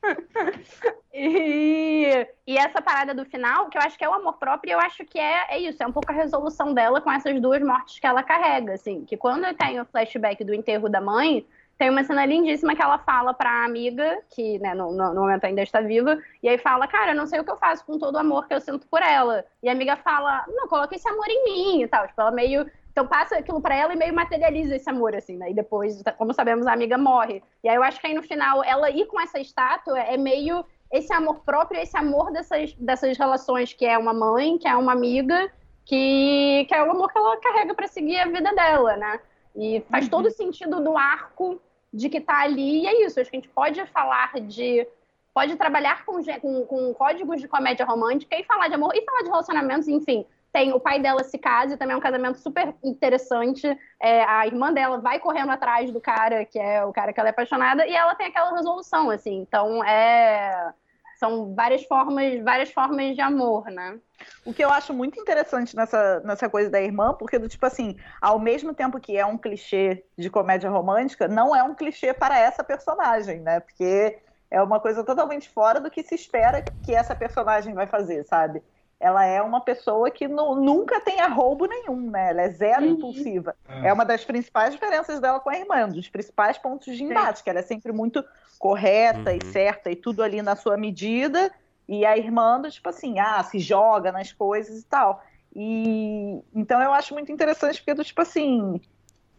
[1.12, 4.80] e, e essa parada do final, que eu acho que é o amor próprio, eu
[4.80, 7.98] acho que é, é isso, é um pouco a resolução dela com essas duas mortes
[7.98, 12.04] que ela carrega, assim, que quando tem o flashback do enterro da mãe, tem uma
[12.04, 16.18] cena lindíssima que ela fala pra amiga, que né, no, no, momento ainda está viva,
[16.42, 18.54] e aí fala, cara, não sei o que eu faço com todo o amor que
[18.54, 19.44] eu sinto por ela.
[19.62, 22.06] E a amiga fala, não, coloca esse amor em mim e tal.
[22.06, 25.50] Tipo, ela meio então passa aquilo para ela e meio materializa esse amor, assim, né?
[25.50, 27.42] E depois, como sabemos, a amiga morre.
[27.64, 30.64] E aí eu acho que aí no final, ela ir com essa estátua é meio
[30.92, 34.92] esse amor próprio, esse amor dessas, dessas relações, que é uma mãe, que é uma
[34.92, 35.50] amiga,
[35.84, 39.20] que, que é o amor que ela carrega para seguir a vida dela, né?
[39.56, 40.10] E faz uhum.
[40.10, 41.60] todo sentido do arco
[41.92, 43.18] de que tá ali, e é isso.
[43.18, 44.86] Acho que a gente pode falar de.
[45.34, 49.22] Pode trabalhar com, com, com códigos de comédia romântica e falar de amor e falar
[49.22, 52.72] de relacionamentos, enfim tem o pai dela se casa, e também é um casamento super
[52.84, 53.66] interessante.
[54.00, 57.28] É, a irmã dela vai correndo atrás do cara, que é o cara que ela
[57.28, 59.40] é apaixonada, e ela tem aquela resolução, assim.
[59.40, 60.72] Então, é
[61.16, 63.98] são várias formas, várias formas de amor, né?
[64.44, 67.96] O que eu acho muito interessante nessa, nessa coisa da irmã, porque do tipo assim,
[68.20, 72.38] ao mesmo tempo que é um clichê de comédia romântica, não é um clichê para
[72.38, 73.60] essa personagem, né?
[73.60, 74.18] Porque
[74.50, 78.62] é uma coisa totalmente fora do que se espera que essa personagem vai fazer, sabe?
[79.00, 82.30] Ela é uma pessoa que nunca tem roubo nenhum, né?
[82.30, 82.92] Ela é zero uhum.
[82.92, 83.54] impulsiva.
[83.68, 83.88] É.
[83.88, 83.92] é.
[83.92, 87.44] uma das principais diferenças dela com a irmã, um dos principais pontos de embate, Sim.
[87.44, 88.24] que ela é sempre muito
[88.58, 89.38] correta uhum.
[89.40, 91.50] e certa e tudo ali na sua medida,
[91.88, 95.22] e a irmã, tipo assim, ah, se joga nas coisas e tal.
[95.54, 98.80] E então eu acho muito interessante porque, tipo assim,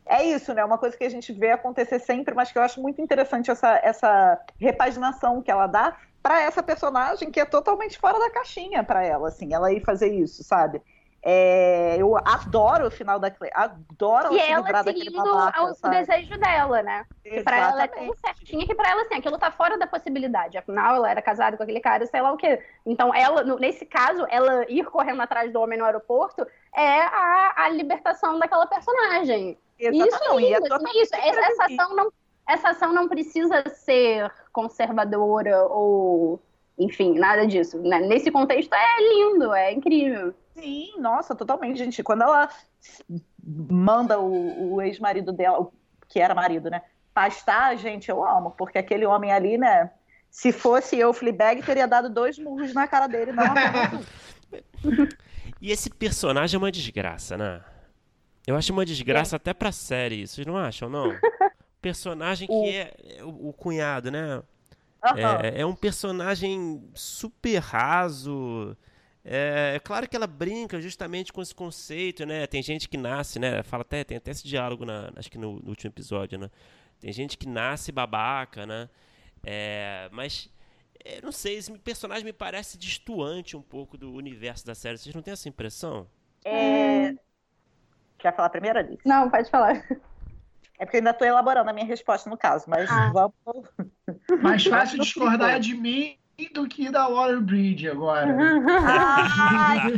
[0.06, 0.64] é isso, né?
[0.64, 3.80] Uma coisa que a gente vê acontecer sempre, mas que eu acho muito interessante essa,
[3.84, 9.06] essa repaginação que ela dá, para essa personagem que é totalmente fora da caixinha para
[9.06, 10.82] ela, assim, ela ir fazer isso, sabe?
[11.22, 16.36] É, eu adoro o final da Claire, adoro e ela seguindo babaca, o, o, desejo
[16.40, 17.06] dela, né?
[17.24, 20.58] Que pra ela é tão certinha que pra ela, assim, aquilo tá fora da possibilidade.
[20.58, 22.60] Afinal, ela era casada com aquele cara, sei lá o quê.
[22.84, 26.42] Então, ela, nesse caso, ela ir correndo atrás do homem no aeroporto
[26.76, 29.60] é a, a libertação daquela personagem.
[29.78, 30.10] Exatamente.
[30.10, 31.16] Isso é, lindo, é isso.
[31.16, 32.12] Essa, essa ação não
[32.48, 36.42] essa ação não precisa ser conservadora ou,
[36.78, 37.82] enfim, nada disso.
[37.82, 38.00] Né?
[38.02, 40.34] Nesse contexto é lindo, é incrível.
[40.54, 42.04] Sim, nossa, totalmente, gente.
[42.04, 42.50] Quando ela
[43.48, 45.70] manda o, o ex-marido dela,
[46.08, 46.82] que era marido, né,
[47.14, 49.92] pastar, gente, eu amo, porque aquele homem ali, né,
[50.30, 53.46] se fosse eu, Fleabag, teria dado dois murros na cara dele, não
[55.62, 57.64] E esse personagem é uma desgraça, né?
[58.46, 59.38] Eu acho uma desgraça é.
[59.38, 61.12] até pra série, vocês não acham, não?
[61.86, 62.64] personagem o...
[62.64, 64.38] que é, é o, o cunhado, né?
[64.38, 65.20] Uhum.
[65.44, 68.76] É, é, um personagem super raso.
[69.24, 72.48] É, é, claro que ela brinca justamente com esse conceito, né?
[72.48, 73.62] Tem gente que nasce, né?
[73.62, 76.50] Fala até, tem até esse diálogo, na, acho que no, no último episódio, né?
[77.00, 78.90] Tem gente que nasce babaca, né?
[79.44, 80.50] É, mas,
[81.04, 84.98] é, não sei, esse personagem me parece distoante um pouco do universo da série.
[84.98, 86.08] Vocês não têm essa impressão?
[86.44, 87.14] É...
[88.18, 89.04] Quer falar primeiro, Alice?
[89.06, 89.86] Não, pode falar.
[90.78, 93.12] É porque eu ainda estou elaborando a minha resposta no caso, mas ah.
[93.14, 93.34] vamos.
[94.42, 96.18] Mais fácil discordar de mim
[96.54, 98.36] do que da Water Bridge agora.
[98.68, 99.96] Ah, sim.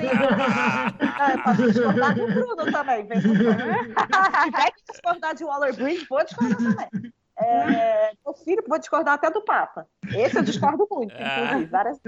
[1.20, 3.08] É, pode discordar do Bruno também.
[3.08, 7.14] Vem Se tiver que discordar de Waller Bridge, vou discordar também.
[7.40, 9.88] É, meu filho, vou discordar até do Papa.
[10.14, 11.46] Esse eu discordo muito, Ah.
[11.46, 11.66] inclusive.
[11.72, 12.00] Várias...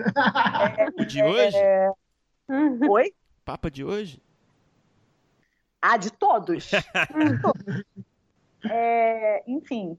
[0.97, 1.57] O de hoje?
[1.57, 1.91] É...
[2.89, 3.13] Oi?
[3.45, 4.21] Papa de hoje?
[5.81, 6.69] Ah, de todos.
[6.69, 7.83] De todos.
[8.67, 9.97] É, enfim.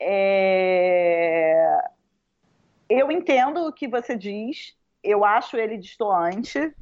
[0.00, 1.90] É,
[2.88, 4.76] Eu entendo o que você diz.
[5.02, 6.74] Eu acho ele distoante.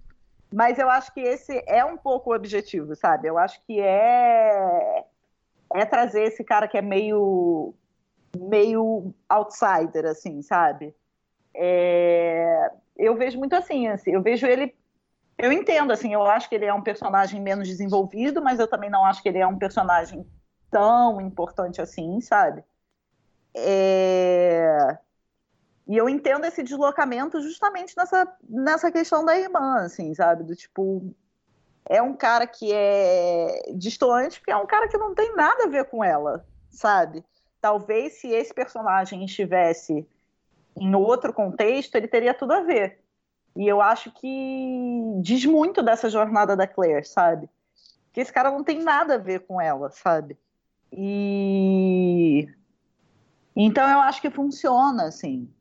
[0.53, 3.29] Mas eu acho que esse é um pouco o objetivo, sabe?
[3.29, 5.05] Eu acho que é
[5.75, 7.75] é trazer esse cara que é meio
[8.37, 10.95] meio outsider, assim, sabe?
[11.55, 14.75] É, Eu vejo muito assim, assim, eu vejo ele
[15.39, 18.91] eu entendo, assim, eu acho que ele é um personagem menos desenvolvido, mas eu também
[18.91, 20.27] não acho que ele é um personagem
[20.71, 22.65] tão importante assim, sabe?
[23.55, 24.99] É,
[25.87, 30.45] E eu entendo esse deslocamento justamente nessa, nessa questão da irmã, assim, sabe?
[30.45, 31.15] Do tipo,
[31.87, 35.69] é um cara que é distoante, porque é um cara que não tem nada a
[35.69, 37.25] ver com ela, sabe?
[37.61, 40.07] Talvez se esse personagem estivesse
[40.77, 43.01] em outro contexto, ele teria tudo a ver.
[43.57, 47.49] E eu acho que diz muito dessa jornada da Claire, sabe?
[48.13, 50.39] Que esse cara não tem nada a ver com ela, sabe?
[50.93, 52.49] E
[53.61, 55.53] então eu acho que funciona, assim.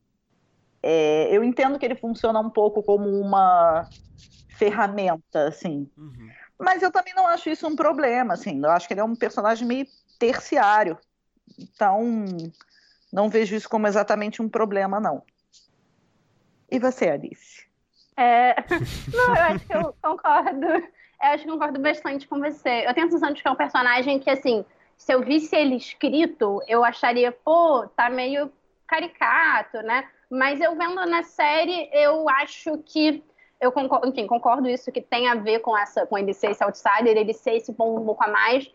[0.83, 3.89] É, eu entendo que ele funciona um pouco como uma
[4.49, 5.89] ferramenta, assim.
[5.97, 6.29] Uhum.
[6.59, 8.63] Mas eu também não acho isso um problema, assim.
[8.63, 9.87] Eu acho que ele é um personagem meio
[10.19, 10.97] terciário.
[11.57, 12.23] Então,
[13.11, 15.23] não vejo isso como exatamente um problema, não.
[16.69, 17.65] E você, Alice?
[18.15, 18.55] É,
[19.13, 20.65] Não, eu acho que eu concordo.
[20.67, 22.85] Eu acho que concordo bastante com você.
[22.85, 24.63] Eu tenho a sensação de que é um personagem que, assim,
[24.97, 28.51] se eu visse ele escrito, eu acharia, pô, tá meio
[28.87, 30.09] caricato, né?
[30.29, 33.23] Mas eu vendo na série, eu acho que
[33.59, 36.63] eu concordo, enfim, concordo isso que tem a ver com essa, com ele ser esse
[36.63, 38.69] outsider, ele ser esse ponto um pouco a mais.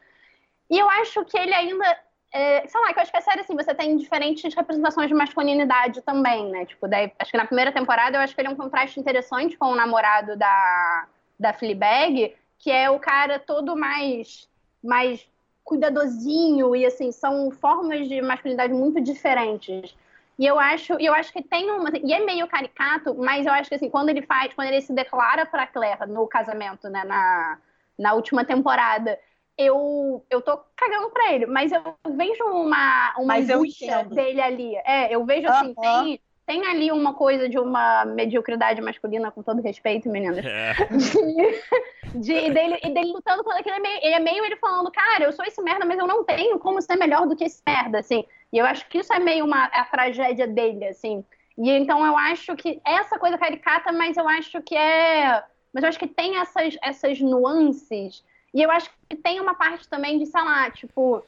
[0.71, 1.85] E eu acho que ele ainda,
[2.33, 5.15] é, sei lá, que eu acho que a série assim, você tem diferentes representações de
[5.15, 6.65] masculinidade também, né?
[6.67, 9.57] Tipo, daí, acho que na primeira temporada eu acho que ele é um contraste interessante
[9.57, 11.07] com o namorado da
[11.39, 14.49] da Fleabag, que é o cara todo mais
[14.83, 15.29] mais
[15.65, 19.95] cuidadosinho e assim, são formas de masculinidade muito diferentes.
[20.39, 21.91] E eu acho, eu acho que tem uma.
[22.03, 24.93] E é meio caricato, mas eu acho que assim, quando ele faz, quando ele se
[24.93, 27.59] declara pra Claire no casamento, né, na,
[27.99, 29.19] na última temporada,
[29.57, 31.83] eu, eu tô cagando pra ele, mas eu
[32.17, 34.77] vejo uma, uma Mas eu angústia dele ali.
[34.77, 39.63] É, eu vejo assim, tem, tem ali uma coisa de uma mediocridade masculina, com todo
[39.63, 40.75] respeito, meninas É.
[40.91, 43.77] de, de- e dele, e dele lutando contra aquilo.
[43.77, 46.59] É meio, é meio ele falando, cara, eu sou esse merda, mas eu não tenho
[46.59, 48.25] como ser melhor do que esse merda, assim.
[48.53, 51.25] E eu acho que isso é meio uma a tragédia dele, assim.
[51.57, 55.43] E então eu acho que essa coisa caricata, mas eu acho que é.
[55.73, 58.23] Mas eu acho que tem essas, essas nuances.
[58.53, 61.25] E eu acho que tem uma parte também de, sei lá, tipo,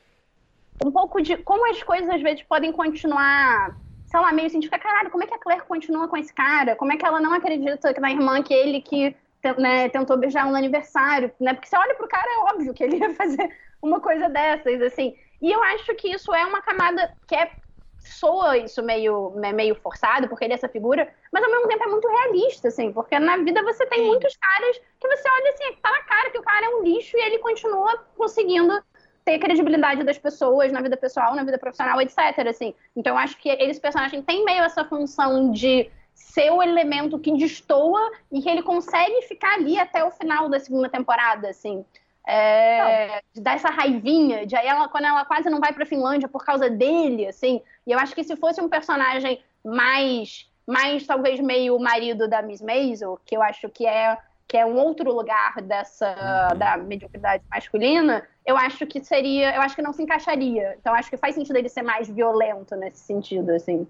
[0.85, 3.75] um pouco de como as coisas às vezes podem continuar,
[4.15, 6.33] sei lá, meio assim, de ficar, caralho, como é que a Claire continua com esse
[6.33, 6.77] cara?
[6.77, 9.17] Como é que ela não acredita que na irmã que ele que
[9.59, 11.53] né, tentou beijar no aniversário, né?
[11.53, 13.51] Porque você olha pro cara, é óbvio que ele ia fazer
[13.83, 15.17] uma coisa dessas, assim.
[15.43, 17.51] E eu acho que isso é uma camada que é
[17.99, 21.83] soa isso meio, me- meio forçado, porque ele é essa figura, mas ao mesmo tempo
[21.85, 25.77] é muito realista, assim, porque na vida você tem muitos caras que você olha assim,
[25.83, 28.81] tá na cara que o cara é um lixo e ele continua conseguindo
[29.25, 32.19] ter credibilidade das pessoas na vida pessoal, na vida profissional, etc,
[32.49, 32.75] assim.
[32.95, 37.33] Então eu acho que esse personagem tem meio essa função de ser o elemento que
[37.33, 41.85] destoa e que ele consegue ficar ali até o final da segunda temporada, assim.
[42.27, 46.29] É, de dar essa raivinha, de aí ela, quando ela quase não vai pra Finlândia
[46.29, 47.61] por causa dele, assim.
[47.87, 52.43] E eu acho que se fosse um personagem mais, mais talvez meio o marido da
[52.43, 56.15] Miss Maisel, que eu acho que é que é um outro lugar dessa
[56.57, 60.77] da mediocridade masculina, eu acho que seria, eu acho que não se encaixaria.
[60.79, 63.87] Então acho que faz sentido ele ser mais violento nesse sentido, assim.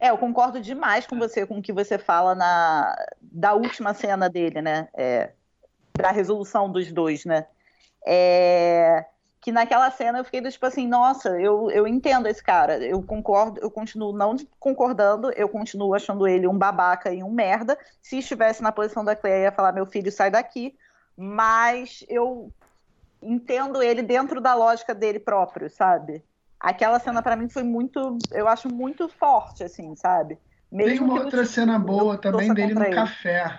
[0.00, 4.28] É, eu concordo demais com você, com o que você fala na da última cena
[4.28, 4.88] dele, né?
[4.94, 5.32] É,
[5.96, 7.46] da resolução dos dois, né?
[8.04, 9.04] É,
[9.40, 13.60] que naquela cena eu fiquei tipo assim, nossa, eu, eu entendo esse cara, eu concordo,
[13.60, 17.78] eu continuo não concordando, eu continuo achando ele um babaca e um merda.
[18.00, 20.74] Se estivesse na posição da eu ia falar, meu filho, sai daqui.
[21.16, 22.50] Mas eu
[23.22, 26.22] entendo ele dentro da lógica dele próprio, sabe?
[26.58, 30.38] Aquela cena pra mim foi muito, eu acho muito forte, assim, sabe?
[30.70, 32.94] Tem Mesmo uma que eu, outra cena boa também dele no ele.
[32.94, 33.58] café.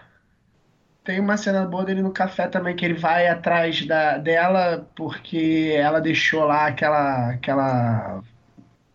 [1.03, 5.73] Tem uma cena boa dele no café também, que ele vai atrás da, dela porque
[5.75, 8.23] ela deixou lá aquela, aquela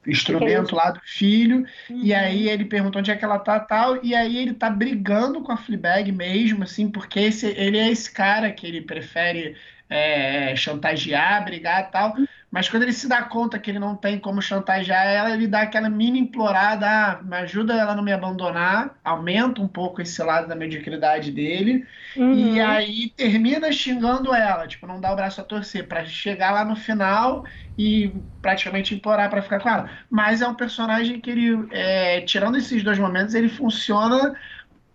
[0.06, 2.00] instrumento lá do filho, uhum.
[2.02, 5.42] e aí ele pergunta onde é que ela tá tal, e aí ele tá brigando
[5.42, 9.54] com a Fleabag mesmo, assim, porque esse, ele é esse cara que ele prefere
[9.88, 12.14] é, chantagear, brigar e tal.
[12.50, 15.62] Mas quando ele se dá conta que ele não tem como chantagear ela, ele dá
[15.62, 20.22] aquela mini implorada, ah, me ajuda ela a não me abandonar, aumenta um pouco esse
[20.22, 21.86] lado da mediocridade dele,
[22.16, 22.54] uhum.
[22.54, 26.64] e aí termina xingando ela, tipo, não dá o braço a torcer, para chegar lá
[26.64, 27.44] no final
[27.76, 28.10] e
[28.40, 29.90] praticamente implorar para ficar com ela.
[30.08, 34.34] Mas é um personagem que ele, é, tirando esses dois momentos, ele funciona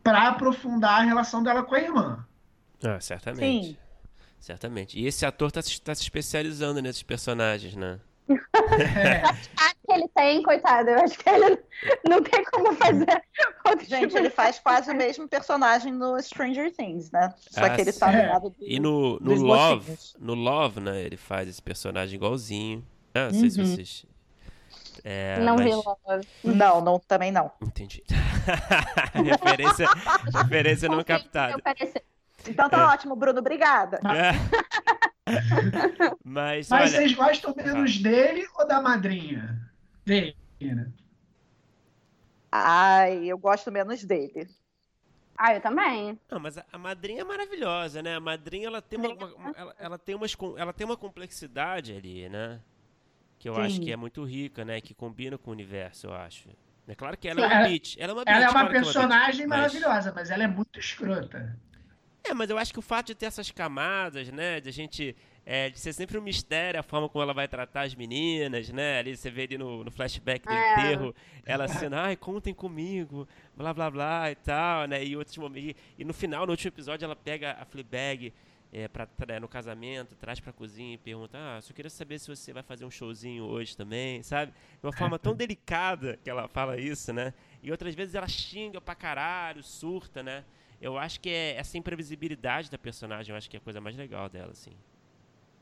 [0.03, 2.26] para aprofundar a relação dela com a irmã.
[2.84, 3.68] Ah, certamente.
[3.68, 3.78] Sim.
[4.44, 4.99] Certamente.
[4.99, 7.98] E esse ator tá, tá se especializando nesses personagens, né?
[8.34, 9.22] É.
[9.86, 10.90] que ele tem, coitado.
[10.90, 11.60] Eu acho que ele
[12.10, 13.24] não tem como fazer.
[13.88, 17.34] Gente, tipo ele faz quase o mesmo personagem no Stranger Things, né?
[17.38, 21.02] Só ah, que ele tá do lado do, E no, no Love, no Love, né?
[21.02, 22.86] Ele faz esse personagem igualzinho.
[23.14, 23.65] Ah, não sei se uhum.
[23.65, 24.06] vocês.
[25.06, 25.65] É, não mas...
[25.65, 26.28] vi Love.
[26.44, 27.49] Não, não, também não.
[27.61, 28.03] Entendi.
[29.14, 29.88] referência,
[30.34, 31.61] referência não captada.
[32.48, 32.84] Então tá é.
[32.86, 33.99] ótimo, Bruno, obrigada.
[34.06, 34.34] É.
[36.24, 36.88] Mas, Mas olha...
[36.88, 39.60] vocês gostam menos dele ou da madrinha?
[40.06, 40.91] Dele, né?
[42.52, 44.48] Ai, eu gosto menos dele.
[45.36, 46.20] Ah, eu também.
[46.30, 48.15] Não, mas a, a madrinha é maravilhosa, né?
[48.15, 52.30] A madrinha ela tem uma, uma ela, ela, tem umas, ela tem uma complexidade ali,
[52.30, 52.60] né?
[53.40, 53.61] Que eu Sim.
[53.61, 54.80] acho que é muito rica, né?
[54.80, 56.49] Que combina com o universo, eu acho.
[56.88, 57.95] É claro que ela Sim, é uma bitch.
[57.98, 60.15] Ela é uma, ela é uma personagem é uma bitch, maravilhosa, mas...
[60.15, 61.57] mas ela é muito escrota.
[62.24, 64.62] É, mas eu acho que o fato de ter essas camadas, né?
[64.62, 65.16] De a gente.
[65.45, 69.00] É, de ser sempre um mistério a forma como ela vai tratar as meninas, né?
[69.00, 70.72] Ali você vê ali no, no flashback do é.
[70.72, 71.14] enterro,
[71.45, 75.04] ela sendo, ai, contem comigo, blá blá blá e tal, né?
[75.04, 75.82] E outros momentos.
[76.00, 78.32] E, no final, no último episódio, ela pega a Fleabag
[78.72, 82.30] é, pra, né, no casamento, traz pra cozinha e pergunta: Ah, só queria saber se
[82.30, 84.54] você vai fazer um showzinho hoje também, sabe?
[84.54, 87.34] De uma forma tão delicada que ela fala isso, né?
[87.62, 90.45] E outras vezes ela xinga pra caralho, surta, né?
[90.84, 93.95] Eu acho que é essa imprevisibilidade da personagem, eu acho que é a coisa mais
[93.95, 94.73] legal dela, assim.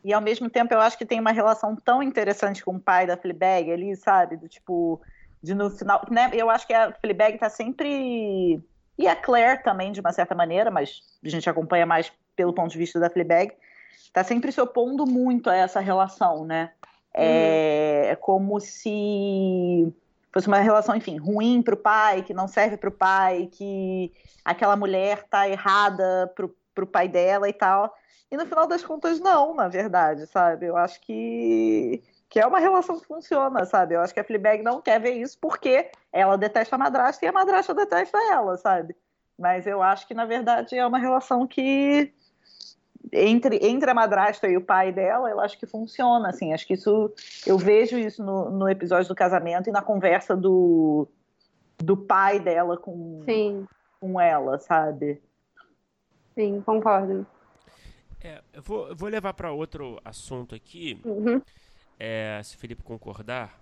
[0.03, 3.05] E ao mesmo tempo eu acho que tem uma relação tão interessante com o pai
[3.05, 4.35] da Fleabag ali, sabe?
[4.35, 4.99] Do tipo,
[5.41, 6.31] de no final, né?
[6.33, 8.59] Eu acho que a Fleabag tá sempre
[8.97, 12.71] e a Claire também de uma certa maneira, mas a gente acompanha mais pelo ponto
[12.71, 13.53] de vista da Fleabag,
[14.11, 16.71] tá sempre se opondo muito a essa relação, né?
[17.13, 19.93] É, é como se
[20.31, 24.11] fosse uma relação, enfim, ruim para o pai, que não serve para o pai, que
[24.45, 27.93] aquela mulher tá errada pro, pro pai dela e tal.
[28.31, 30.65] E no final das contas, não, na verdade, sabe?
[30.65, 33.95] Eu acho que, que é uma relação que funciona, sabe?
[33.95, 37.27] Eu acho que a Fleabag não quer ver isso porque ela detesta a madrasta e
[37.27, 38.95] a madrasta detesta ela, sabe?
[39.37, 42.13] Mas eu acho que, na verdade, é uma relação que
[43.11, 46.73] entre, entre a madrasta e o pai dela, eu acho que funciona, assim, acho que
[46.73, 47.11] isso,
[47.45, 51.07] eu vejo isso no, no episódio do casamento e na conversa do,
[51.77, 53.65] do pai dela com, Sim
[54.01, 55.21] com ela, sabe?
[56.33, 57.25] Sim, concordo.
[58.19, 61.39] É, eu, vou, eu vou levar para outro assunto aqui, uhum.
[61.99, 63.59] é, se o Felipe concordar,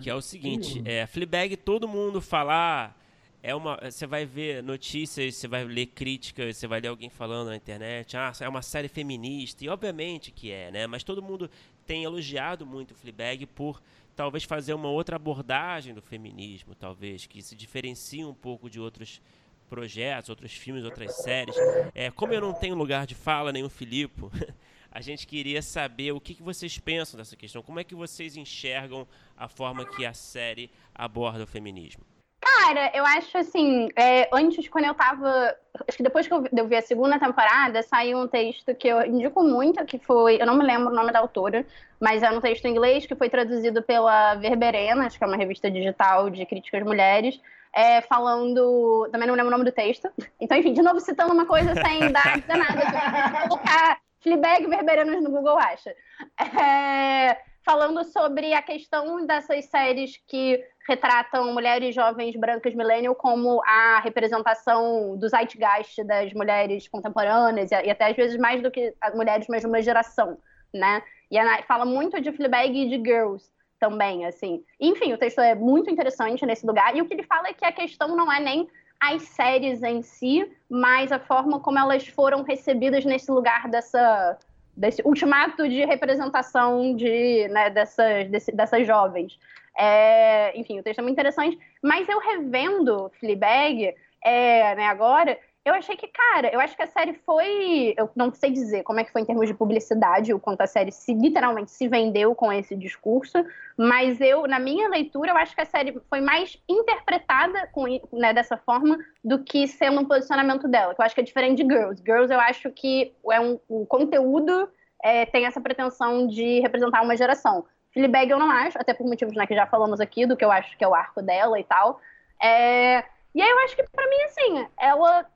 [0.00, 2.96] que é o seguinte, é, Fleabag, todo mundo falar,
[3.42, 7.48] é uma, você vai ver notícias, você vai ler críticas, você vai ler alguém falando
[7.48, 10.86] na internet, ah, é uma série feminista, e obviamente que é, né?
[10.86, 11.50] Mas todo mundo
[11.86, 13.80] tem elogiado muito o Fleabag por
[14.14, 19.22] talvez fazer uma outra abordagem do feminismo, talvez, que se diferencie um pouco de outros
[19.70, 21.56] projetos, outros filmes, outras séries.
[21.94, 24.22] É, como eu não tenho lugar de fala, nem o Filipe,
[24.92, 28.36] a gente queria saber o que, que vocês pensam dessa questão, como é que vocês
[28.36, 29.06] enxergam
[29.36, 32.04] a forma que a série aborda o feminismo.
[32.52, 35.56] Cara, eu acho assim, é, antes, quando eu tava.
[35.86, 39.04] Acho que depois que eu, eu vi a segunda temporada, saiu um texto que eu
[39.06, 40.40] indico muito, que foi.
[40.40, 41.64] Eu não me lembro o nome da autora,
[42.00, 45.36] mas é um texto em inglês que foi traduzido pela Verberena, acho que é uma
[45.36, 47.40] revista digital de críticas mulheres,
[47.72, 49.08] é, falando.
[49.12, 50.10] Também não lembro o nome do texto.
[50.40, 53.46] Então, enfim, de novo citando uma coisa sem dar nada.
[53.48, 55.94] Colocar Fleabag Verberenas no Google acha.
[56.38, 64.00] É, falando sobre a questão dessas séries que retratam mulheres jovens brancas millennial como a
[64.00, 69.46] representação do zeitgeist das mulheres contemporâneas e, até às vezes mais do que as mulheres
[69.48, 70.38] mais de uma geração,
[70.72, 71.02] né?
[71.30, 74.64] E a, fala muito de Fleabag e de Girls também, assim.
[74.80, 77.64] Enfim, o texto é muito interessante nesse lugar e o que ele fala é que
[77.64, 78.68] a questão não é nem
[79.00, 84.36] as séries em si, mas a forma como elas foram recebidas nesse lugar dessa
[84.80, 89.38] desse ultimato de representação de, né, dessas, desse, dessas jovens.
[89.78, 93.94] É, enfim, o texto é muito interessante, mas eu revendo Fleabag
[94.24, 97.92] é, né, agora, eu achei que, cara, eu acho que a série foi.
[97.96, 100.66] Eu não sei dizer como é que foi em termos de publicidade, o quanto a
[100.66, 103.44] série se literalmente se vendeu com esse discurso,
[103.76, 108.32] mas eu, na minha leitura, eu acho que a série foi mais interpretada com, né,
[108.32, 111.74] dessa forma do que sendo um posicionamento dela, que eu acho que é diferente de
[111.74, 112.02] Girls.
[112.02, 114.66] Girls, eu acho que é um, o conteúdo
[115.02, 117.66] é, tem essa pretensão de representar uma geração.
[117.92, 120.50] Fleabag eu não acho, até por motivos né, que já falamos aqui, do que eu
[120.50, 122.00] acho que é o arco dela e tal.
[122.42, 123.04] É...
[123.34, 125.26] E aí eu acho que, para mim, assim, ela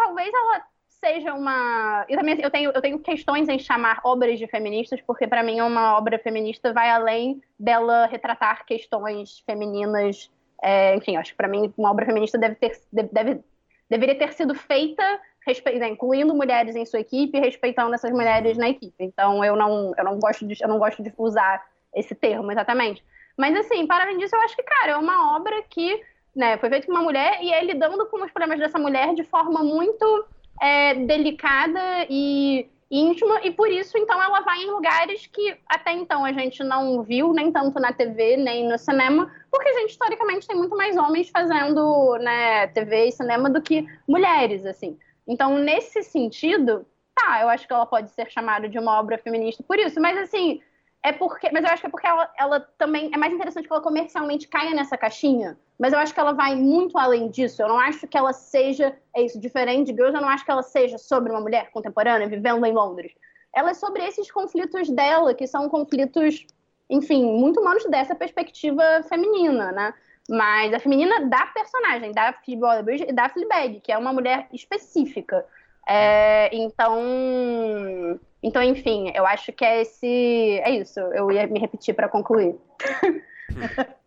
[0.00, 2.06] talvez ela seja uma.
[2.08, 5.60] E também eu tenho, eu tenho questões em chamar obras de feministas, porque para mim
[5.60, 10.30] uma obra feminista vai além dela retratar questões femininas.
[10.62, 13.40] É, enfim, acho que para mim uma obra feminista deve ter, deve,
[13.88, 15.78] deveria ter sido feita respe...
[15.78, 19.02] Né, incluindo mulheres em sua equipe, respeitando essas mulheres na equipe.
[19.02, 21.64] Então eu não, eu não gosto de, eu não gosto de usar
[21.94, 23.02] esse termo exatamente.
[23.36, 26.02] Mas assim, para além disso, eu acho que, cara, é uma obra que
[26.34, 26.56] né?
[26.58, 29.62] Foi feito com uma mulher e é lidando com os problemas dessa mulher de forma
[29.62, 30.24] muito
[30.60, 36.24] é, delicada e íntima, e por isso, então, ela vai em lugares que até então
[36.24, 40.46] a gente não viu, nem tanto na TV, nem no cinema, porque a gente, historicamente,
[40.46, 44.98] tem muito mais homens fazendo né, TV e cinema do que mulheres, assim.
[45.26, 46.84] Então, nesse sentido,
[47.14, 50.18] tá, eu acho que ela pode ser chamada de uma obra feminista por isso, mas,
[50.18, 50.60] assim,
[51.02, 51.50] é porque.
[51.52, 53.10] Mas eu acho que é porque ela, ela também.
[53.12, 55.58] É mais interessante que ela comercialmente caia nessa caixinha.
[55.78, 57.62] Mas eu acho que ela vai muito além disso.
[57.62, 58.96] Eu não acho que ela seja.
[59.14, 62.28] É isso, diferente de Girls, eu não acho que ela seja sobre uma mulher contemporânea
[62.28, 63.12] vivendo em Londres.
[63.54, 66.46] Ela é sobre esses conflitos dela, que são conflitos,
[66.88, 69.94] enfim, muito humanos dessa perspectiva feminina, né?
[70.28, 74.48] Mas a feminina da personagem, da Phoebe Waller-Bridge e da Fleabag, que é uma mulher
[74.52, 75.44] específica.
[75.88, 80.60] É, então, então, enfim, eu acho que é esse.
[80.62, 80.98] É isso.
[81.00, 82.56] Eu ia me repetir para concluir.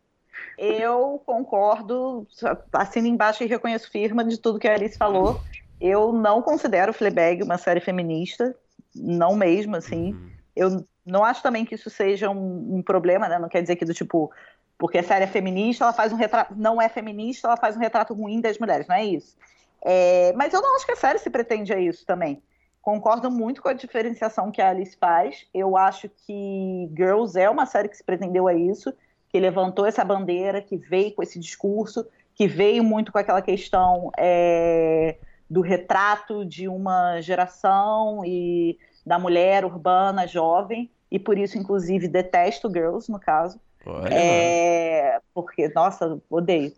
[0.58, 2.28] eu concordo,
[2.74, 5.40] assino embaixo e reconheço firma de tudo que a Alice falou.
[5.80, 8.56] Eu não considero Fleabag uma série feminista,
[8.95, 10.14] não mesmo, assim.
[10.14, 10.30] Uhum.
[10.56, 13.38] Eu não acho também que isso seja um, um, problema, né?
[13.38, 14.32] Não quer dizer que do tipo,
[14.78, 17.80] porque a série é feminista, ela faz um retrato, não é feminista, ela faz um
[17.80, 19.36] retrato ruim das mulheres, não é isso.
[19.84, 22.42] É, mas eu não acho que a série se pretende a isso também.
[22.82, 25.46] Concordo muito com a diferenciação que a Alice faz.
[25.54, 28.94] Eu acho que Girls é uma série que se pretendeu a isso,
[29.30, 32.06] que levantou essa bandeira, que veio com esse discurso,
[32.36, 35.18] que veio muito com aquela questão é,
[35.50, 42.70] do retrato de uma geração e da mulher urbana jovem, e por isso, inclusive, detesto
[42.70, 43.60] Girls, no caso.
[43.86, 46.74] Olha, é, porque, nossa, odeio.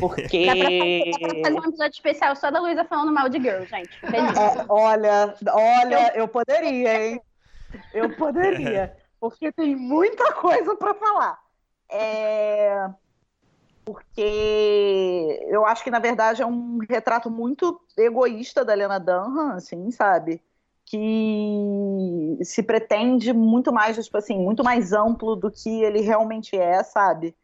[0.00, 0.46] Porque.
[0.46, 3.40] Dá pra, fazer, dá pra fazer um episódio especial só da Luísa falando mal de
[3.40, 3.90] Girl, gente.
[4.04, 7.20] É, olha, olha, eu poderia, hein?
[7.92, 8.96] Eu poderia.
[9.20, 11.38] Porque tem muita coisa para falar.
[11.88, 12.90] É...
[13.84, 19.90] Porque eu acho que, na verdade, é um retrato muito egoísta da Lena Dunham, assim,
[19.90, 20.40] sabe?
[20.84, 26.82] Que se pretende muito mais, tipo assim, muito mais amplo do que ele realmente é,
[26.82, 27.34] sabe?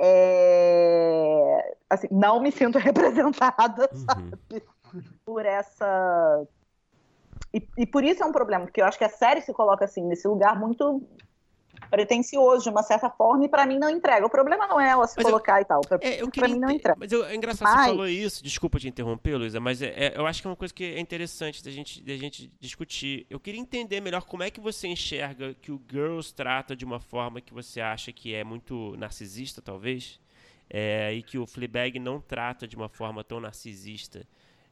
[0.00, 4.04] É, assim, não me sinto representada, uhum.
[4.06, 4.62] sabe?
[5.24, 6.46] Por essa.
[7.52, 9.84] E, e, por isso é um problema, porque eu acho que a série se coloca
[9.84, 11.02] assim, nesse lugar muito
[11.90, 14.26] pretencioso de uma certa forma e para mim não entrega.
[14.26, 15.80] O problema não é ela se mas colocar eu, e tal.
[15.80, 16.96] Pra, é, mim não entrega.
[16.98, 17.86] Mas eu, é engraçado mas...
[17.86, 20.56] você falou isso, desculpa te interromper, Luísa, mas é, é, eu acho que é uma
[20.56, 23.26] coisa que é interessante da gente, da gente discutir.
[23.30, 27.00] Eu queria entender melhor como é que você enxerga que o Girls trata de uma
[27.00, 30.20] forma que você acha que é muito narcisista, talvez,
[30.70, 34.26] é, e que o Fleabag não trata de uma forma tão narcisista.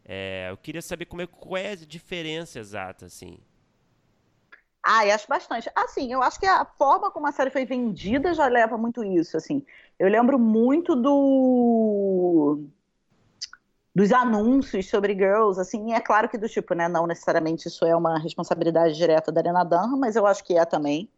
[0.05, 3.39] É, eu queria saber como é, qual é a diferença exata, assim.
[4.89, 5.69] Ah, acho bastante.
[5.75, 9.37] Assim, eu acho que a forma como a série foi vendida já leva muito isso,
[9.37, 9.67] assim.
[9.99, 12.63] Eu lembro muito do
[13.93, 17.85] dos anúncios sobre girls, assim, e é claro que do tipo, né, não necessariamente isso
[17.85, 21.11] é uma responsabilidade direta da Arena Dunham, mas eu acho que é também.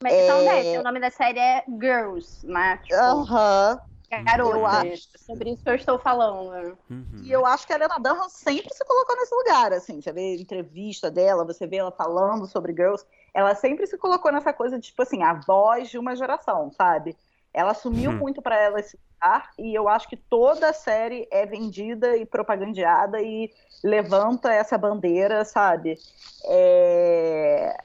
[0.00, 2.76] Mas então, né, o nome da série é Girls, né?
[2.84, 3.76] Tipo, Aham.
[3.76, 6.78] Tipo, Garotas, é sobre isso que eu estou falando.
[6.88, 7.20] Uhum.
[7.22, 10.00] E eu acho que a Helena Dunham sempre se colocou nesse lugar, assim.
[10.00, 13.04] Você vê entrevista dela, você vê ela falando sobre girls.
[13.34, 17.16] Ela sempre se colocou nessa coisa de, tipo assim, a voz de uma geração, sabe?
[17.52, 18.18] Ela assumiu uhum.
[18.18, 22.24] muito para ela esse lugar e eu acho que toda a série é vendida e
[22.24, 23.52] propagandeada e
[23.82, 25.98] levanta essa bandeira, sabe?
[26.46, 27.76] É...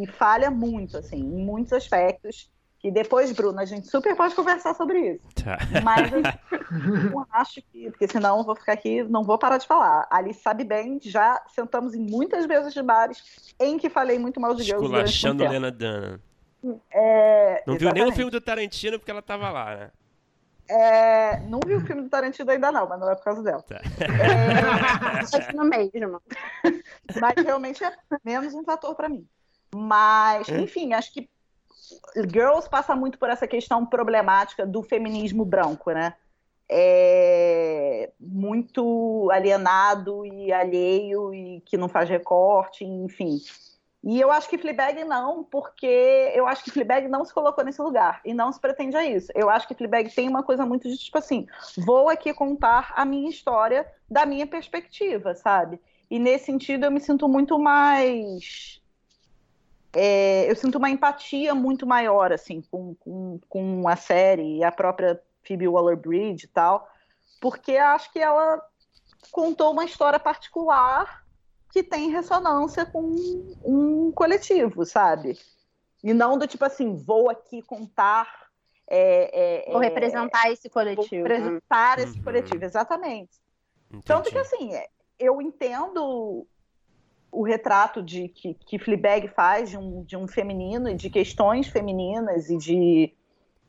[0.00, 2.48] E falha muito, assim, em muitos aspectos.
[2.78, 5.24] Que depois, Bruno, a gente super pode conversar sobre isso.
[5.34, 5.58] Tá.
[5.82, 6.20] Mas eu
[7.10, 10.06] não acho que, porque senão eu vou ficar aqui, não vou parar de falar.
[10.08, 14.54] Ali sabe bem, já sentamos em muitas vezes de bares em que falei muito mal
[14.54, 14.80] de Deus.
[14.80, 16.20] Esculachando Lena Dana.
[16.90, 17.78] É, não exatamente.
[17.78, 19.90] viu nem o filme do Tarantino porque ela tava lá, né?
[20.68, 23.62] É, não vi o filme do Tarantino ainda não, mas não é por causa dela.
[23.62, 23.80] Tá.
[24.00, 26.22] É, no mesmo.
[27.20, 27.92] mas realmente é
[28.22, 29.26] menos um fator para mim.
[29.74, 31.28] Mas, enfim, acho que
[32.30, 36.14] Girls passa muito por essa questão problemática do feminismo branco, né?
[36.70, 43.38] É muito alienado e alheio e que não faz recorte, enfim.
[44.02, 47.82] E eu acho que Fleabag não, porque eu acho que Fleabag não se colocou nesse
[47.82, 49.32] lugar e não se pretende a isso.
[49.34, 51.46] Eu acho que Fleabag tem uma coisa muito de tipo assim,
[51.76, 55.80] vou aqui contar a minha história da minha perspectiva, sabe?
[56.10, 58.80] E nesse sentido eu me sinto muito mais
[59.94, 64.70] é, eu sinto uma empatia muito maior assim com, com, com a série e a
[64.70, 66.88] própria Phoebe Waller-Bridge e tal,
[67.40, 68.62] porque acho que ela
[69.30, 71.22] contou uma história particular
[71.72, 73.14] que tem ressonância com
[73.64, 75.38] um coletivo, sabe?
[76.02, 78.48] E não do tipo assim, vou aqui contar.
[78.90, 81.28] É, é, vou representar esse coletivo.
[81.28, 82.24] Vou representar esse Uhum.
[82.24, 83.32] coletivo, exatamente.
[83.88, 84.04] Entendi.
[84.06, 84.70] Tanto que assim,
[85.18, 86.46] eu entendo
[87.30, 91.68] o retrato de que, que Fleabag faz de um, de um feminino e de questões
[91.68, 93.14] femininas e de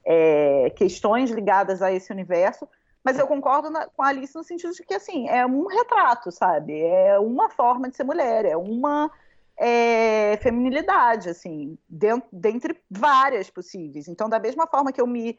[0.06, 2.68] é, questões ligadas a esse universo,
[3.04, 6.32] mas eu concordo na- com a Alice no sentido de que assim é um retrato,
[6.32, 6.82] sabe?
[6.82, 9.12] É uma forma de ser mulher, é uma
[9.58, 14.08] é, feminilidade, assim, dentro, dentre várias possíveis.
[14.08, 15.38] Então, da mesma forma que eu me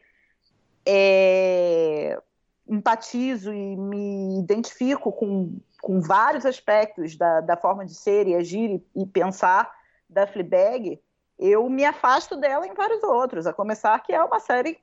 [0.85, 2.21] é,
[2.67, 8.83] empatizo e me identifico com, com vários aspectos da, da forma de ser e agir
[8.95, 9.71] e, e pensar
[10.09, 11.01] da Fleabag,
[11.39, 14.77] eu me afasto dela em vários outros, a começar que é uma série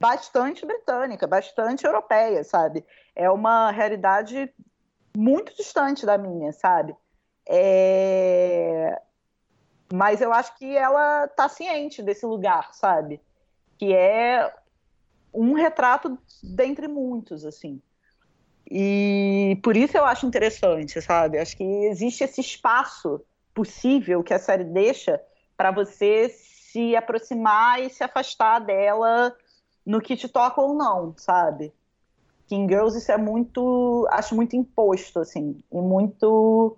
[0.00, 2.84] bastante britânica, bastante europeia, sabe?
[3.14, 4.52] É uma realidade
[5.16, 6.96] muito distante da minha, sabe?
[7.46, 9.00] É...
[9.92, 13.20] Mas eu acho que ela tá ciente desse lugar, sabe?
[13.76, 14.52] Que é
[15.32, 17.80] um retrato dentre muitos, assim.
[18.74, 21.38] E por isso eu acho interessante, sabe?
[21.38, 23.20] Acho que existe esse espaço
[23.52, 25.20] possível que a série deixa
[25.58, 29.36] para você se aproximar e se afastar dela
[29.84, 31.70] no que te toca ou não, sabe?
[32.48, 36.74] Que em Girls isso é muito, acho muito imposto, assim, e muito,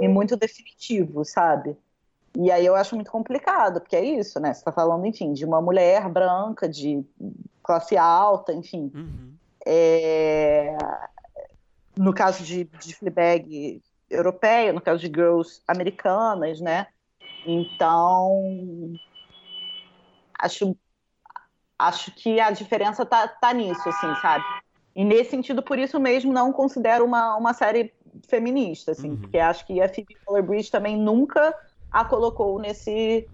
[0.00, 1.74] e muito definitivo, sabe?
[2.36, 4.52] E aí eu acho muito complicado, porque é isso, né?
[4.52, 7.02] Você tá falando, enfim, de uma mulher branca, de
[7.62, 8.92] classe alta, enfim.
[8.94, 9.37] Uhum.
[9.70, 10.74] É,
[11.96, 16.86] No caso de, de Fleabag europeia, no caso de Girls americanas, né?
[17.44, 18.98] Então,
[20.38, 20.76] acho,
[21.78, 24.44] acho que a diferença tá, tá nisso, assim, sabe?
[24.94, 27.94] E nesse sentido, por isso mesmo, não considero uma, uma série
[28.28, 29.16] feminista, assim, Uhum.
[29.16, 31.54] porque acho que a Phoebe Waller-Bridge também nunca
[31.90, 33.30] a colocou nesse,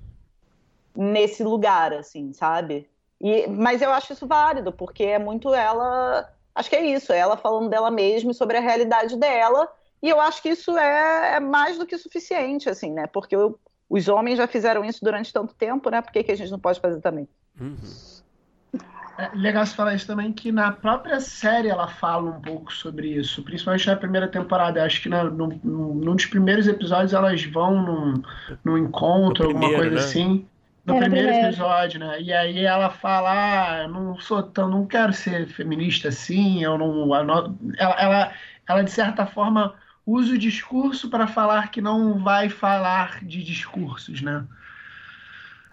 [0.97, 2.91] nesse lugar, assim, sabe?
[3.21, 6.29] E, mas eu acho isso válido, porque é muito ela.
[6.55, 9.69] Acho que é isso, é ela falando dela mesma e sobre a realidade dela.
[10.03, 13.07] E eu acho que isso é, é mais do que suficiente, assim, né?
[13.07, 13.59] Porque o-
[13.89, 16.01] os homens já fizeram isso durante tanto tempo, né?
[16.03, 17.29] Por que, que a gente não pode fazer também?
[17.61, 17.77] Uhum.
[19.17, 23.09] É legal você falar isso também, que na própria série ela fala um pouco sobre
[23.09, 24.81] isso, principalmente na primeira temporada.
[24.81, 28.23] Eu acho que na, no, no- num dos primeiros episódios elas vão num,
[28.65, 30.01] num encontro, No alguma primeiro, coisa né?
[30.01, 30.49] assim.
[30.85, 31.31] No É, primeiro primeiro.
[31.31, 32.21] episódio, né?
[32.21, 37.15] E aí ela fala, ah, não sou tão, não quero ser feminista assim, eu não.
[37.17, 38.35] eu não-" Ela, ela,
[38.69, 39.75] ela, de certa forma,
[40.05, 44.47] usa o discurso para falar que não vai falar de discursos, né?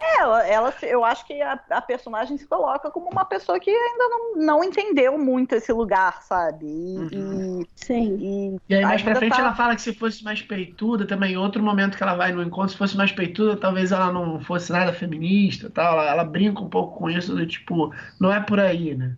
[0.04, 4.08] Ela, ela, eu acho que a, a personagem se coloca como uma pessoa que ainda
[4.08, 6.66] não, não entendeu muito esse lugar, sabe?
[6.66, 8.18] E, Sim.
[8.26, 11.06] e- e E aí mais pra frente tá- ela fala que se fosse mais peituda,
[11.06, 14.12] também em outro momento que ela vai no encontro, se fosse mais peituda, talvez ela
[14.12, 15.94] não fosse nada feminista, tal.
[15.94, 19.16] Ela, ela brinca um pouco com isso do tipo, não é por aí, né?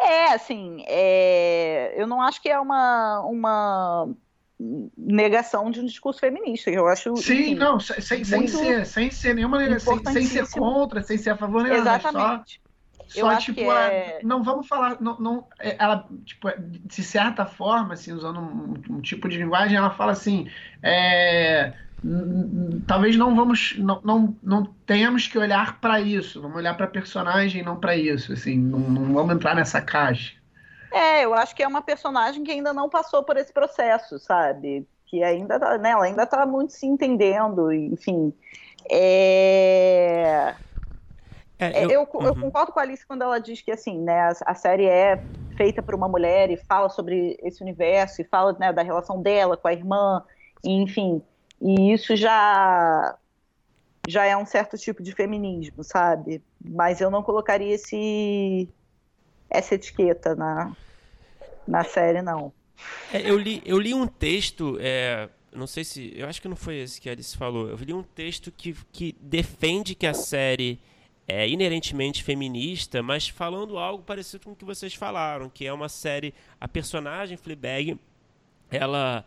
[0.00, 4.14] É, assim, é, eu não acho que é uma, uma
[4.96, 6.70] negação de um discurso feminista.
[6.70, 11.02] Eu acho, Sim, enfim, não, sem, sem, ser, sem ser nenhuma negação, sem, ser contra,
[11.02, 12.60] sem ser a favor nem nada, mas só, Exatamente.
[13.14, 17.44] Eu só tipo, é- não vamos falar, não, não, é, ela, tipo, é, de certa
[17.46, 20.48] forma, assim, usando um, um tipo de linguagem, ela fala assim,
[20.82, 21.74] é,
[22.86, 27.62] talvez não vamos, não, não, não tenhamos que olhar para isso, vamos olhar para personagem,
[27.62, 30.39] não para isso, assim, não, não vamos entrar nessa caixa.
[30.92, 34.88] É, eu acho que é uma personagem que ainda não passou por esse processo, sabe?
[35.06, 38.32] Que ainda, tá- né, ela ainda tá muito se entendendo, enfim.
[38.90, 40.56] É...
[41.58, 42.34] É, É, eu, eu uhum.
[42.36, 45.24] concordo com a Alice quando ela diz que assim, né, a, a série é
[45.56, 49.56] feita por uma mulher e fala sobre esse universo e fala né, da relação dela
[49.56, 50.24] com a irmã,
[50.64, 51.22] enfim,
[51.60, 53.16] e isso já
[54.06, 56.44] já é um certo tipo de feminismo, sabe?
[56.60, 58.68] Mas eu não colocaria esse
[59.50, 60.74] essa etiqueta na,
[61.66, 62.52] na série, não.
[63.12, 66.12] É, eu, li, eu li um texto, é, não sei se.
[66.16, 67.68] Eu acho que não foi esse que a Alice falou.
[67.68, 70.80] Eu li um texto que, que defende que a série
[71.26, 75.88] é inerentemente feminista, mas falando algo parecido com o que vocês falaram, que é uma
[75.88, 76.34] série.
[76.60, 77.98] A personagem Fleabag,
[78.70, 79.24] ela.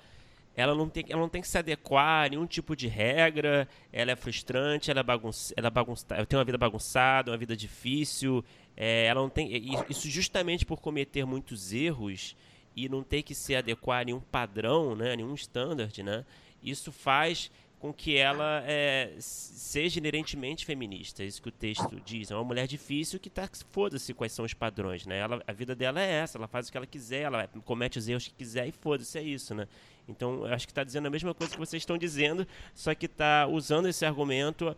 [0.56, 4.12] Ela não, tem, ela não tem que se adequar a nenhum tipo de regra, ela
[4.12, 8.45] é frustrante, ela, é bagunça, ela, bagunça, ela tem uma vida bagunçada, uma vida difícil,
[8.76, 9.50] é, ela não tem.
[9.90, 12.36] Isso justamente por cometer muitos erros,
[12.76, 16.26] e não ter que se adequar a nenhum padrão, né, a nenhum standard, né,
[16.62, 21.22] isso faz com que ela é, seja inerentemente feminista.
[21.22, 22.32] Isso que o texto diz.
[22.32, 25.18] É uma mulher difícil que tá foda-se quais são os padrões, né?
[25.18, 28.08] Ela, a vida dela é essa, ela faz o que ela quiser, ela comete os
[28.08, 29.68] erros que quiser e foda-se, é isso, né?
[30.08, 33.48] Então, acho que está dizendo a mesma coisa que vocês estão dizendo, só que está
[33.48, 34.74] usando esse argumento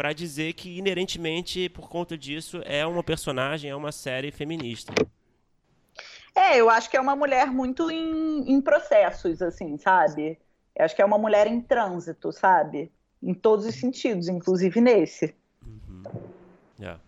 [0.00, 4.94] para dizer que inerentemente, por conta disso, é uma personagem, é uma série feminista.
[6.34, 10.38] É, eu acho que é uma mulher muito em, em processos, assim, sabe?
[10.74, 12.90] Eu acho que é uma mulher em trânsito, sabe?
[13.22, 15.34] Em todos os sentidos, inclusive nesse.
[15.66, 16.02] Uhum.
[16.80, 16.98] Yeah.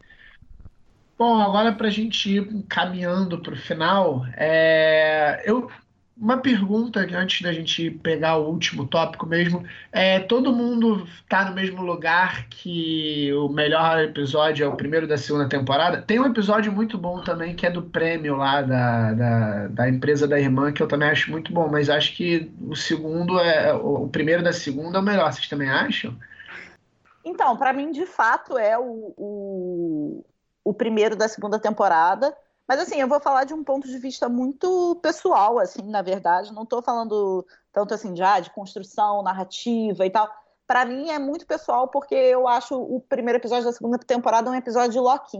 [1.16, 5.42] Bom, agora para a gente ir caminhando para o final, é...
[5.46, 5.70] eu
[6.22, 9.64] uma pergunta antes da gente pegar o último tópico mesmo.
[9.90, 15.18] É, todo mundo está no mesmo lugar que o melhor episódio é o primeiro da
[15.18, 16.00] segunda temporada.
[16.00, 20.28] Tem um episódio muito bom também que é do prêmio lá da, da, da empresa
[20.28, 23.74] da irmã, que eu também acho muito bom, mas acho que o segundo é.
[23.74, 25.32] O primeiro da segunda é o melhor.
[25.32, 26.16] Vocês também acham?
[27.24, 30.24] Então, para mim, de fato, é o, o,
[30.62, 32.32] o primeiro da segunda temporada.
[32.66, 36.52] Mas assim, eu vou falar de um ponto de vista muito pessoal, assim, na verdade.
[36.52, 40.28] Não estou falando tanto assim de, de construção, narrativa e tal.
[40.66, 44.54] Para mim é muito pessoal porque eu acho o primeiro episódio da segunda temporada um
[44.54, 45.38] episódio de Loki.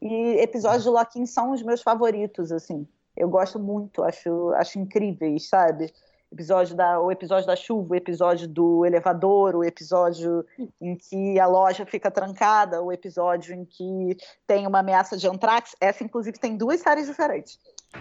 [0.00, 2.86] E episódios de Loki são os meus favoritos, assim.
[3.16, 5.92] Eu gosto muito, acho, acho incríveis, sabe?
[6.34, 10.44] Episódio da, o episódio da chuva, o episódio do elevador, o episódio
[10.80, 14.16] em que a loja fica trancada, o episódio em que
[14.46, 15.74] tem uma ameaça de antrax.
[15.80, 17.58] Essa, inclusive, tem duas séries diferentes.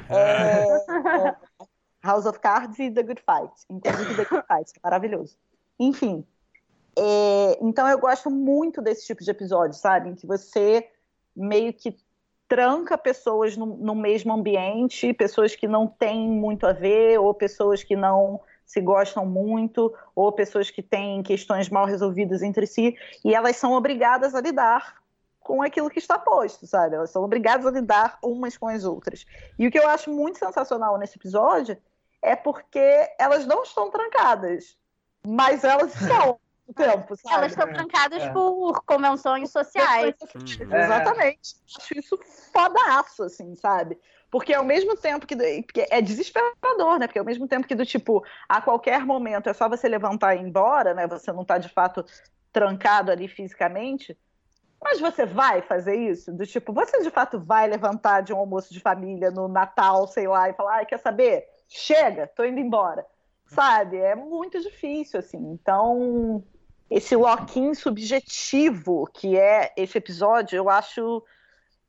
[0.10, 1.35] É, é,
[2.03, 3.53] House of Cards e The Good Fight.
[3.69, 5.38] Inclusive, The Good Fight, é maravilhoso.
[5.80, 6.26] Enfim.
[6.97, 10.10] É, então, eu gosto muito desse tipo de episódio, sabe?
[10.10, 10.89] Em que você
[11.35, 11.95] meio que
[12.53, 17.84] tranca pessoas no, no, mesmo ambiente, pessoas que não têm muito a ver, ou pessoas
[17.84, 23.34] que não se gostam muito, ou pessoas que têm questões mal resolvidas entre si, e
[23.34, 25.01] elas são obrigadas a lidar
[25.39, 26.95] com aquilo que está posto, sabe?
[26.95, 29.25] Elas são obrigadas a lidar umas com as outras.
[29.57, 31.75] E o que eu acho muito sensacional nesse episódio
[32.21, 34.77] é porque elas não estão trancadas,
[35.25, 37.35] mas elas são o tempo, sabe?
[37.35, 38.30] Elas estão trancadas é.
[38.31, 40.15] por convenções sociais.
[40.35, 40.76] Uhum.
[40.76, 41.56] Exatamente.
[41.77, 42.19] Acho isso
[42.52, 43.99] fodaço, assim, sabe?
[44.31, 47.07] Porque ao mesmo tempo que, que, é desesperador, né?
[47.07, 50.40] Porque ao mesmo tempo que do tipo, a qualquer momento é só você levantar e
[50.40, 51.06] ir embora, né?
[51.07, 52.03] Você não tá de fato
[52.52, 54.18] trancado ali fisicamente.
[54.81, 56.31] Mas você vai fazer isso?
[56.31, 60.27] Do tipo, você de fato vai levantar de um almoço de família no Natal, sei
[60.27, 61.45] lá, e falar, ai, quer saber?
[61.68, 63.06] Chega, tô indo embora.
[63.48, 63.98] Sabe?
[63.98, 65.38] É muito difícil, assim.
[65.38, 66.44] Então,
[66.94, 71.24] esse lock subjetivo que é esse episódio, eu acho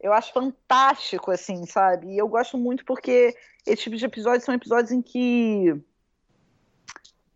[0.01, 2.09] eu acho fantástico, assim, sabe?
[2.09, 3.35] E eu gosto muito porque
[3.67, 5.75] esse tipo de episódios são episódios em que,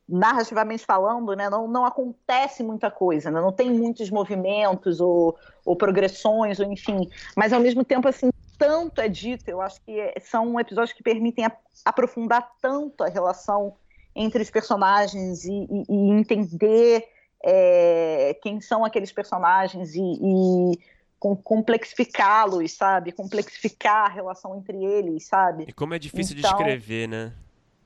[0.07, 3.41] narrativamente falando, né, não, não acontece muita coisa, né?
[3.41, 9.01] não tem muitos movimentos ou, ou progressões, ou enfim, mas ao mesmo tempo, assim, tanto
[9.01, 11.47] é dito, eu acho que é, são episódios que permitem
[11.85, 13.77] aprofundar tanto a relação
[14.15, 20.79] entre os personagens e, e, e entender é, quem são aqueles personagens e, e
[21.19, 23.13] complexificá-los, sabe?
[23.13, 25.65] Complexificar a relação entre eles, sabe?
[25.69, 27.33] E como é difícil então, de escrever, né?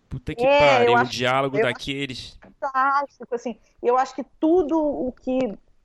[0.09, 2.39] Puta que é, pariu, o diálogo daqueles.
[2.61, 3.59] Fantástico, assim.
[3.83, 5.39] Eu acho que tudo o que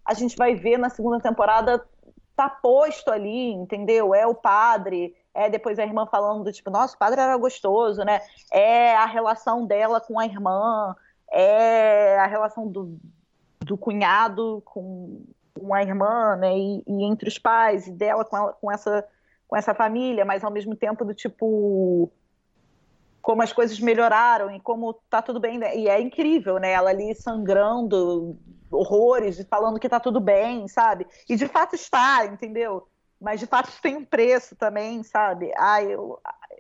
[0.04, 1.86] a gente vai ver na segunda temporada
[2.36, 4.14] tá posto ali, entendeu?
[4.14, 8.04] É o padre, é depois a irmã falando do tipo, nossa, o padre era gostoso,
[8.04, 8.22] né?
[8.52, 10.94] É a relação dela com a irmã,
[11.32, 13.00] é a relação do,
[13.68, 18.38] do cunhado com, com a irmã, né, e, e, entre os pais, e dela com,
[18.38, 19.06] ela, com, essa,
[19.48, 22.12] com essa família, mas ao mesmo tempo do tipo
[23.22, 25.76] como as coisas melhoraram e como tá tudo bem, né?
[25.76, 28.38] e é incrível, né, ela ali sangrando
[28.72, 31.06] horrores e falando que tá tudo bem, sabe?
[31.28, 32.88] E de fato está, entendeu?
[33.20, 35.52] Mas de fato tem um preço também, sabe?
[35.58, 36.20] Ah, eu,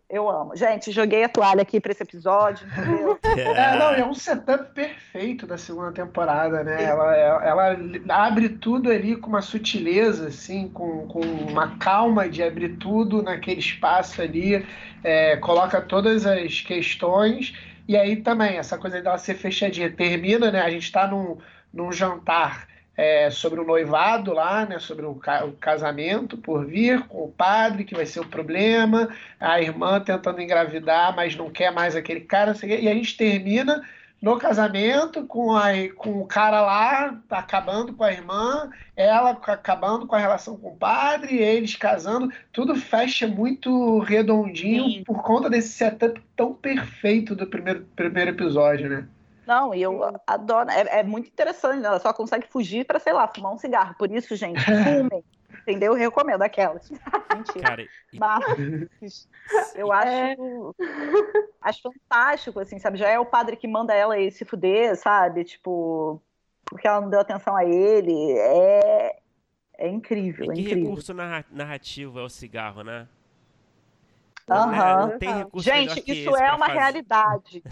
[0.09, 0.55] Eu amo.
[0.55, 3.19] Gente, joguei a toalha aqui pra esse episódio, entendeu?
[3.37, 6.83] É, não, é um setup perfeito da segunda temporada, né?
[6.83, 7.77] Ela, ela
[8.09, 13.59] abre tudo ali com uma sutileza, assim, com, com uma calma de abrir tudo naquele
[13.59, 14.65] espaço ali,
[15.03, 17.53] é, coloca todas as questões,
[17.87, 20.61] e aí também, essa coisa dela ser fechadinha, termina, né?
[20.61, 21.37] A gente tá num,
[21.73, 22.67] num jantar
[22.97, 27.31] é, sobre o noivado lá, né, sobre o, ca o, casamento por vir com o
[27.31, 29.07] padre, que vai ser o problema,
[29.39, 33.83] a irmã tentando engravidar, mas não quer mais aquele cara, e a gente termina
[34.19, 40.15] no casamento com, a, com o cara lá acabando com a irmã, ela acabando com
[40.15, 45.03] a relação com o padre, eles casando, tudo fecha muito redondinho Sim.
[45.03, 49.07] por conta desse setup tão perfeito do primeiro, primeiro episódio, né?
[49.47, 50.69] Não, e eu adoro.
[50.69, 51.87] É, é muito interessante, né?
[51.87, 53.95] ela só consegue fugir para, sei lá, fumar um cigarro.
[53.97, 55.23] Por isso, gente, fumem.
[55.61, 55.93] entendeu?
[55.93, 56.91] Eu recomendo aquelas.
[57.33, 57.67] Mentira.
[57.67, 57.89] Cara, e...
[58.19, 59.29] Mas
[59.73, 60.35] eu acho, é...
[61.61, 62.97] acho fantástico, assim, sabe?
[62.97, 65.45] Já é o padre que manda ela ir se fuder, sabe?
[65.45, 66.21] Tipo,
[66.65, 68.37] porque ela não deu atenção a ele.
[68.37, 69.19] É,
[69.77, 70.51] é incrível.
[70.51, 70.83] E que é incrível.
[70.89, 73.07] recurso narrativo é o cigarro, né?
[74.49, 75.07] Uhum.
[75.09, 76.79] Não tem recurso Gente, isso é uma fazer.
[76.79, 77.63] realidade.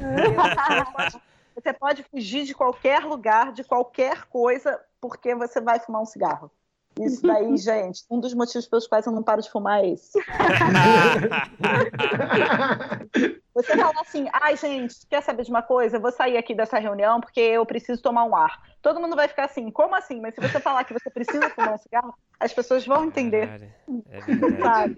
[1.55, 6.51] Você pode fugir de qualquer lugar, de qualquer coisa, porque você vai fumar um cigarro.
[6.99, 10.19] Isso daí, gente, um dos motivos pelos quais eu não paro de fumar é esse.
[13.55, 15.95] Você fala assim, ai, gente, quer saber de uma coisa?
[15.95, 18.61] Eu vou sair aqui dessa reunião porque eu preciso tomar um ar.
[18.81, 20.19] Todo mundo vai ficar assim, como assim?
[20.19, 23.71] Mas se você falar que você precisa fumar um cigarro, as pessoas vão entender.
[24.09, 24.95] é verdade.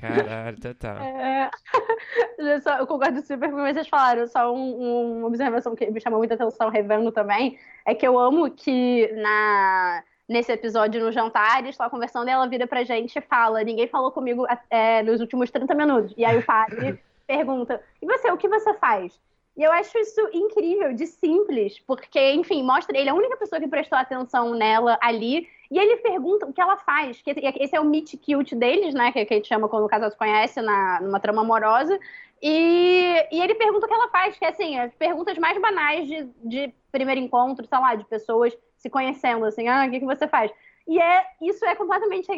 [0.00, 0.96] Caralho, total.
[0.98, 1.50] É...
[2.80, 4.26] eu concordo super com o que vocês falaram.
[4.26, 8.50] Só um, uma observação que me chamou muita atenção, revendo também, é que eu amo
[8.50, 13.22] que na nesse episódio no jantar, eles estão conversando e ela vira pra gente e
[13.22, 16.14] fala: Ninguém falou comigo é, nos últimos 30 minutos.
[16.16, 19.18] E aí o padre pergunta: E você, o que você faz?
[19.58, 23.60] E eu acho isso incrível, de simples, porque, enfim, mostra ele é a única pessoa
[23.60, 25.48] que prestou atenção nela ali.
[25.68, 27.20] E ele pergunta o que ela faz.
[27.20, 29.10] Que esse é o meet cute deles, né?
[29.10, 31.98] Que, a gente chama quando o casal se conhece na, numa trama amorosa.
[32.40, 36.06] E, e ele pergunta o que ela faz, que é assim, as perguntas mais banais
[36.06, 40.06] de, de primeiro encontro, sei lá, de pessoas se conhecendo, assim, ah, o que, que
[40.06, 40.52] você faz?
[40.86, 42.28] E é, isso é completamente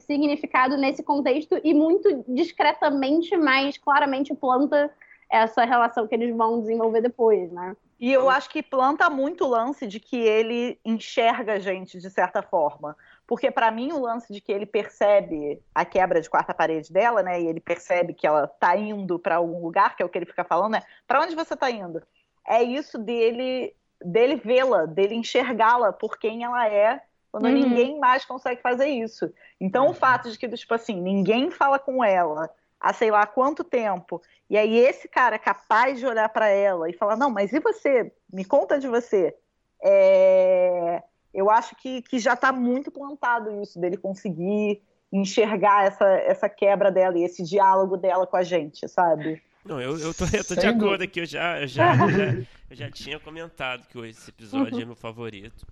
[0.00, 4.90] significado nesse contexto e muito discretamente, mas claramente planta
[5.30, 7.76] essa relação que eles vão desenvolver depois, né?
[7.98, 12.10] E eu acho que planta muito o lance de que ele enxerga a gente de
[12.10, 12.94] certa forma.
[13.26, 17.22] Porque para mim o lance de que ele percebe a quebra de quarta parede dela,
[17.22, 17.40] né?
[17.40, 20.26] E ele percebe que ela tá indo para algum lugar, que é o que ele
[20.26, 20.82] fica falando, né?
[21.06, 22.02] Para onde você tá indo?
[22.46, 23.74] É isso dele
[24.04, 27.00] dele vê-la, dele enxergá-la por quem ela é,
[27.32, 27.52] quando uhum.
[27.52, 29.32] ninguém mais consegue fazer isso.
[29.58, 32.50] Então o fato de que tipo assim, ninguém fala com ela,
[32.80, 34.22] há sei lá quanto tempo.
[34.48, 37.60] E aí esse cara é capaz de olhar para ela e falar: Não, mas e
[37.60, 38.12] você?
[38.32, 39.34] Me conta de você.
[39.82, 41.02] É...
[41.34, 44.82] Eu acho que, que já está muito plantado isso, dele conseguir
[45.12, 49.42] enxergar essa, essa quebra dela e esse diálogo dela com a gente, sabe?
[49.64, 52.46] Não, eu, eu tô, eu tô de acordo aqui, eu já, eu já, eu já,
[52.70, 55.66] eu já tinha comentado que esse episódio é meu favorito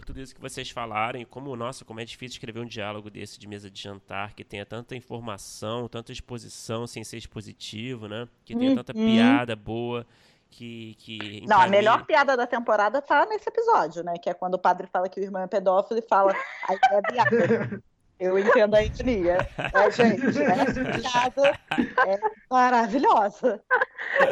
[0.00, 3.10] por tudo isso que vocês falaram e como, nossa, como é difícil escrever um diálogo
[3.10, 8.26] desse de mesa de jantar, que tenha tanta informação, tanta exposição sem ser expositivo, né?
[8.44, 9.04] Que tenha tanta uhum.
[9.06, 10.06] piada boa.
[10.48, 14.14] Que, que Não, a melhor piada da temporada tá nesse episódio, né?
[14.20, 16.34] Que é quando o padre fala que o irmão é pedófilo e fala,
[16.68, 17.82] aí é piada.
[18.20, 19.38] Eu entendo a etnia.
[19.72, 21.58] É, gente, essa piada
[22.06, 22.20] é
[22.50, 23.62] maravilhosa.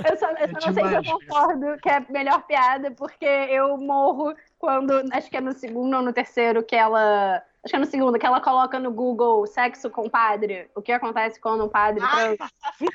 [0.06, 3.24] Eu só, eu só não sei se eu concordo que é a melhor piada, porque
[3.24, 7.42] eu morro quando, acho que é no segundo ou no terceiro, que ela.
[7.64, 10.68] Acho que é no segundo, que ela coloca no Google sexo com padre.
[10.74, 12.04] O que acontece quando um padre.
[12.04, 12.36] Ai,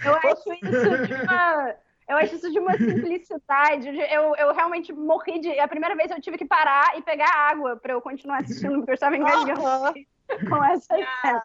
[0.06, 1.76] eu acho isso de uma.
[2.08, 3.88] Eu acho isso de uma simplicidade.
[4.12, 5.60] Eu, eu realmente morri de.
[5.60, 8.92] A primeira vez eu tive que parar e pegar água para eu continuar assistindo, porque
[8.92, 9.94] eu estava engasgando
[10.50, 11.44] com essa cena.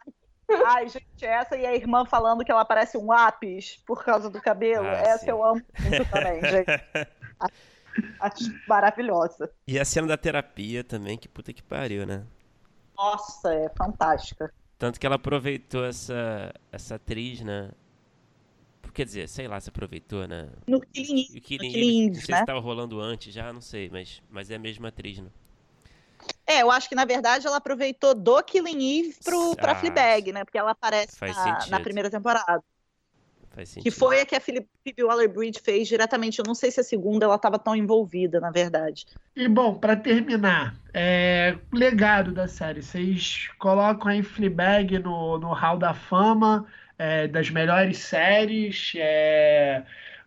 [0.67, 4.41] Ai, gente, essa e a irmã falando que ela parece um lápis por causa do
[4.41, 4.87] cabelo.
[4.87, 5.31] Ah, essa sim.
[5.31, 6.69] eu amo muito também, gente.
[8.21, 9.51] Acho maravilhosa.
[9.67, 12.25] E a cena da terapia também, que puta que pariu, né?
[12.97, 14.53] Nossa, é fantástica.
[14.79, 17.71] Tanto que ela aproveitou essa, essa atriz, né?
[18.95, 20.49] Quer dizer, sei lá se aproveitou, né?
[20.67, 22.41] No Killing, Killing, no Killing Não sei né?
[22.41, 25.31] se tava rolando antes já, não sei, mas, mas é a mesma atriz, né?
[26.49, 30.33] É, eu acho que na verdade ela aproveitou do Killing Eve pro, pra ah, Fleabag,
[30.33, 30.45] né?
[30.45, 32.65] Porque ela aparece na, na, primeira temporada.
[33.51, 33.83] Faz sentido.
[33.83, 34.67] Que foi a que a Phoebe
[35.03, 36.39] Waller-Bridge fez diretamente.
[36.39, 39.05] Eu não sei se a segunda ela estava tão envolvida, na verdade.
[39.37, 42.81] E bom, para terminar, é, legado da série.
[42.81, 46.67] Vocês colocam aí Fleabag no, no Hall da Fama.
[46.99, 48.93] é, das melhores séries?
[48.97, 49.83] É,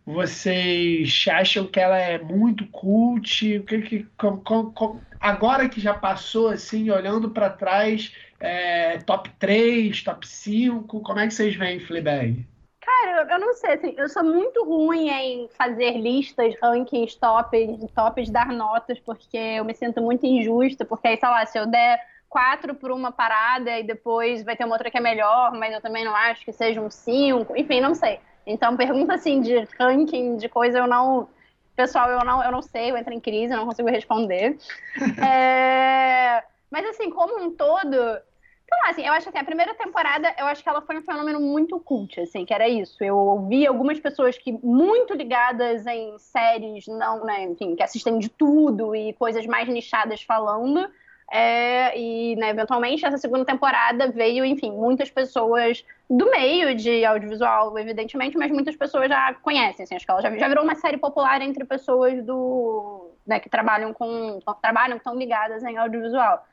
[0.06, 3.58] vocês acham que ela é muito cult?
[3.58, 8.98] O que, que com, com, com, agora que já passou, assim, olhando para trás, é,
[9.00, 12.46] top 3, top 5, como é que vocês veem Fleabag?
[12.82, 18.30] Cara, eu não sei, assim, eu sou muito ruim em fazer listas, rankings, tops, tops,
[18.30, 22.00] dar notas, porque eu me sinto muito injusta, porque aí, sei lá, se eu der
[22.28, 25.82] quatro por uma parada e depois vai ter uma outra que é melhor, mas eu
[25.82, 28.20] também não acho que seja um cinco, enfim, não sei.
[28.46, 31.30] Então, pergunta assim de ranking, de coisa, eu não.
[31.76, 34.58] Pessoal, eu não, eu não sei, eu entro em crise, eu não consigo responder.
[35.24, 36.44] é...
[36.70, 40.34] Mas assim, como um todo, sei lá, assim, eu acho que assim, a primeira temporada,
[40.38, 43.04] eu acho que ela foi um fenômeno muito cult, assim, que era isso.
[43.04, 48.30] Eu ouvi algumas pessoas que muito ligadas em séries, não, né, enfim, que assistem de
[48.30, 50.90] tudo e coisas mais nichadas falando.
[51.34, 57.80] É, e, né, eventualmente, essa segunda temporada veio, enfim, muitas pessoas do meio de audiovisual,
[57.80, 60.98] evidentemente, mas muitas pessoas já conhecem, assim, acho que ela já, já virou uma série
[60.98, 66.46] popular entre pessoas do, né, que trabalham com, trabalham, que estão ligadas em audiovisual.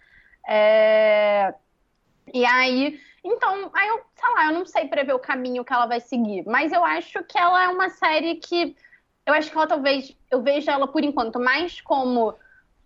[0.47, 1.53] É,
[2.33, 5.87] e aí, então, aí eu, sei lá, eu não sei prever o caminho que ela
[5.87, 8.77] vai seguir, mas eu acho que ela é uma série que,
[9.27, 12.33] eu acho que ela talvez, eu vejo ela por enquanto mais como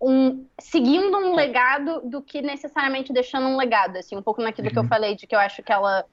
[0.03, 4.73] um, seguindo um legado do que necessariamente deixando um legado, assim, um pouco naquilo uhum.
[4.73, 4.89] que eu uhum.
[4.89, 6.05] falei, de que eu acho que ela,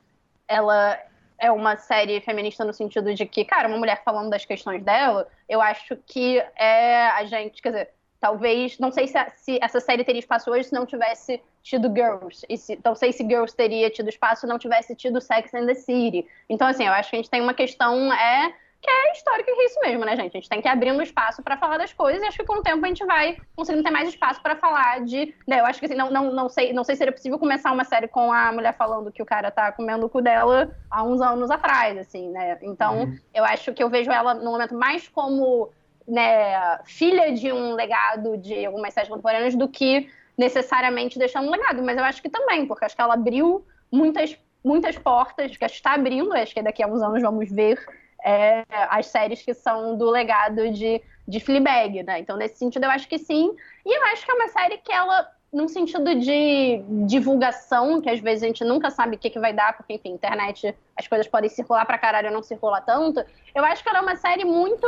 [0.48, 1.00] ela
[1.40, 5.28] é uma série feminista no sentido de que, cara, uma mulher falando das questões dela,
[5.48, 7.90] eu acho que é a gente, quer dizer,
[8.20, 12.46] talvez, não sei se, se essa série teria espaço hoje se não tivesse tido Girls,
[12.48, 15.66] e se, não sei se Girls teria tido espaço se não tivesse tido Sex and
[15.66, 16.28] the City.
[16.48, 19.54] Então, assim, eu acho que a gente tem uma questão, é que é histórico e
[19.54, 20.38] é isso mesmo, né, gente?
[20.38, 22.60] A gente tem que ir abrindo espaço para falar das coisas e acho que com
[22.60, 25.34] o tempo a gente vai conseguindo ter mais espaço para falar de.
[25.46, 27.72] Né, eu acho que assim, não, não, não, sei, não sei se seria possível começar
[27.72, 31.04] uma série com a mulher falando que o cara tá comendo o cu dela há
[31.04, 32.58] uns anos atrás, assim, né?
[32.62, 33.18] Então, uhum.
[33.34, 35.72] eu acho que eu vejo ela no momento mais como
[36.08, 41.84] né, filha de um legado de algumas séries contemporâneas do que necessariamente deixando um legado.
[41.84, 45.94] Mas eu acho que também, porque acho que ela abriu muitas muitas portas, que está
[45.94, 47.80] abrindo, acho que daqui a uns anos vamos ver
[48.24, 52.20] é, as séries que são do legado de, de Fleabag, né?
[52.20, 53.52] Então, nesse sentido, eu acho que sim.
[53.86, 58.20] E eu acho que é uma série que ela, num sentido de divulgação, que às
[58.20, 61.28] vezes a gente nunca sabe o que, que vai dar, porque, enfim, internet, as coisas
[61.28, 63.24] podem circular pra caralho e não circular tanto.
[63.54, 64.88] Eu acho que ela é uma série muito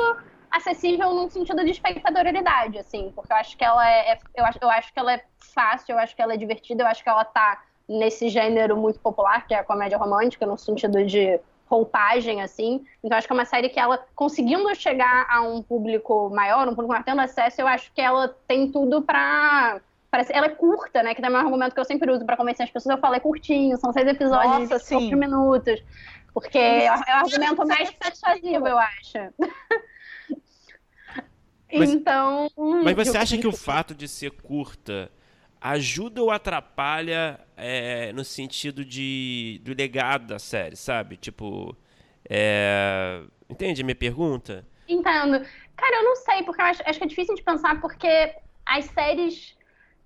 [0.52, 4.60] acessível num sentido de espectadorialidade, assim, porque eu acho que ela é, é eu, acho,
[4.62, 5.24] eu acho que ela é
[5.56, 9.00] fácil, eu acho que ela é divertida, eu acho que ela tá nesse gênero muito
[9.00, 11.40] popular, que é a comédia romântica, no sentido de
[11.72, 12.86] roupagem, assim.
[13.02, 16.72] Então, acho que é uma série que ela, conseguindo chegar a um público maior, um
[16.72, 19.80] público maior tendo acesso, eu acho que ela tem tudo pra.
[20.12, 21.16] Parece, ela é curta, né?
[21.16, 22.96] Que também é um argumento que eu sempre uso para convencer as pessoas.
[22.96, 25.82] Eu falo, é curtinho, são seis episódios Nossa, de 4 minutos.
[26.34, 29.18] Porque é, é o argumento mais persuasivo, eu acho.
[31.74, 32.50] Mas, então.
[32.84, 35.10] Mas você acha que o fato de ser curta
[35.62, 41.16] ajuda ou atrapalha é, no sentido de do legado da série, sabe?
[41.16, 41.78] Tipo,
[42.28, 43.22] é...
[43.48, 44.66] entende a minha pergunta?
[44.90, 45.46] Entendo.
[45.78, 48.36] Cara, eu não sei, porque eu acho, acho que é difícil de pensar, porque
[48.66, 49.56] as séries.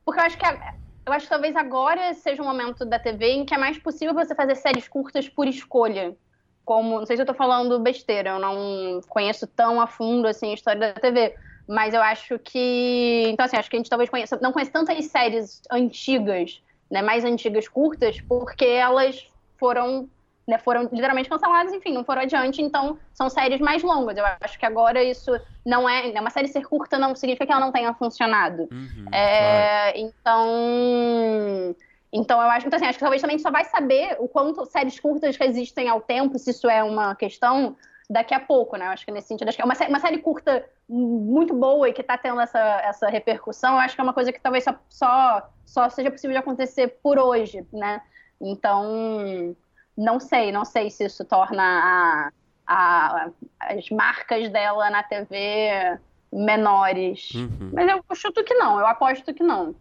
[0.03, 0.45] Porque eu acho que.
[0.45, 4.13] eu acho que talvez agora seja um momento da TV em que é mais possível
[4.13, 6.15] você fazer séries curtas por escolha.
[6.63, 10.51] Como, não sei se eu tô falando besteira, eu não conheço tão a fundo assim
[10.51, 11.35] a história da TV.
[11.67, 13.23] Mas eu acho que.
[13.27, 17.25] Então, assim, acho que a gente talvez conheça, não conhece tantas séries antigas, né, mais
[17.25, 19.27] antigas, curtas, porque elas
[19.57, 20.07] foram,
[20.47, 24.15] né, foram literalmente canceladas, enfim, não foram adiante, então são séries mais longas.
[24.17, 25.31] Eu acho que agora isso
[25.65, 26.11] não é.
[26.11, 28.67] Né, uma série ser curta não significa que ela não tenha funcionado.
[28.71, 29.97] Uhum, é, claro.
[29.97, 31.75] Então.
[32.13, 34.97] Então, eu acho, então, assim, acho que talvez também só vai saber o quanto séries
[34.97, 37.75] curtas resistem ao tempo, se isso é uma questão,
[38.09, 38.85] daqui a pouco, né?
[38.85, 41.89] Eu acho que nesse sentido, acho que é uma série, uma série curta muito boa
[41.89, 44.63] e que está tendo essa, essa repercussão, eu acho que é uma coisa que talvez
[44.63, 48.01] só, só, só seja possível de acontecer por hoje, né?
[48.39, 49.55] Então,
[49.97, 52.31] não sei, não sei se isso torna a,
[52.67, 53.29] a,
[53.59, 55.99] as marcas dela na TV
[56.31, 57.33] menores.
[57.33, 57.71] Uhum.
[57.73, 59.75] Mas eu chuto que não, eu aposto que não.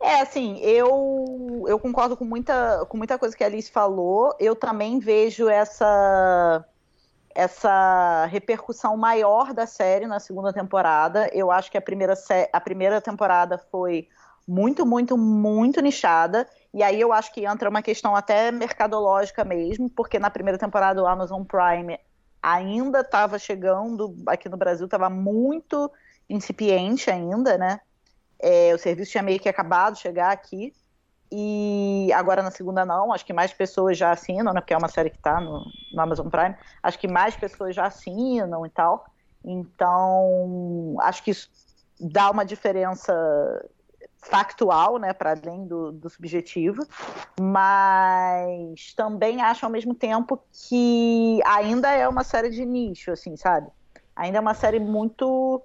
[0.00, 4.34] É, assim, eu, eu concordo com muita, com muita coisa que a Alice falou.
[4.38, 6.62] Eu também vejo essa
[7.34, 11.28] essa repercussão maior da série na segunda temporada.
[11.32, 12.14] Eu acho que a primeira,
[12.52, 14.08] a primeira temporada foi
[14.46, 16.48] muito, muito, muito nichada.
[16.72, 21.02] E aí eu acho que entra uma questão até mercadológica mesmo, porque na primeira temporada
[21.02, 21.98] o Amazon Prime
[22.42, 25.90] ainda estava chegando, aqui no Brasil estava muito
[26.28, 27.80] incipiente ainda, né?
[28.38, 30.74] É, o serviço tinha meio que acabado de chegar aqui.
[31.36, 34.60] E agora na segunda não, acho que mais pessoas já assinam, né?
[34.60, 36.54] Porque é uma série que está no, no, Amazon Prime.
[36.80, 39.04] Acho que mais pessoas já assinam e tal.
[39.44, 41.50] Então, acho que isso
[41.98, 43.12] dá uma diferença
[44.18, 46.86] factual, né, para além do, do subjetivo,
[47.38, 53.68] mas também acho ao mesmo tempo que ainda é uma série de nicho, assim, sabe?
[54.14, 55.60] Ainda é uma série muito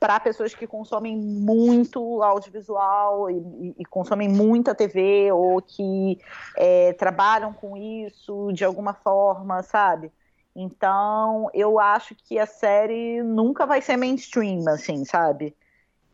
[0.00, 6.18] para pessoas que consomem muito audiovisual e, e, consomem muita TV ou que
[6.56, 10.10] é, trabalham com isso de alguma forma, sabe?
[10.56, 15.54] Então, eu acho que a série nunca vai ser mainstream, assim, sabe?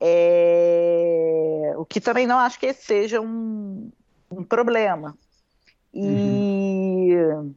[0.01, 1.73] É...
[1.77, 3.91] O que também não acho que seja um,
[4.31, 5.17] um problema.
[5.95, 7.15] E.
[7.15, 7.55] Uhum.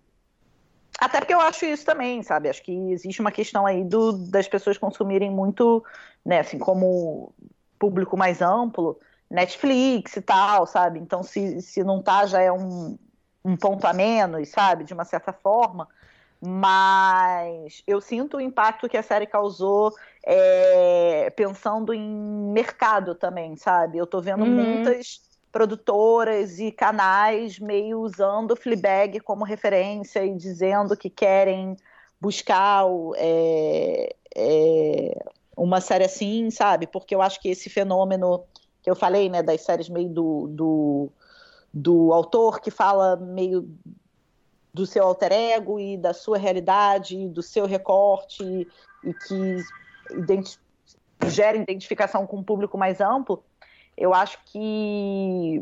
[0.99, 2.49] Até porque eu acho isso também, sabe?
[2.49, 5.83] Acho que existe uma questão aí do, das pessoas consumirem muito,
[6.25, 7.33] né, assim, como
[7.77, 8.99] público mais amplo,
[9.29, 10.99] Netflix e tal, sabe?
[10.99, 12.97] Então, se, se não tá, já é um,
[13.45, 14.83] um ponto a menos, sabe?
[14.83, 15.87] De uma certa forma.
[16.41, 19.93] Mas eu sinto o impacto que a série causou
[20.25, 23.97] é, pensando em mercado também, sabe?
[23.97, 24.75] Eu tô vendo uhum.
[24.75, 31.75] muitas produtoras e canais meio usando o Fleabag como referência e dizendo que querem
[32.21, 32.85] buscar
[33.15, 36.85] é, é, uma série assim, sabe?
[36.85, 38.43] Porque eu acho que esse fenômeno
[38.81, 41.09] que eu falei, né, das séries meio do, do,
[41.73, 43.67] do autor que fala meio
[44.73, 48.67] do seu alter ego e da sua realidade, do seu recorte
[49.03, 49.57] e que
[50.11, 50.59] identi
[51.27, 53.43] gera identificação com um público mais amplo,
[53.99, 55.61] eu acho que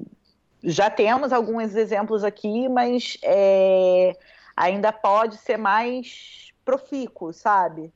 [0.64, 4.16] já temos alguns exemplos aqui, mas é,
[4.56, 7.92] ainda pode ser mais profícuo, sabe?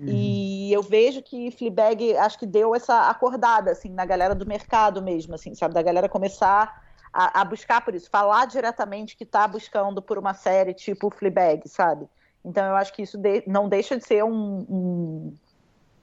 [0.00, 0.06] Uhum.
[0.08, 5.02] E eu vejo que Fleabag acho que deu essa acordada assim na galera do mercado
[5.02, 6.82] mesmo, assim, sabe, da galera começar
[7.12, 11.68] a, a buscar por isso, falar diretamente que está buscando por uma série tipo Fleabag,
[11.68, 12.08] sabe?
[12.44, 15.34] Então eu acho que isso de, não deixa de ser um, um,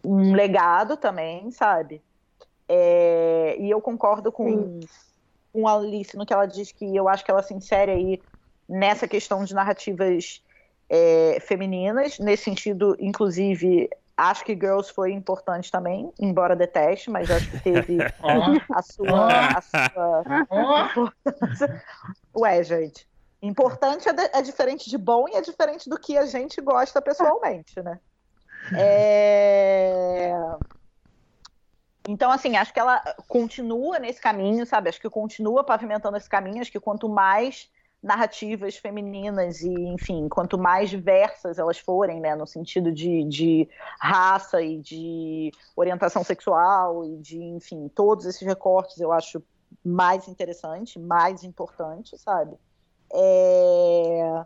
[0.03, 2.01] um legado também, sabe?
[2.67, 4.79] É, e eu concordo com,
[5.53, 8.21] com a Alice no que ela diz que eu acho que ela se insere aí
[8.67, 10.41] nessa questão de narrativas
[10.89, 17.49] é, femininas, nesse sentido, inclusive, acho que Girls foi importante também, embora deteste, mas acho
[17.51, 17.97] que teve
[18.73, 20.23] a sua, a sua
[20.91, 21.83] importância.
[22.35, 23.07] Ué, gente,
[23.41, 27.01] importante é, de, é, diferente de bom e é diferente do que a gente gosta
[27.01, 27.99] pessoalmente, né?
[28.75, 30.33] É...
[32.07, 34.89] Então, assim, acho que ela continua nesse caminho, sabe?
[34.89, 36.61] Acho que continua pavimentando esse caminho.
[36.61, 37.69] Acho que quanto mais
[38.05, 43.67] narrativas femininas e, enfim, quanto mais diversas elas forem, né, no sentido de, de
[43.99, 49.41] raça e de orientação sexual e de, enfim, todos esses recortes, eu acho
[49.83, 52.55] mais interessante, mais importante, sabe?
[53.11, 54.45] É...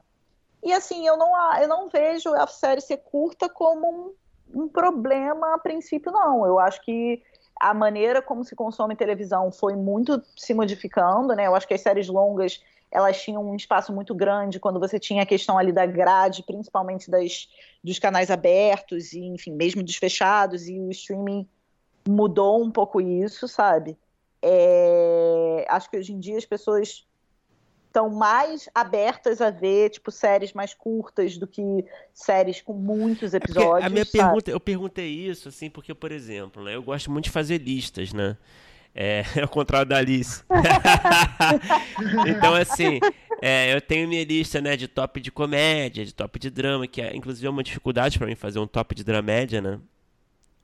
[0.63, 4.15] E assim, eu não, eu não vejo a série ser curta como
[4.53, 6.45] um, um problema a princípio, não.
[6.45, 7.21] Eu acho que
[7.59, 11.47] a maneira como se consome televisão foi muito se modificando, né?
[11.47, 15.23] Eu acho que as séries longas elas tinham um espaço muito grande quando você tinha
[15.23, 17.47] a questão ali da grade, principalmente das,
[17.83, 21.47] dos canais abertos e, enfim, mesmo dos fechados, e o streaming
[22.07, 23.95] mudou um pouco isso, sabe?
[24.41, 27.05] É, acho que hoje em dia as pessoas
[27.89, 31.61] estão mais abertas a ver, tipo, séries mais curtas do que
[32.13, 33.83] séries com muitos é episódios.
[33.83, 34.23] É a minha sabe?
[34.23, 38.13] pergunta, eu perguntei isso, assim, porque, por exemplo, né, eu gosto muito de fazer listas,
[38.13, 38.37] né?
[38.93, 40.43] É, ao contrário da Alice.
[42.27, 42.99] então, assim,
[43.41, 47.01] é, eu tenho minha lista né, de top de comédia, de top de drama, que
[47.01, 49.79] é, inclusive é uma dificuldade para mim fazer um top de dramédia, né?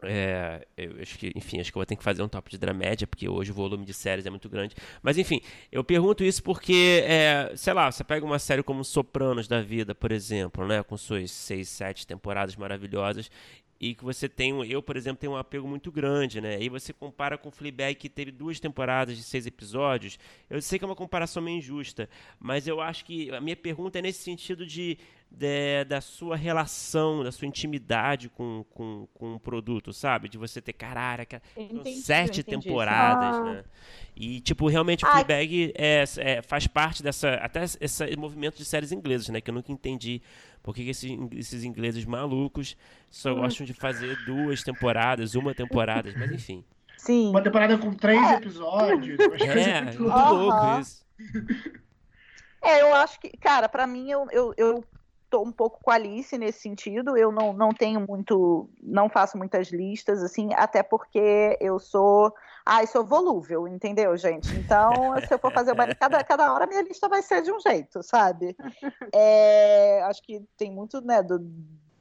[0.07, 2.57] É, eu acho que, enfim, acho que eu vou ter que fazer um top de
[2.57, 4.75] dramédia, porque hoje o volume de séries é muito grande.
[5.01, 5.41] Mas, enfim,
[5.71, 9.93] eu pergunto isso porque, é, sei lá, você pega uma série como Sopranos da Vida,
[9.95, 13.29] por exemplo, né, com suas seis, sete temporadas maravilhosas,
[13.79, 16.61] e que você tem, eu, por exemplo, tenho um apego muito grande, né?
[16.61, 20.17] E você compara com o Fleabag, que teve duas temporadas de seis episódios.
[20.49, 23.99] Eu sei que é uma comparação meio injusta, mas eu acho que a minha pergunta
[23.99, 24.97] é nesse sentido de
[25.31, 30.29] de, da sua relação, da sua intimidade com, com, com o produto, sabe?
[30.29, 31.25] De você ter, caralho,
[31.57, 33.43] entendi, sete temporadas, ah.
[33.43, 33.63] né?
[34.15, 38.93] E, tipo, realmente o Fleabag é, é, faz parte dessa, até esse movimento de séries
[38.93, 39.41] inglesas, né?
[39.41, 40.21] Que eu nunca entendi
[40.65, 42.75] porque esses, esses ingleses malucos
[43.11, 43.41] só hum.
[43.41, 46.65] gostam de fazer duas temporadas, uma temporada, mas enfim.
[46.97, 47.29] Sim.
[47.29, 48.33] Uma temporada com três é.
[48.37, 49.19] episódios.
[49.41, 51.05] É, muito louco isso.
[52.61, 54.83] É, eu acho que, cara, para mim, eu, eu, eu
[55.35, 57.17] tô um pouco com a Alice nesse sentido.
[57.17, 62.33] Eu não, não tenho muito, não faço muitas listas, assim, até porque eu sou.
[62.65, 64.55] Ah, eu sou volúvel, entendeu, gente?
[64.55, 64.89] Então,
[65.27, 65.93] se eu for fazer uma.
[65.93, 68.55] Cada, cada hora minha lista vai ser de um jeito, sabe?
[69.13, 71.39] É, acho que tem muito, né, do,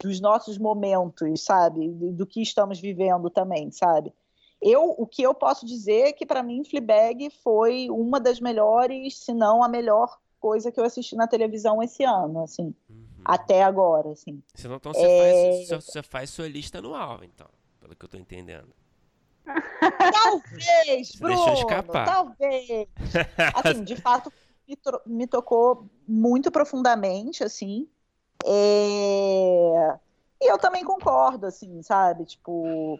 [0.00, 1.88] dos nossos momentos, sabe?
[1.90, 4.12] Do, do que estamos vivendo também, sabe?
[4.60, 9.18] Eu, o que eu posso dizer é que para mim Fleabag foi uma das melhores,
[9.18, 12.74] se não a melhor coisa que eu assisti na televisão esse ano, assim.
[12.88, 13.13] Uhum.
[13.24, 14.42] Até agora, assim.
[14.54, 15.66] Senão, então você, é...
[15.68, 17.48] faz, você faz sua lista anual, então,
[17.80, 18.74] pelo que eu tô entendendo.
[20.12, 22.06] Talvez, Bruno, Deixa eu escapar.
[22.06, 22.88] talvez.
[23.54, 24.32] Assim, de fato,
[24.66, 24.76] me,
[25.06, 27.86] me tocou muito profundamente, assim.
[28.44, 29.98] É...
[30.40, 32.24] E eu também concordo, assim, sabe?
[32.24, 32.98] Tipo,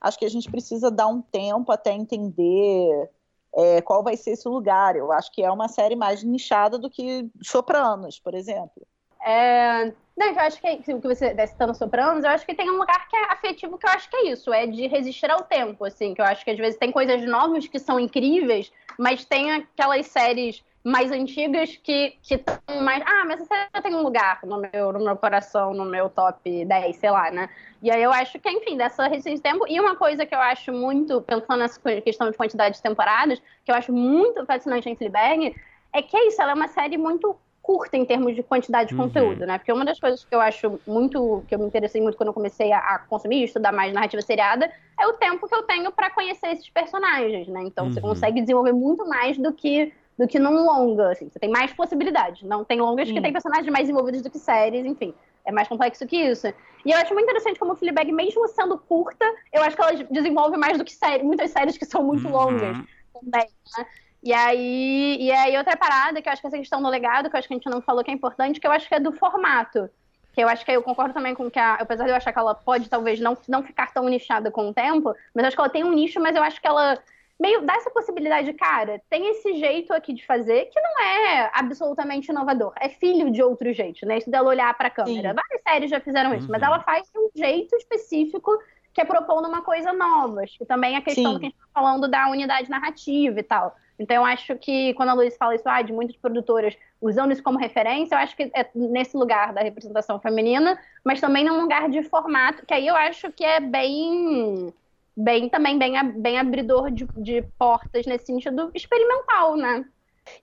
[0.00, 3.10] acho que a gente precisa dar um tempo até entender
[3.54, 4.96] é, qual vai ser esse lugar.
[4.96, 8.86] Eu acho que é uma série mais nichada do que Sopranos, por exemplo.
[9.24, 12.68] É, não, eu acho que o que você está citando Sopranos, eu acho que tem
[12.68, 15.42] um lugar que é afetivo, que eu acho que é isso, é de resistir ao
[15.42, 19.24] tempo, assim, que eu acho que às vezes tem coisas novas que são incríveis, mas
[19.24, 23.02] tem aquelas séries mais antigas que estão mais.
[23.06, 26.64] Ah, mas essa já tem um lugar no meu, no meu coração, no meu top
[26.64, 27.48] 10, sei lá, né?
[27.82, 29.66] E aí eu acho que, enfim, dessa resistência de tempo.
[29.68, 33.70] E uma coisa que eu acho muito, pensando nessa questão de quantidade de temporadas, que
[33.70, 35.54] eu acho muito fascinante em Fleabag,
[35.92, 37.36] é que é isso, ela é uma série muito
[37.68, 39.02] curta em termos de quantidade de uhum.
[39.02, 39.58] conteúdo, né?
[39.58, 42.32] Porque uma das coisas que eu acho muito, que eu me interessei muito quando eu
[42.32, 46.08] comecei a, a consumir, estudar mais narrativa seriada, é o tempo que eu tenho para
[46.08, 47.60] conhecer esses personagens, né?
[47.64, 47.92] Então uhum.
[47.92, 51.28] você consegue desenvolver muito mais do que do que num longa, assim.
[51.28, 52.42] Você tem mais possibilidades.
[52.42, 53.14] Não tem longas Sim.
[53.14, 55.14] que tem personagens mais envolvidos do que séries, enfim.
[55.44, 56.46] É mais complexo que isso.
[56.86, 59.92] E eu acho muito interessante como o Fleabag, mesmo sendo curta, eu acho que ela
[60.10, 62.32] desenvolve mais do que série, muitas séries que são muito uhum.
[62.32, 62.78] longas
[63.12, 63.46] também,
[63.76, 63.86] né?
[64.22, 67.36] E aí, e aí outra parada que eu acho que essa questão do legado, que
[67.36, 69.00] eu acho que a gente não falou que é importante, que eu acho que é
[69.00, 69.88] do formato.
[70.32, 72.38] Que eu acho que eu concordo também com que a, apesar de eu achar que
[72.38, 75.70] ela pode talvez não, não ficar tão nichada com o tempo, mas acho que ela
[75.70, 76.98] tem um nicho, mas eu acho que ela
[77.40, 82.30] meio dá essa possibilidade, cara, tem esse jeito aqui de fazer que não é absolutamente
[82.30, 84.18] inovador, é filho de outro jeito, né?
[84.18, 85.30] Isso dela olhar pra câmera.
[85.30, 85.34] Sim.
[85.34, 86.52] Várias séries já fizeram isso, uhum.
[86.52, 88.58] mas ela faz de um jeito específico
[88.92, 90.42] que é propondo uma coisa nova.
[90.42, 91.38] Acho que também a questão Sim.
[91.38, 93.76] que a gente tá falando da unidade narrativa e tal.
[93.98, 97.42] Então, eu acho que quando a Luiz fala isso, ah, de muitas produtoras usando isso
[97.42, 101.88] como referência, eu acho que é nesse lugar da representação feminina, mas também num lugar
[101.88, 104.72] de formato, que aí eu acho que é bem
[105.16, 109.84] bem também bem, bem abridor de, de portas nesse sentido experimental, né?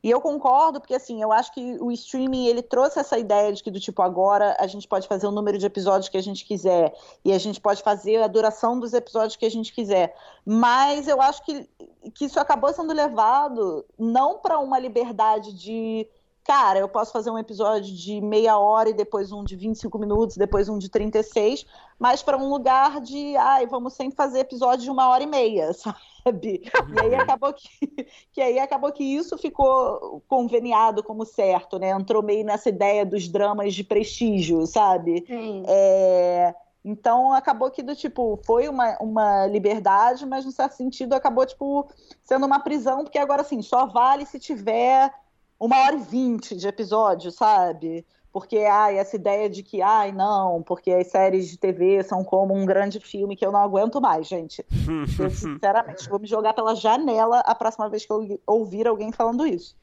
[0.04, 3.64] E eu concordo, porque assim, eu acho que o streaming ele trouxe essa ideia de
[3.64, 6.46] que do tipo agora a gente pode fazer o número de episódios que a gente
[6.46, 6.94] quiser
[7.24, 10.16] e a gente pode fazer a duração dos episódios que a gente quiser.
[10.46, 11.68] Mas eu acho que,
[12.14, 16.08] que isso acabou sendo levado não para uma liberdade de
[16.46, 20.38] cara, eu posso fazer um episódio de meia hora e depois um de 25 minutos,
[20.38, 21.66] depois um de 36,
[21.98, 25.74] mas para um lugar de, ai, vamos sempre fazer episódio de uma hora e meia,
[25.74, 26.62] sabe?
[26.94, 31.90] E aí acabou que, que aí acabou que isso ficou conveniado como certo, né?
[31.90, 35.26] Entrou meio nessa ideia dos dramas de prestígio, sabe?
[35.68, 36.54] É,
[36.84, 41.90] então acabou que do tipo, foi uma, uma liberdade, mas no certo sentido acabou, tipo,
[42.22, 45.12] sendo uma prisão, porque agora assim, só vale se tiver
[45.60, 48.06] uma hora e vinte de episódio, sabe?
[48.32, 52.54] Porque, ai, essa ideia de que, ai, não, porque as séries de TV são como
[52.54, 54.66] um grande filme que eu não aguento mais, gente.
[55.18, 59.48] Eu, sinceramente, vou me jogar pela janela a próxima vez que eu ouvir alguém falando
[59.48, 59.74] isso.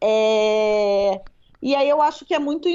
[0.00, 1.20] É...
[1.60, 2.66] E aí eu acho que é muito,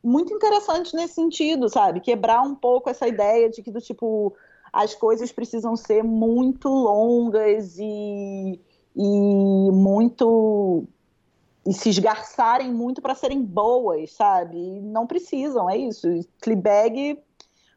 [0.00, 1.98] muito interessante nesse sentido, sabe?
[1.98, 4.32] Quebrar um pouco essa ideia de que, do tipo,
[4.72, 8.60] as coisas precisam ser muito longas e,
[8.94, 10.86] e muito
[11.66, 14.56] e se esgarçarem muito para serem boas, sabe?
[14.56, 16.06] E não precisam, é isso.
[16.42, 17.20] Fleabag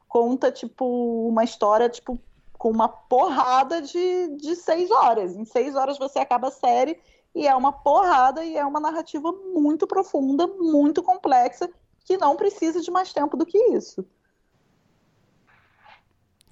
[0.07, 2.19] conta, tipo, uma história, tipo,
[2.53, 5.35] com uma porrada de, de seis horas.
[5.35, 6.99] Em seis horas você acaba a série
[7.33, 11.69] e é uma porrada e é uma narrativa muito profunda, muito complexa,
[12.05, 14.05] que não precisa de mais tempo do que isso.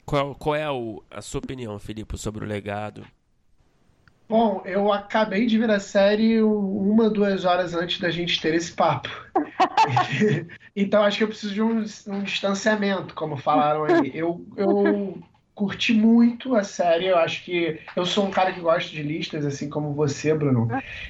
[0.06, 3.06] Qual, qual é o, a sua opinião, Filipe, sobre o legado
[4.30, 8.74] Bom, eu acabei de ver a série uma, duas horas antes da gente ter esse
[8.74, 9.10] papo.
[10.76, 14.12] então acho que eu preciso de um, um, distanciamento, como falaram aí.
[14.14, 15.18] Eu, eu
[15.56, 19.46] curti muito a série, eu acho que eu sou um cara que gosta de listas,
[19.46, 20.68] assim como você, Bruno.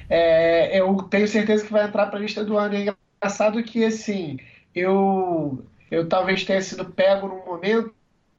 [0.08, 2.76] É, eu tenho certeza que vai entrar para a lista do ano.
[2.76, 4.38] É engraçado que, assim,
[4.76, 7.96] eu, eu talvez tenha sido pego num momento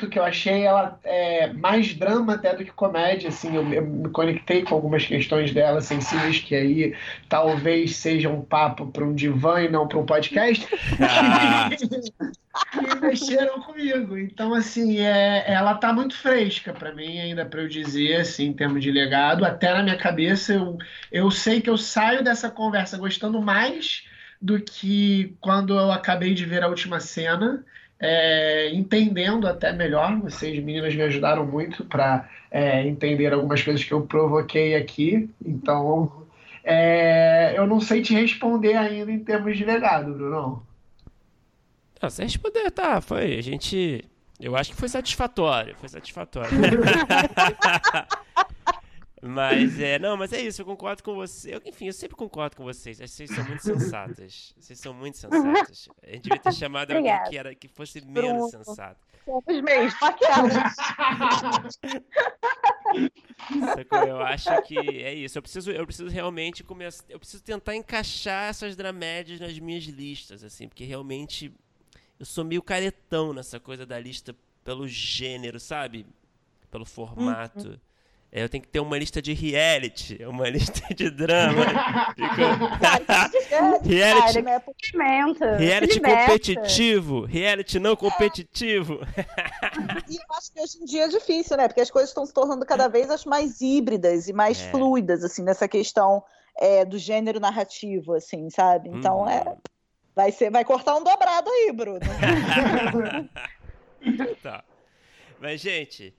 [0.07, 4.09] que eu achei ela é, mais drama até do que comédia, assim, eu, eu, me
[4.11, 6.95] conectei com algumas questões dela sensíveis que aí
[7.29, 10.69] talvez seja um papo para um divã e não para um podcast
[11.01, 11.69] ah.
[11.77, 14.17] que mexeram comigo.
[14.17, 18.53] Então, assim, é, ela tá muito fresca para mim ainda para eu dizer, assim, em
[18.53, 20.79] termos de legado, até na minha cabeça eu,
[21.11, 24.05] eu sei que eu saio dessa conversa gostando mais
[24.41, 27.65] do que quando eu acabei de ver a última cena
[28.01, 30.19] é, entendendo até melhor.
[30.21, 35.29] Vocês, meninas, me ajudaram muito para é, entender algumas coisas que eu provoquei aqui.
[35.45, 36.27] Então,
[36.65, 40.63] é, eu não sei te responder ainda em termos de legado, Bruno.
[42.01, 43.01] Não, você responder, tá.
[43.01, 43.39] Foi.
[43.39, 44.05] A gente.
[44.41, 45.75] Eu acho que foi satisfatório.
[45.79, 46.51] Foi satisfatório.
[49.21, 51.55] Mas é, não, mas é isso, eu concordo com você.
[51.55, 52.99] Eu, enfim, eu sempre concordo com vocês.
[52.99, 54.55] Vocês são muito sensatas.
[54.59, 55.89] Vocês são muito sensatas.
[56.03, 58.65] A gente devia ter chamado alguém que, era, que fosse menos Pronto.
[58.65, 59.01] sensato.
[59.25, 60.55] Somos aquelas.
[64.09, 65.37] eu acho que é isso.
[65.39, 67.05] Eu preciso, eu preciso realmente começar.
[67.09, 71.53] Eu preciso tentar encaixar essas dramédias nas minhas listas, assim, porque realmente
[72.19, 74.35] eu sou meio caretão nessa coisa da lista
[74.65, 76.07] pelo gênero, sabe?
[76.71, 77.69] Pelo formato.
[77.69, 77.88] Uhum.
[78.31, 81.65] É, eu tenho que ter uma lista de reality, uma lista de drama.
[83.83, 84.43] reality,
[85.59, 89.01] reality competitivo, reality não competitivo.
[90.09, 91.69] e eu acho que hoje em dia é difícil, né?
[91.69, 94.71] Porque as coisas estão se tornando cada vez acho, mais híbridas e mais é.
[94.71, 96.23] fluidas, assim, nessa questão
[96.59, 98.91] é, do gênero narrativo, assim, sabe?
[98.91, 99.29] Então hum.
[99.29, 99.57] é.
[100.15, 102.01] Vai, ser, vai cortar um dobrado aí, Bruno.
[104.43, 104.65] tá.
[105.41, 106.13] Mas, gente,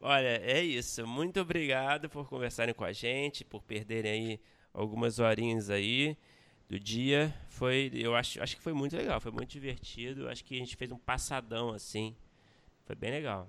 [0.00, 1.06] Olha, é isso.
[1.06, 4.40] Muito obrigado por conversarem com a gente, por perderem aí
[4.72, 6.16] algumas horinhas aí
[6.68, 7.34] do dia.
[7.50, 10.28] Foi, eu acho, acho que foi muito legal, foi muito divertido.
[10.28, 12.16] Acho que a gente fez um passadão assim.
[12.86, 13.48] Foi bem legal.